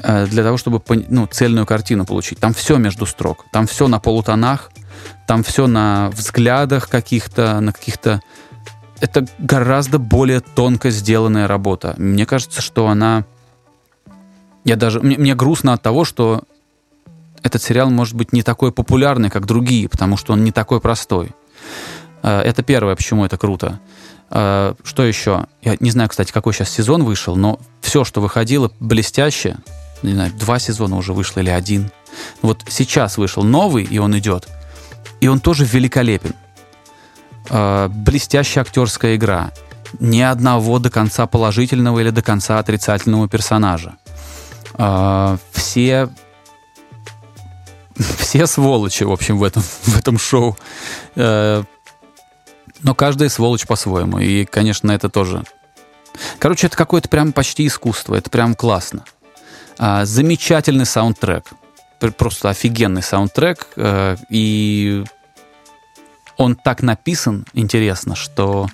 э, 0.03 0.27
для 0.27 0.43
того, 0.43 0.57
чтобы 0.57 0.81
ну, 1.09 1.27
цельную 1.27 1.67
картину 1.67 2.05
получить. 2.05 2.39
Там 2.39 2.55
все 2.55 2.77
между 2.77 3.07
строк, 3.07 3.47
там 3.53 3.67
все 3.67 3.89
на 3.89 3.99
полутонах, 3.99 4.71
там 5.27 5.43
все 5.43 5.67
на 5.67 6.11
взглядах 6.11 6.89
каких-то, 6.89 7.61
на 7.61 7.73
каких-то 7.73 8.21
это 9.01 9.27
гораздо 9.39 9.99
более 9.99 10.41
тонко 10.41 10.91
сделанная 10.91 11.47
работа. 11.47 11.95
Мне 11.99 12.27
кажется, 12.27 12.61
что 12.61 12.89
она... 12.89 13.25
Я 14.65 14.77
даже... 14.77 15.01
Мне, 15.01 15.17
мне 15.17 15.35
грустно 15.35 15.73
от 15.73 15.83
того, 15.83 16.05
что 16.05 16.43
этот 17.43 17.63
сериал 17.63 17.91
может 17.91 18.15
быть 18.15 18.33
не 18.33 18.43
такой 18.43 18.73
популярный, 18.73 19.31
как 19.31 19.47
другие, 19.47 19.89
потому 19.89 20.17
что 20.17 20.33
он 20.33 20.45
не 20.45 20.53
такой 20.53 20.81
простой. 20.81 21.31
Э, 22.23 22.41
это 22.41 22.63
первое, 22.63 22.97
почему 22.97 23.25
это 23.25 23.39
круто. 23.39 23.81
Э, 24.31 24.75
что 24.85 25.05
еще? 25.05 25.47
Я 25.63 25.77
не 25.81 25.91
знаю, 25.91 26.09
кстати, 26.09 26.33
какой 26.33 26.53
сейчас 26.53 26.71
сезон 26.71 27.05
вышел, 27.05 27.37
но 27.37 27.61
все, 27.81 28.05
что 28.05 28.21
выходило 28.21 28.71
блестяще, 28.81 29.59
не 30.03 30.13
знаю, 30.13 30.33
два 30.39 30.59
сезона 30.59 30.97
уже 30.97 31.13
вышло 31.13 31.41
или 31.41 31.51
один. 31.51 31.91
Вот 32.43 32.65
сейчас 32.69 33.19
вышел 33.19 33.43
новый, 33.43 33.85
и 33.85 33.99
он 33.99 34.19
идет. 34.19 34.49
И 35.21 35.29
он 35.29 35.41
тоже 35.41 35.65
великолепен. 35.65 36.35
Э, 37.51 37.89
блестящая 37.89 38.65
актерская 38.65 39.17
игра. 39.17 39.53
Ни 40.01 40.21
одного 40.21 40.79
до 40.79 40.91
конца 40.91 41.27
положительного 41.27 42.01
или 42.01 42.11
до 42.11 42.23
конца 42.23 42.59
отрицательного 42.59 43.29
персонажа. 43.29 43.97
Э, 44.75 45.39
все 45.53 46.09
все 47.97 48.47
сволочи, 48.47 49.05
в 49.05 49.13
общем, 49.13 49.39
в 49.39 49.45
этом, 49.45 49.63
в 49.63 49.99
этом 49.99 50.19
шоу. 50.19 50.57
Э, 51.17 51.63
но 52.83 52.95
каждая 52.95 53.29
сволочь 53.29 53.67
по-своему. 53.67 54.19
И, 54.19 54.45
конечно, 54.45 54.93
это 54.93 55.09
тоже... 55.09 55.45
Короче, 56.39 56.67
это 56.67 56.77
какое-то 56.77 57.09
прям 57.09 57.33
почти 57.33 57.67
искусство. 57.67 58.15
Это 58.15 58.31
прям 58.31 58.55
классно. 58.55 59.05
Замечательный 59.79 60.87
саундтрек. 60.87 61.45
Просто 62.17 62.51
офигенный 62.51 63.03
саундтрек. 63.03 63.69
И 64.29 65.05
он 66.39 66.55
так 66.55 66.83
написан 66.83 67.45
интересно, 67.53 68.15
что 68.15 68.69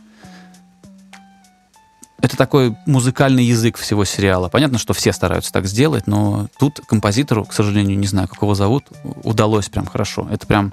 это 2.20 2.36
такой 2.36 2.76
музыкальный 2.86 3.44
язык 3.44 3.76
всего 3.76 4.04
сериала. 4.04 4.48
Понятно, 4.48 4.78
что 4.78 4.94
все 4.94 5.12
стараются 5.12 5.52
так 5.52 5.66
сделать, 5.66 6.06
но 6.06 6.46
тут 6.58 6.80
композитору, 6.86 7.44
к 7.44 7.52
сожалению, 7.52 7.98
не 7.98 8.06
знаю, 8.06 8.28
как 8.28 8.40
его 8.40 8.54
зовут, 8.54 8.84
удалось 9.24 9.68
прям 9.68 9.86
хорошо. 9.86 10.28
Это 10.30 10.46
прям 10.46 10.72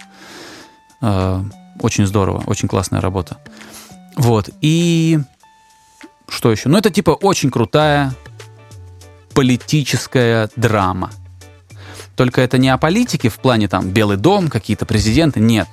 э, 1.02 1.44
очень 1.80 2.06
здорово, 2.06 2.44
очень 2.46 2.68
классная 2.68 3.02
работа. 3.02 3.38
Вот. 4.16 4.50
И 4.62 5.20
что 6.28 6.52
еще? 6.52 6.70
Ну, 6.70 6.78
это 6.78 6.90
типа 6.90 7.12
очень 7.12 7.52
крутая 7.52 8.14
политическая 9.34 10.50
драма. 10.56 11.10
Только 12.16 12.42
это 12.42 12.58
не 12.58 12.70
о 12.70 12.78
политике 12.78 13.30
в 13.30 13.40
плане 13.40 13.68
там 13.68 13.90
Белый 13.90 14.18
дом, 14.18 14.50
какие-то 14.50 14.86
президенты, 14.86 15.40
нет. 15.40 15.68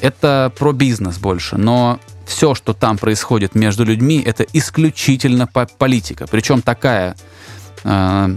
Это 0.00 0.52
про 0.58 0.72
бизнес 0.72 1.18
больше, 1.18 1.56
но 1.56 1.98
все, 2.26 2.54
что 2.54 2.74
там 2.74 2.98
происходит 2.98 3.54
между 3.54 3.84
людьми, 3.84 4.22
это 4.24 4.44
исключительно 4.52 5.46
политика. 5.46 6.26
Причем 6.30 6.62
такая, 6.62 7.16
э, 7.84 8.36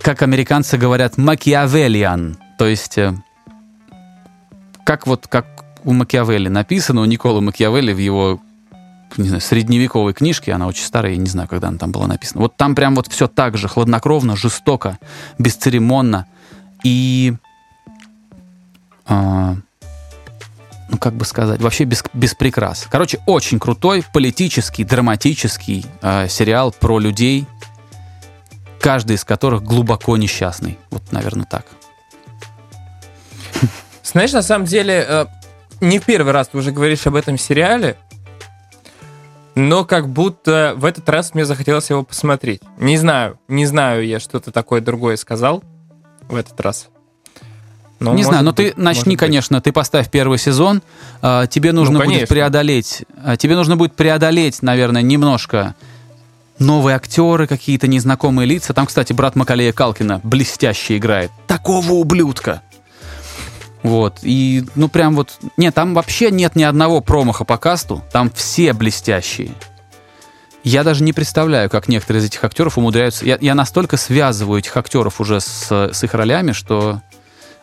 как 0.00 0.22
американцы 0.22 0.76
говорят, 0.76 1.16
макиавелиан. 1.16 2.36
То 2.58 2.66
есть, 2.66 2.98
э, 2.98 3.14
как 4.84 5.06
вот 5.06 5.26
как 5.26 5.46
у 5.84 5.92
Макиавелли 5.92 6.48
написано, 6.48 7.00
у 7.00 7.04
Никола 7.04 7.40
Макиавелли 7.40 7.92
в 7.92 7.98
его 7.98 8.40
не 9.16 9.28
знаю, 9.28 9.40
средневековой 9.42 10.14
книжке, 10.14 10.52
она 10.52 10.66
очень 10.66 10.84
старая, 10.84 11.12
я 11.12 11.18
не 11.18 11.26
знаю, 11.26 11.48
когда 11.48 11.68
она 11.68 11.78
там 11.78 11.92
была 11.92 12.06
написана. 12.06 12.40
Вот 12.40 12.56
там 12.56 12.74
прям 12.74 12.94
вот 12.94 13.08
все 13.08 13.28
так 13.28 13.58
же, 13.58 13.68
хладнокровно, 13.68 14.36
жестоко, 14.36 14.98
бесцеремонно. 15.38 16.26
И 16.82 17.34
э, 19.06 19.54
ну 20.92 20.98
как 20.98 21.14
бы 21.14 21.24
сказать, 21.24 21.60
вообще 21.60 21.84
без, 21.84 22.04
без 22.12 22.34
прикрас. 22.34 22.86
Короче, 22.88 23.18
очень 23.26 23.58
крутой 23.58 24.04
политический, 24.12 24.84
драматический 24.84 25.86
э, 26.02 26.28
сериал 26.28 26.70
про 26.70 26.98
людей, 26.98 27.46
каждый 28.78 29.16
из 29.16 29.24
которых 29.24 29.62
глубоко 29.62 30.18
несчастный. 30.18 30.78
Вот, 30.90 31.10
наверное, 31.10 31.46
так. 31.46 31.64
Знаешь, 34.04 34.32
на 34.32 34.42
самом 34.42 34.66
деле, 34.66 35.04
э, 35.08 35.26
не 35.80 35.98
в 35.98 36.04
первый 36.04 36.32
раз 36.32 36.48
ты 36.48 36.58
уже 36.58 36.72
говоришь 36.72 37.06
об 37.06 37.14
этом 37.14 37.38
сериале, 37.38 37.96
но 39.54 39.86
как 39.86 40.10
будто 40.10 40.74
в 40.76 40.84
этот 40.84 41.08
раз 41.08 41.32
мне 41.32 41.46
захотелось 41.46 41.88
его 41.88 42.02
посмотреть. 42.02 42.60
Не 42.76 42.98
знаю, 42.98 43.38
не 43.48 43.64
знаю 43.64 44.06
я 44.06 44.20
что-то 44.20 44.52
такое 44.52 44.82
другое 44.82 45.16
сказал 45.16 45.64
в 46.28 46.36
этот 46.36 46.60
раз. 46.60 46.91
Но 48.02 48.14
не 48.14 48.24
знаю, 48.24 48.44
но 48.44 48.52
ты 48.52 48.72
начни, 48.76 49.16
конечно, 49.16 49.60
ты 49.60 49.72
поставь 49.72 50.10
первый 50.10 50.38
сезон, 50.38 50.82
а, 51.20 51.46
тебе 51.46 51.72
нужно 51.72 51.98
ну, 51.98 52.04
будет 52.04 52.28
преодолеть, 52.28 53.04
а, 53.22 53.36
тебе 53.36 53.56
нужно 53.56 53.76
будет 53.76 53.94
преодолеть, 53.94 54.62
наверное, 54.62 55.02
немножко 55.02 55.74
новые 56.58 56.96
актеры, 56.96 57.46
какие-то 57.46 57.86
незнакомые 57.86 58.46
лица. 58.46 58.72
Там, 58.74 58.86
кстати, 58.86 59.12
брат 59.12 59.36
Макалея 59.36 59.72
Калкина 59.72 60.20
блестяще 60.22 60.96
играет. 60.96 61.30
Такого 61.46 61.92
ублюдка! 61.92 62.62
Вот, 63.82 64.20
и, 64.22 64.64
ну, 64.76 64.88
прям 64.88 65.16
вот... 65.16 65.38
Нет, 65.56 65.74
там 65.74 65.94
вообще 65.94 66.30
нет 66.30 66.54
ни 66.54 66.62
одного 66.62 67.00
промаха 67.00 67.44
по 67.44 67.58
касту, 67.58 68.04
там 68.12 68.30
все 68.30 68.72
блестящие. 68.72 69.52
Я 70.62 70.84
даже 70.84 71.02
не 71.02 71.12
представляю, 71.12 71.68
как 71.68 71.88
некоторые 71.88 72.22
из 72.22 72.26
этих 72.26 72.44
актеров 72.44 72.78
умудряются... 72.78 73.24
Я, 73.24 73.38
я 73.40 73.56
настолько 73.56 73.96
связываю 73.96 74.60
этих 74.60 74.76
актеров 74.76 75.20
уже 75.20 75.40
с, 75.40 75.68
с 75.68 76.04
их 76.04 76.14
ролями, 76.14 76.52
что 76.52 77.02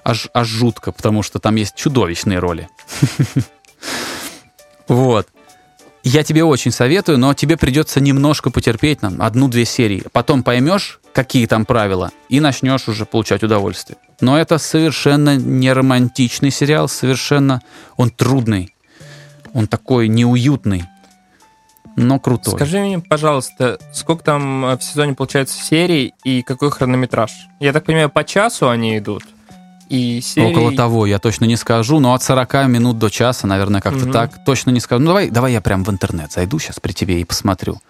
аж, 0.10 0.30
аж 0.34 0.48
жутко, 0.48 0.92
потому 0.92 1.24
что 1.24 1.40
там 1.40 1.56
есть 1.56 1.76
чудовищные 1.76 2.40
роли. 2.40 2.70
Вот. 4.88 5.28
Я 6.04 6.24
тебе 6.24 6.44
очень 6.44 6.72
советую, 6.72 7.20
но 7.20 7.36
тебе 7.36 7.58
придется 7.58 8.00
немножко 8.00 8.50
потерпеть 8.50 9.04
нам, 9.04 9.22
одну-две 9.22 9.66
серии. 9.66 10.04
Потом 10.12 10.42
поймешь, 10.42 11.00
какие 11.14 11.46
там 11.46 11.64
правила, 11.64 12.10
и 12.28 12.40
начнешь 12.40 12.88
уже 12.88 13.06
получать 13.06 13.44
удовольствие. 13.44 14.00
Но 14.20 14.36
это 14.40 14.58
совершенно 14.58 15.36
не 15.36 15.72
романтичный 15.72 16.50
сериал, 16.50 16.88
совершенно 16.88 17.62
он 17.98 18.10
трудный. 18.10 18.74
Он 19.54 19.68
такой 19.68 20.08
неуютный, 20.08 20.86
но 21.96 22.20
крутой. 22.20 22.56
Скажи 22.56 22.80
мне, 22.80 23.00
пожалуйста, 23.00 23.78
сколько 23.94 24.24
там 24.24 24.76
в 24.76 24.82
сезоне 24.82 25.14
получается 25.14 25.64
серий 25.64 26.16
и 26.24 26.42
какой 26.42 26.72
хронометраж? 26.72 27.32
Я 27.60 27.74
так 27.74 27.86
понимаю, 27.86 28.10
по 28.10 28.24
часу 28.24 28.70
они 28.70 28.98
идут? 28.98 29.24
И 29.90 30.22
серий... 30.22 30.52
Около 30.52 30.76
того, 30.76 31.06
я 31.08 31.20
точно 31.20 31.46
не 31.46 31.56
скажу, 31.56 32.00
но 32.00 32.14
от 32.14 32.22
40 32.22 32.68
минут 32.68 33.00
до 33.00 33.10
часа, 33.10 33.48
наверное, 33.48 33.82
как-то 33.82 34.06
угу. 34.06 34.12
так. 34.12 34.44
Точно 34.46 34.70
не 34.70 34.80
скажу. 34.80 35.02
Ну, 35.02 35.08
давай, 35.08 35.30
давай 35.30 35.52
я 35.54 35.62
прям 35.62 35.84
в 35.84 35.90
интернет 35.90 36.32
зайду 36.32 36.60
сейчас 36.60 36.80
при 36.80 36.92
тебе 36.92 37.20
и 37.20 37.26
посмотрю. 37.26 37.82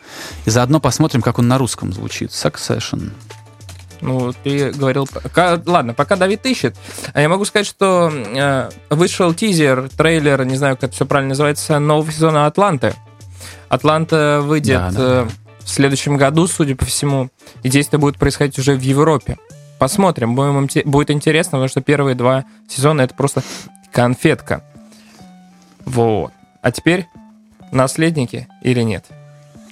И 0.46 0.50
заодно 0.50 0.80
посмотрим, 0.80 1.22
как 1.22 1.40
он 1.40 1.48
на 1.48 1.58
русском 1.58 1.92
звучит. 1.92 2.32
Succession. 2.32 3.12
Ну, 4.02 4.34
ты 4.44 4.72
говорил... 4.72 5.08
Ладно, 5.66 5.94
пока 5.94 6.16
Давид 6.16 6.46
ищет. 6.46 6.76
А 7.14 7.22
я 7.22 7.28
могу 7.28 7.44
сказать, 7.44 7.68
что 7.68 8.10
э, 8.10 8.70
вышел 8.90 9.34
тизер, 9.34 9.90
трейлер, 9.90 10.46
не 10.46 10.56
знаю, 10.56 10.76
как 10.76 10.86
это 10.86 10.94
все 10.96 11.06
правильно 11.06 11.30
называется, 11.30 11.80
нового 11.80 12.10
сезона 12.12 12.46
«Атланты». 12.46 12.96
«Атланта» 13.68 14.40
выйдет 14.42 14.78
да, 14.78 14.92
да, 14.92 15.22
э, 15.24 15.28
в 15.66 15.70
следующем 15.70 16.16
году, 16.16 16.48
судя 16.48 16.78
по 16.78 16.86
всему, 16.86 17.30
и 17.62 17.70
действие 17.70 18.00
будет 18.00 18.18
происходить 18.18 18.58
уже 18.58 18.74
в 18.74 18.82
Европе. 18.82 19.38
Посмотрим, 19.80 20.36
будем, 20.36 20.68
будет 20.86 21.10
интересно, 21.10 21.52
потому 21.52 21.70
что 21.70 21.82
первые 21.82 22.14
два 22.14 22.44
сезона 22.68 23.02
это 23.02 23.16
просто 23.16 23.42
конфетка. 23.92 24.62
Вот. 25.86 26.34
А 26.62 26.72
теперь 26.72 27.08
наследники 27.72 28.48
или 28.62 28.82
нет? 28.82 29.06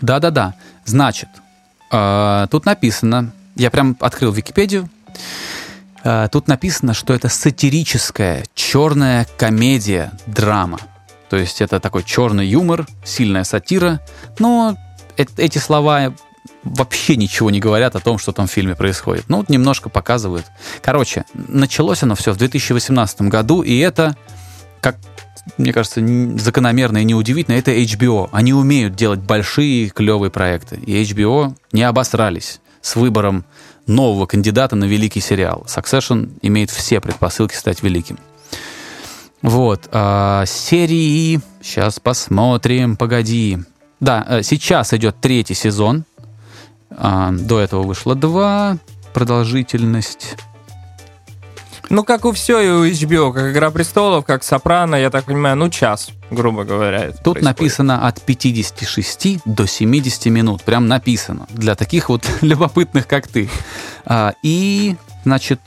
Да-да-да. 0.01 0.55
Значит, 0.85 1.27
э, 1.91 2.47
тут 2.49 2.65
написано, 2.65 3.31
я 3.55 3.69
прям 3.69 3.97
открыл 3.99 4.31
Википедию, 4.31 4.89
э, 6.03 6.29
тут 6.31 6.47
написано, 6.47 6.93
что 6.93 7.13
это 7.13 7.27
сатирическая 7.27 8.45
черная 8.55 9.27
комедия, 9.37 10.11
драма. 10.25 10.79
То 11.29 11.35
есть 11.35 11.61
это 11.61 11.81
такой 11.81 12.03
черный 12.03 12.47
юмор, 12.47 12.87
сильная 13.03 13.43
сатира, 13.43 13.99
но 14.39 14.77
эти 15.17 15.57
слова 15.57 16.13
вообще 16.75 17.15
ничего 17.15 17.49
не 17.49 17.59
говорят 17.59 17.95
о 17.95 17.99
том, 17.99 18.17
что 18.17 18.31
там 18.31 18.47
в 18.47 18.51
фильме 18.51 18.75
происходит. 18.75 19.25
Ну, 19.27 19.37
вот 19.37 19.49
немножко 19.49 19.89
показывают. 19.89 20.45
Короче, 20.81 21.25
началось 21.33 22.03
оно 22.03 22.15
все 22.15 22.33
в 22.33 22.37
2018 22.37 23.21
году, 23.23 23.61
и 23.61 23.77
это, 23.77 24.15
как 24.81 24.97
мне 25.57 25.71
кажется, 25.71 26.01
закономерно 26.37 26.97
и 26.97 27.03
неудивительно, 27.03 27.55
это 27.55 27.71
HBO. 27.71 28.29
Они 28.31 28.53
умеют 28.53 28.95
делать 28.95 29.19
большие, 29.19 29.89
клевые 29.89 30.29
проекты. 30.29 30.75
И 30.75 31.01
HBO 31.03 31.55
не 31.71 31.83
обосрались 31.83 32.59
с 32.81 32.95
выбором 32.95 33.45
нового 33.85 34.25
кандидата 34.25 34.75
на 34.75 34.85
великий 34.85 35.21
сериал. 35.21 35.65
Succession 35.67 36.37
имеет 36.41 36.69
все 36.69 36.99
предпосылки 36.99 37.55
стать 37.55 37.81
великим. 37.81 38.19
Вот. 39.41 39.87
А, 39.91 40.45
серии... 40.45 41.39
Сейчас 41.61 41.99
посмотрим. 41.99 42.95
Погоди. 42.95 43.59
Да, 43.99 44.25
э, 44.27 44.43
сейчас 44.43 44.93
идет 44.93 45.17
третий 45.19 45.53
сезон. 45.53 46.05
А, 46.89 47.31
до 47.31 47.59
этого 47.59 47.83
вышло 47.83 48.15
два. 48.15 48.77
Продолжительность 49.13 50.35
ну, 51.89 52.03
как 52.03 52.25
у 52.25 52.31
все 52.31 52.59
и 52.59 52.69
у 52.69 52.85
HBO, 52.85 53.33
как 53.33 53.51
«Игра 53.51 53.71
престолов», 53.71 54.25
как 54.25 54.43
«Сопрано», 54.43 54.95
я 54.95 55.09
так 55.09 55.25
понимаю, 55.25 55.55
ну, 55.55 55.69
час, 55.69 56.09
грубо 56.29 56.65
говоря. 56.65 57.11
Тут 57.11 57.35
происходит. 57.35 57.43
написано 57.43 58.07
от 58.07 58.21
56 58.21 59.39
до 59.45 59.65
70 59.65 60.25
минут. 60.25 60.63
Прям 60.63 60.87
написано. 60.87 61.47
Для 61.49 61.75
таких 61.75 62.09
вот 62.09 62.25
любопытных, 62.41 63.07
как 63.07 63.27
ты. 63.27 63.49
А, 64.05 64.33
и, 64.43 64.97
значит, 65.23 65.61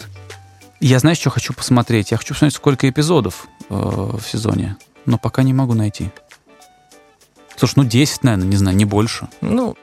я, 0.81 0.99
знаешь, 0.99 1.18
что 1.18 1.31
хочу 1.31 1.55
посмотреть? 1.55 2.11
Я 2.11 2.18
хочу 2.18 2.35
посмотреть, 2.35 2.57
сколько 2.57 2.89
эпизодов 2.89 3.47
э, 3.71 3.75
в 3.75 4.23
сезоне. 4.23 4.77
Но 5.07 5.16
пока 5.16 5.43
не 5.43 5.55
могу 5.55 5.73
найти. 5.73 6.11
Слушай, 7.57 7.75
ну 7.77 7.85
10, 7.85 8.25
наверное, 8.25 8.47
не 8.47 8.57
знаю, 8.57 8.77
не 8.77 8.85
больше. 8.85 9.29
Ну, 9.41 9.77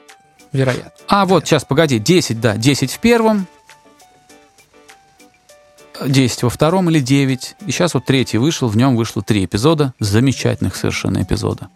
вероятно. 0.52 0.90
А, 1.08 1.26
вот, 1.26 1.46
сейчас, 1.46 1.64
погоди, 1.64 1.98
10, 1.98 2.40
да, 2.40 2.56
10 2.56 2.92
в 2.92 2.98
первом, 2.98 3.46
10 6.06 6.42
во 6.42 6.50
втором 6.50 6.90
или 6.90 7.00
9. 7.00 7.56
И 7.66 7.70
сейчас 7.70 7.94
вот 7.94 8.04
третий 8.04 8.38
вышел, 8.38 8.68
в 8.68 8.76
нем 8.76 8.96
вышло 8.96 9.22
три 9.22 9.44
эпизода, 9.44 9.94
замечательных 9.98 10.76
совершенно 10.76 11.22
эпизода. 11.22 11.68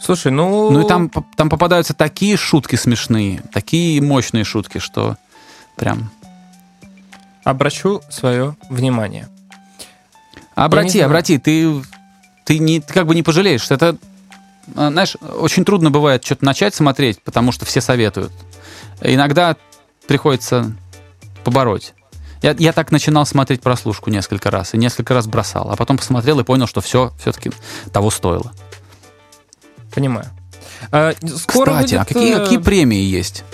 Слушай, 0.00 0.32
ну... 0.32 0.70
Ну 0.70 0.84
и 0.84 0.88
там, 0.88 1.10
там 1.36 1.50
попадаются 1.50 1.94
такие 1.94 2.36
шутки 2.36 2.76
смешные, 2.76 3.42
такие 3.52 4.00
мощные 4.00 4.44
шутки, 4.44 4.78
что 4.78 5.16
прям... 5.76 6.10
Обращу 7.44 8.02
свое 8.10 8.56
внимание. 8.68 9.28
Обрати, 10.54 11.00
обрати, 11.00 11.38
ты, 11.38 11.82
ты, 12.44 12.58
не, 12.58 12.80
ты 12.80 12.92
как 12.92 13.06
бы 13.06 13.14
не 13.14 13.22
пожалеешь. 13.22 13.70
Это, 13.70 13.96
знаешь, 14.74 15.16
очень 15.20 15.64
трудно 15.64 15.90
бывает 15.90 16.24
что-то 16.24 16.44
начать 16.44 16.74
смотреть, 16.74 17.22
потому 17.22 17.52
что 17.52 17.64
все 17.64 17.80
советуют. 17.80 18.32
Иногда 19.00 19.56
приходится 20.06 20.72
побороть. 21.44 21.94
Я, 22.42 22.54
я 22.58 22.72
так 22.72 22.90
начинал 22.90 23.26
смотреть 23.26 23.60
прослушку 23.60 24.10
несколько 24.10 24.50
раз, 24.50 24.74
и 24.74 24.78
несколько 24.78 25.12
раз 25.14 25.26
бросал, 25.26 25.70
а 25.70 25.76
потом 25.76 25.98
посмотрел 25.98 26.40
и 26.40 26.44
понял, 26.44 26.66
что 26.66 26.80
все 26.80 27.12
все-таки 27.18 27.50
того 27.92 28.10
стоило. 28.10 28.52
Понимаю. 29.94 30.26
А, 30.90 31.12
скоро 31.36 31.72
Кстати, 31.72 31.94
будет... 31.94 32.00
а 32.00 32.04
какие, 32.06 32.34
какие 32.34 32.58
э, 32.58 32.62
премии 32.62 33.02
есть? 33.02 33.44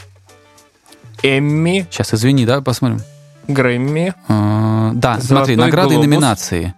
Эмми. 1.23 1.87
Сейчас, 1.91 2.15
извини, 2.15 2.47
да, 2.47 2.61
посмотрим. 2.61 3.03
Грэмми. 3.49 4.15
А, 4.29 4.93
да, 4.95 5.19
Золотой 5.21 5.55
смотри, 5.55 5.57
награды 5.57 5.89
глобус. 5.91 6.05
и 6.05 6.09
номинации. 6.09 6.75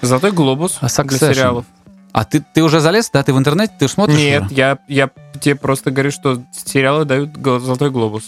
Золотой 0.00 0.32
глобус 0.32 0.78
а 0.80 1.02
для 1.04 1.18
сериалов. 1.18 1.66
А 2.14 2.24
ты, 2.24 2.44
ты 2.54 2.62
уже 2.62 2.78
залез, 2.78 3.10
да? 3.12 3.24
Ты 3.24 3.32
в 3.34 3.38
интернете, 3.38 3.74
ты 3.76 3.88
смотришь 3.88 4.16
Нет, 4.16 4.44
уже? 4.44 4.54
я, 4.54 4.78
я 4.86 5.10
тебе 5.40 5.56
просто 5.56 5.90
говорю, 5.90 6.12
что 6.12 6.40
сериалы 6.52 7.04
дают 7.04 7.30
золотой 7.36 7.90
глобус. 7.90 8.22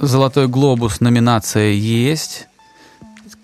Золотой 0.00 0.48
глобус 0.48 0.98
номинация 0.98 1.70
есть. 1.70 2.48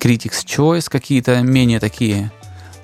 Critics 0.01 0.45
Choice 0.45 0.91
какие-то 0.91 1.41
менее 1.43 1.79
такие. 1.79 2.33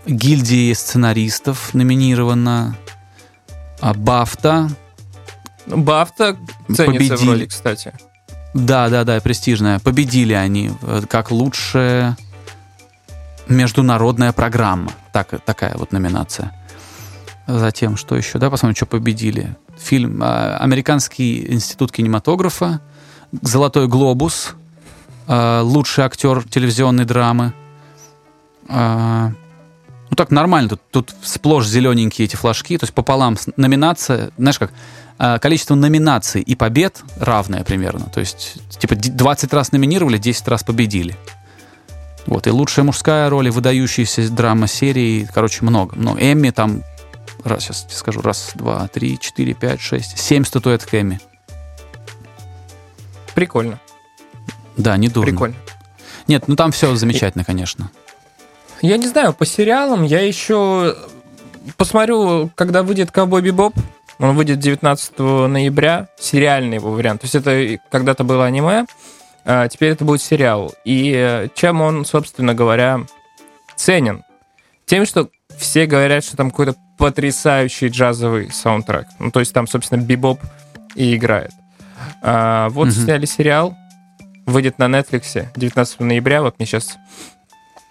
Гильдии 0.06 0.72
сценаристов 0.74 1.74
номинирована. 1.74 2.76
А 3.80 3.92
Бафта. 3.92 4.70
Бафта 5.66 6.36
ценится 6.68 6.84
победили. 6.86 7.16
в 7.16 7.24
роли, 7.24 7.46
кстати. 7.46 7.92
Да, 8.54 8.88
да, 8.90 9.02
да, 9.02 9.20
престижная. 9.20 9.80
Победили 9.80 10.34
они 10.34 10.70
э, 10.82 11.02
как 11.10 11.32
лучшая 11.32 12.16
международная 13.48 14.32
программа. 14.32 14.92
Так, 15.12 15.40
такая 15.44 15.74
вот 15.76 15.92
номинация. 15.92 16.52
Затем, 17.46 17.96
что 17.96 18.16
еще? 18.16 18.38
Да, 18.38 18.50
посмотрим, 18.50 18.74
что 18.74 18.86
победили. 18.86 19.56
Фильм 19.78 20.20
а, 20.22 20.56
«Американский 20.58 21.52
институт 21.52 21.92
кинематографа», 21.92 22.80
«Золотой 23.42 23.86
глобус», 23.86 24.54
а, 25.28 25.62
«Лучший 25.62 26.04
актер 26.04 26.42
телевизионной 26.48 27.04
драмы». 27.04 27.52
А, 28.68 29.30
ну, 30.10 30.16
так 30.16 30.30
нормально, 30.30 30.70
тут, 30.70 30.80
тут 30.90 31.14
сплошь 31.22 31.66
зелененькие 31.66 32.26
эти 32.26 32.34
флажки, 32.34 32.76
то 32.78 32.84
есть 32.84 32.94
пополам 32.94 33.36
номинация, 33.56 34.30
знаешь 34.38 34.58
как, 34.58 34.72
количество 35.40 35.74
номинаций 35.74 36.42
и 36.42 36.54
побед 36.54 37.02
равное 37.18 37.64
примерно. 37.64 38.06
То 38.06 38.20
есть, 38.20 38.58
типа, 38.78 38.96
20 38.96 39.52
раз 39.52 39.72
номинировали, 39.72 40.18
10 40.18 40.46
раз 40.48 40.62
победили. 40.62 41.16
Вот, 42.26 42.46
и 42.46 42.50
лучшая 42.50 42.84
мужская 42.84 43.30
роль, 43.30 43.46
и 43.48 43.50
выдающаяся 43.50 44.28
драма 44.30 44.66
серии, 44.66 45.28
короче, 45.32 45.64
много. 45.64 45.96
много. 45.96 46.20
Эмми 46.20 46.50
там, 46.50 46.82
раз, 47.44 47.64
сейчас 47.64 47.86
скажу, 47.90 48.20
раз, 48.20 48.50
два, 48.54 48.88
три, 48.88 49.18
четыре, 49.18 49.54
пять, 49.54 49.80
шесть, 49.80 50.18
семь 50.18 50.44
статуэток 50.44 50.92
Эмми. 50.92 51.20
Прикольно. 53.34 53.78
Да, 54.76 54.96
не 54.96 55.08
дурно. 55.08 55.30
Прикольно. 55.30 55.56
Нет, 56.26 56.48
ну 56.48 56.56
там 56.56 56.72
все 56.72 56.94
замечательно, 56.96 57.44
конечно. 57.44 57.90
Я 58.82 58.96
не 58.96 59.06
знаю, 59.06 59.32
по 59.32 59.46
сериалам 59.46 60.02
я 60.02 60.20
еще 60.20 60.96
посмотрю, 61.76 62.50
когда 62.54 62.82
выйдет 62.82 63.10
«Ковбой 63.10 63.42
Бибоп». 63.42 63.74
Он 64.18 64.34
выйдет 64.34 64.58
19 64.58 65.18
ноября, 65.18 66.08
сериальный 66.18 66.76
его 66.76 66.90
вариант. 66.90 67.20
То 67.20 67.24
есть 67.26 67.34
это 67.34 67.78
когда-то 67.90 68.24
было 68.24 68.46
аниме, 68.46 68.86
теперь 69.70 69.90
это 69.92 70.04
будет 70.04 70.22
сериал. 70.22 70.74
И 70.84 71.12
э, 71.16 71.48
чем 71.54 71.80
он, 71.80 72.04
собственно 72.04 72.54
говоря, 72.54 73.00
ценен? 73.76 74.24
Тем, 74.86 75.06
что 75.06 75.28
все 75.56 75.86
говорят, 75.86 76.24
что 76.24 76.36
там 76.36 76.50
какой-то 76.50 76.74
потрясающий 76.98 77.88
джазовый 77.88 78.50
саундтрек. 78.50 79.06
Ну, 79.18 79.30
то 79.30 79.40
есть 79.40 79.52
там, 79.52 79.66
собственно, 79.66 80.00
бибоп 80.02 80.40
и 80.94 81.14
играет. 81.16 81.52
А, 82.22 82.68
вот 82.70 82.88
Мгм. 82.88 82.92
сняли 82.94 83.26
сериал, 83.26 83.74
выйдет 84.46 84.78
на 84.78 84.84
Netflix 84.84 85.46
19 85.56 86.00
ноября. 86.00 86.42
Вот 86.42 86.58
мне 86.58 86.66
сейчас 86.66 86.96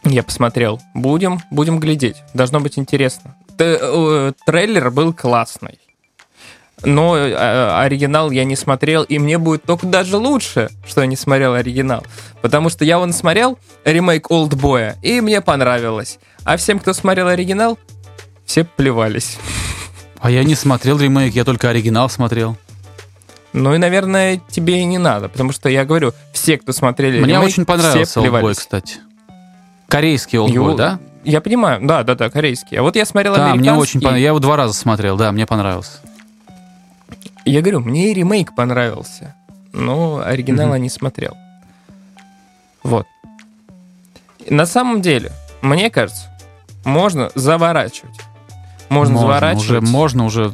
я 0.03 0.23
посмотрел. 0.23 0.81
Будем, 0.93 1.39
будем 1.51 1.79
глядеть. 1.79 2.17
Должно 2.33 2.59
быть 2.59 2.77
интересно. 2.77 3.35
Т- 3.57 3.79
э, 3.81 4.33
трейлер 4.45 4.91
был 4.91 5.13
классный. 5.13 5.79
Но 6.84 7.17
э, 7.17 7.34
оригинал 7.80 8.32
я 8.32 8.43
не 8.43 8.55
смотрел, 8.55 9.03
и 9.03 9.17
мне 9.17 9.38
будет 9.38 9.63
только 9.63 9.88
даже 9.88 10.17
лучше, 10.17 10.69
что 10.86 11.01
я 11.01 11.07
не 11.07 11.15
смотрел 11.15 11.53
оригинал. 11.53 12.03
Потому 12.41 12.69
что 12.69 12.84
я 12.86 12.99
вон 12.99 13.13
смотрел 13.13 13.57
ремейк 13.86 14.30
Олдбоя, 14.30 14.97
и 15.01 15.21
мне 15.21 15.41
понравилось. 15.41 16.19
А 16.43 16.57
всем, 16.57 16.80
кто 16.80 16.93
смотрел 16.93 17.28
оригинал, 17.28 17.80
все 18.45 18.65
плевались. 18.65 19.38
А 20.19 20.30
я 20.30 20.43
не 20.43 20.55
смотрел 20.55 20.99
ремейк, 20.99 21.34
я 21.34 21.43
только 21.43 21.69
оригинал 21.69 22.09
смотрел. 22.09 22.57
Ну 23.53 23.73
и, 23.73 23.78
наверное, 23.78 24.41
тебе 24.49 24.82
и 24.82 24.86
не 24.86 24.97
надо, 24.97 25.30
потому 25.30 25.53
что 25.53 25.69
я 25.69 25.86
говорю, 25.86 26.13
все, 26.34 26.57
кто 26.57 26.73
смотрели 26.73 27.19
Мне 27.21 27.36
ремейк, 27.36 27.47
очень 27.47 27.65
понравился 27.65 28.19
Олдбой, 28.19 28.53
кстати. 28.53 28.97
Корейский 29.88 30.38
Олдбой, 30.38 30.55
Его- 30.55 30.73
да? 30.73 30.99
Я 31.23 31.41
понимаю, 31.41 31.80
да, 31.82 32.03
да, 32.03 32.15
да, 32.15 32.30
корейский. 32.30 32.78
А 32.78 32.84
вот 32.84 32.95
я 32.95 33.05
смотрел 33.05 33.34
Да, 33.34 33.43
мне 33.45 33.53
американский. 33.53 33.82
очень 33.82 33.99
понравился. 34.01 34.21
Я 34.21 34.28
его 34.28 34.39
два 34.39 34.57
раза 34.57 34.73
смотрел, 34.73 35.17
да, 35.17 35.32
мне 35.32 35.45
понравился. 35.47 35.93
Я 37.45 37.61
говорю, 37.61 37.79
мне 37.81 38.11
и 38.11 38.13
ремейк 38.13 38.55
понравился, 38.55 39.35
но 39.71 40.21
оригинала 40.25 40.73
Мгм. 40.73 40.81
не 40.83 40.89
смотрел. 40.89 41.35
Вот. 42.83 43.05
На 44.49 44.65
самом 44.65 45.01
деле, 45.01 45.31
мне 45.61 45.89
кажется, 45.89 46.29
можно 46.83 47.31
заворачивать. 47.35 48.19
Можно, 48.89 49.15
уже, 49.15 49.21
заворачивать 49.21 49.81
можно 49.89 50.25
уже. 50.25 50.53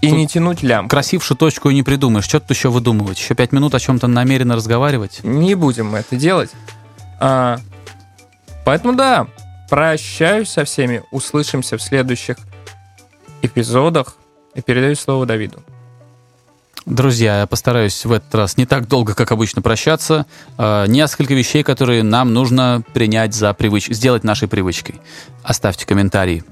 и 0.00 0.08
Тут 0.08 0.16
не 0.16 0.26
тянуть 0.28 0.62
лямку. 0.62 0.90
красившую 0.90 1.36
точку 1.36 1.70
и 1.70 1.74
не 1.74 1.82
придумаешь. 1.82 2.24
Что 2.24 2.38
тут 2.38 2.50
еще 2.50 2.68
выдумывать? 2.68 3.18
Еще 3.18 3.34
пять 3.34 3.50
минут 3.50 3.74
о 3.74 3.80
чем-то 3.80 4.06
намеренно 4.06 4.54
разговаривать? 4.54 5.20
Не 5.24 5.56
будем 5.56 5.90
мы 5.90 5.98
это 5.98 6.14
делать. 6.14 6.50
А, 7.18 7.58
поэтому 8.64 8.94
да, 8.94 9.26
прощаюсь 9.68 10.50
со 10.50 10.64
всеми. 10.64 11.02
Услышимся 11.10 11.76
в 11.76 11.82
следующих 11.82 12.36
эпизодах. 13.42 14.16
И 14.54 14.60
передаю 14.62 14.94
слово 14.94 15.26
Давиду. 15.26 15.60
Друзья, 16.86 17.40
я 17.40 17.46
постараюсь 17.46 18.04
в 18.04 18.12
этот 18.12 18.34
раз 18.34 18.58
не 18.58 18.66
так 18.66 18.86
долго, 18.88 19.14
как 19.14 19.32
обычно, 19.32 19.62
прощаться. 19.62 20.26
Э, 20.58 20.84
Несколько 20.86 21.32
вещей, 21.32 21.62
которые 21.62 22.02
нам 22.02 22.34
нужно 22.34 22.82
принять 22.92 23.34
за 23.34 23.54
привыч... 23.54 23.88
сделать 23.88 24.22
нашей 24.22 24.48
привычкой. 24.48 25.00
Оставьте 25.42 25.86
комментарий 25.86 26.42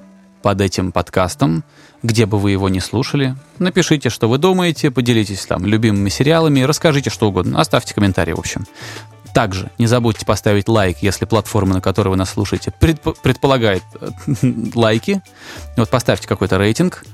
под 0.41 0.63
этим 0.63 0.91
подкастом, 0.91 1.65
где 2.03 2.25
бы 2.25 2.39
вы 2.39 2.51
его 2.53 2.71
не 2.71 2.81
слушали. 2.81 3.37
Напишите, 3.59 4.09
что 4.09 4.27
вы 4.27 4.39
думаете, 4.39 4.91
поделитесь 4.91 5.45
там 5.45 5.67
любимыми 5.67 6.09
сериалами, 6.09 6.63
расскажите 6.63 7.11
что 7.11 7.29
угодно. 7.29 7.61
Оставьте 7.61 7.93
комментарий, 7.93 8.33
в 8.33 8.39
общем. 8.39 8.67
Также 9.35 9.71
не 9.79 9.87
забудьте 9.87 10.27
поставить 10.27 10.69
лайк, 10.69 10.99
если 11.01 11.27
платформа, 11.27 11.75
на 11.75 11.81
которой 11.81 12.09
вы 12.09 12.17
нас 12.17 12.31
слушаете, 12.31 12.73
предп- 12.81 13.17
предполагает 13.23 13.83
э, 14.01 14.11
лайки. 14.75 15.23
Вот 15.77 15.91
поставьте 15.91 16.27
какой-то 16.27 16.57
рейтинг. 16.59 17.05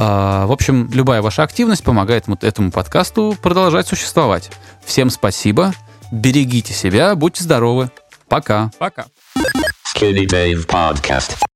А, 0.00 0.46
В 0.46 0.52
общем, 0.52 0.88
любая 0.92 1.20
ваша 1.22 1.42
активность 1.42 1.82
помогает 1.82 2.26
этому 2.44 2.70
подкасту 2.70 3.36
продолжать 3.42 3.88
существовать. 3.88 4.50
Всем 4.84 5.10
спасибо, 5.10 5.72
берегите 6.12 6.72
себя, 6.72 7.14
будьте 7.16 7.42
здоровы. 7.42 7.90
Пока. 8.28 8.70
Пока. 8.78 9.06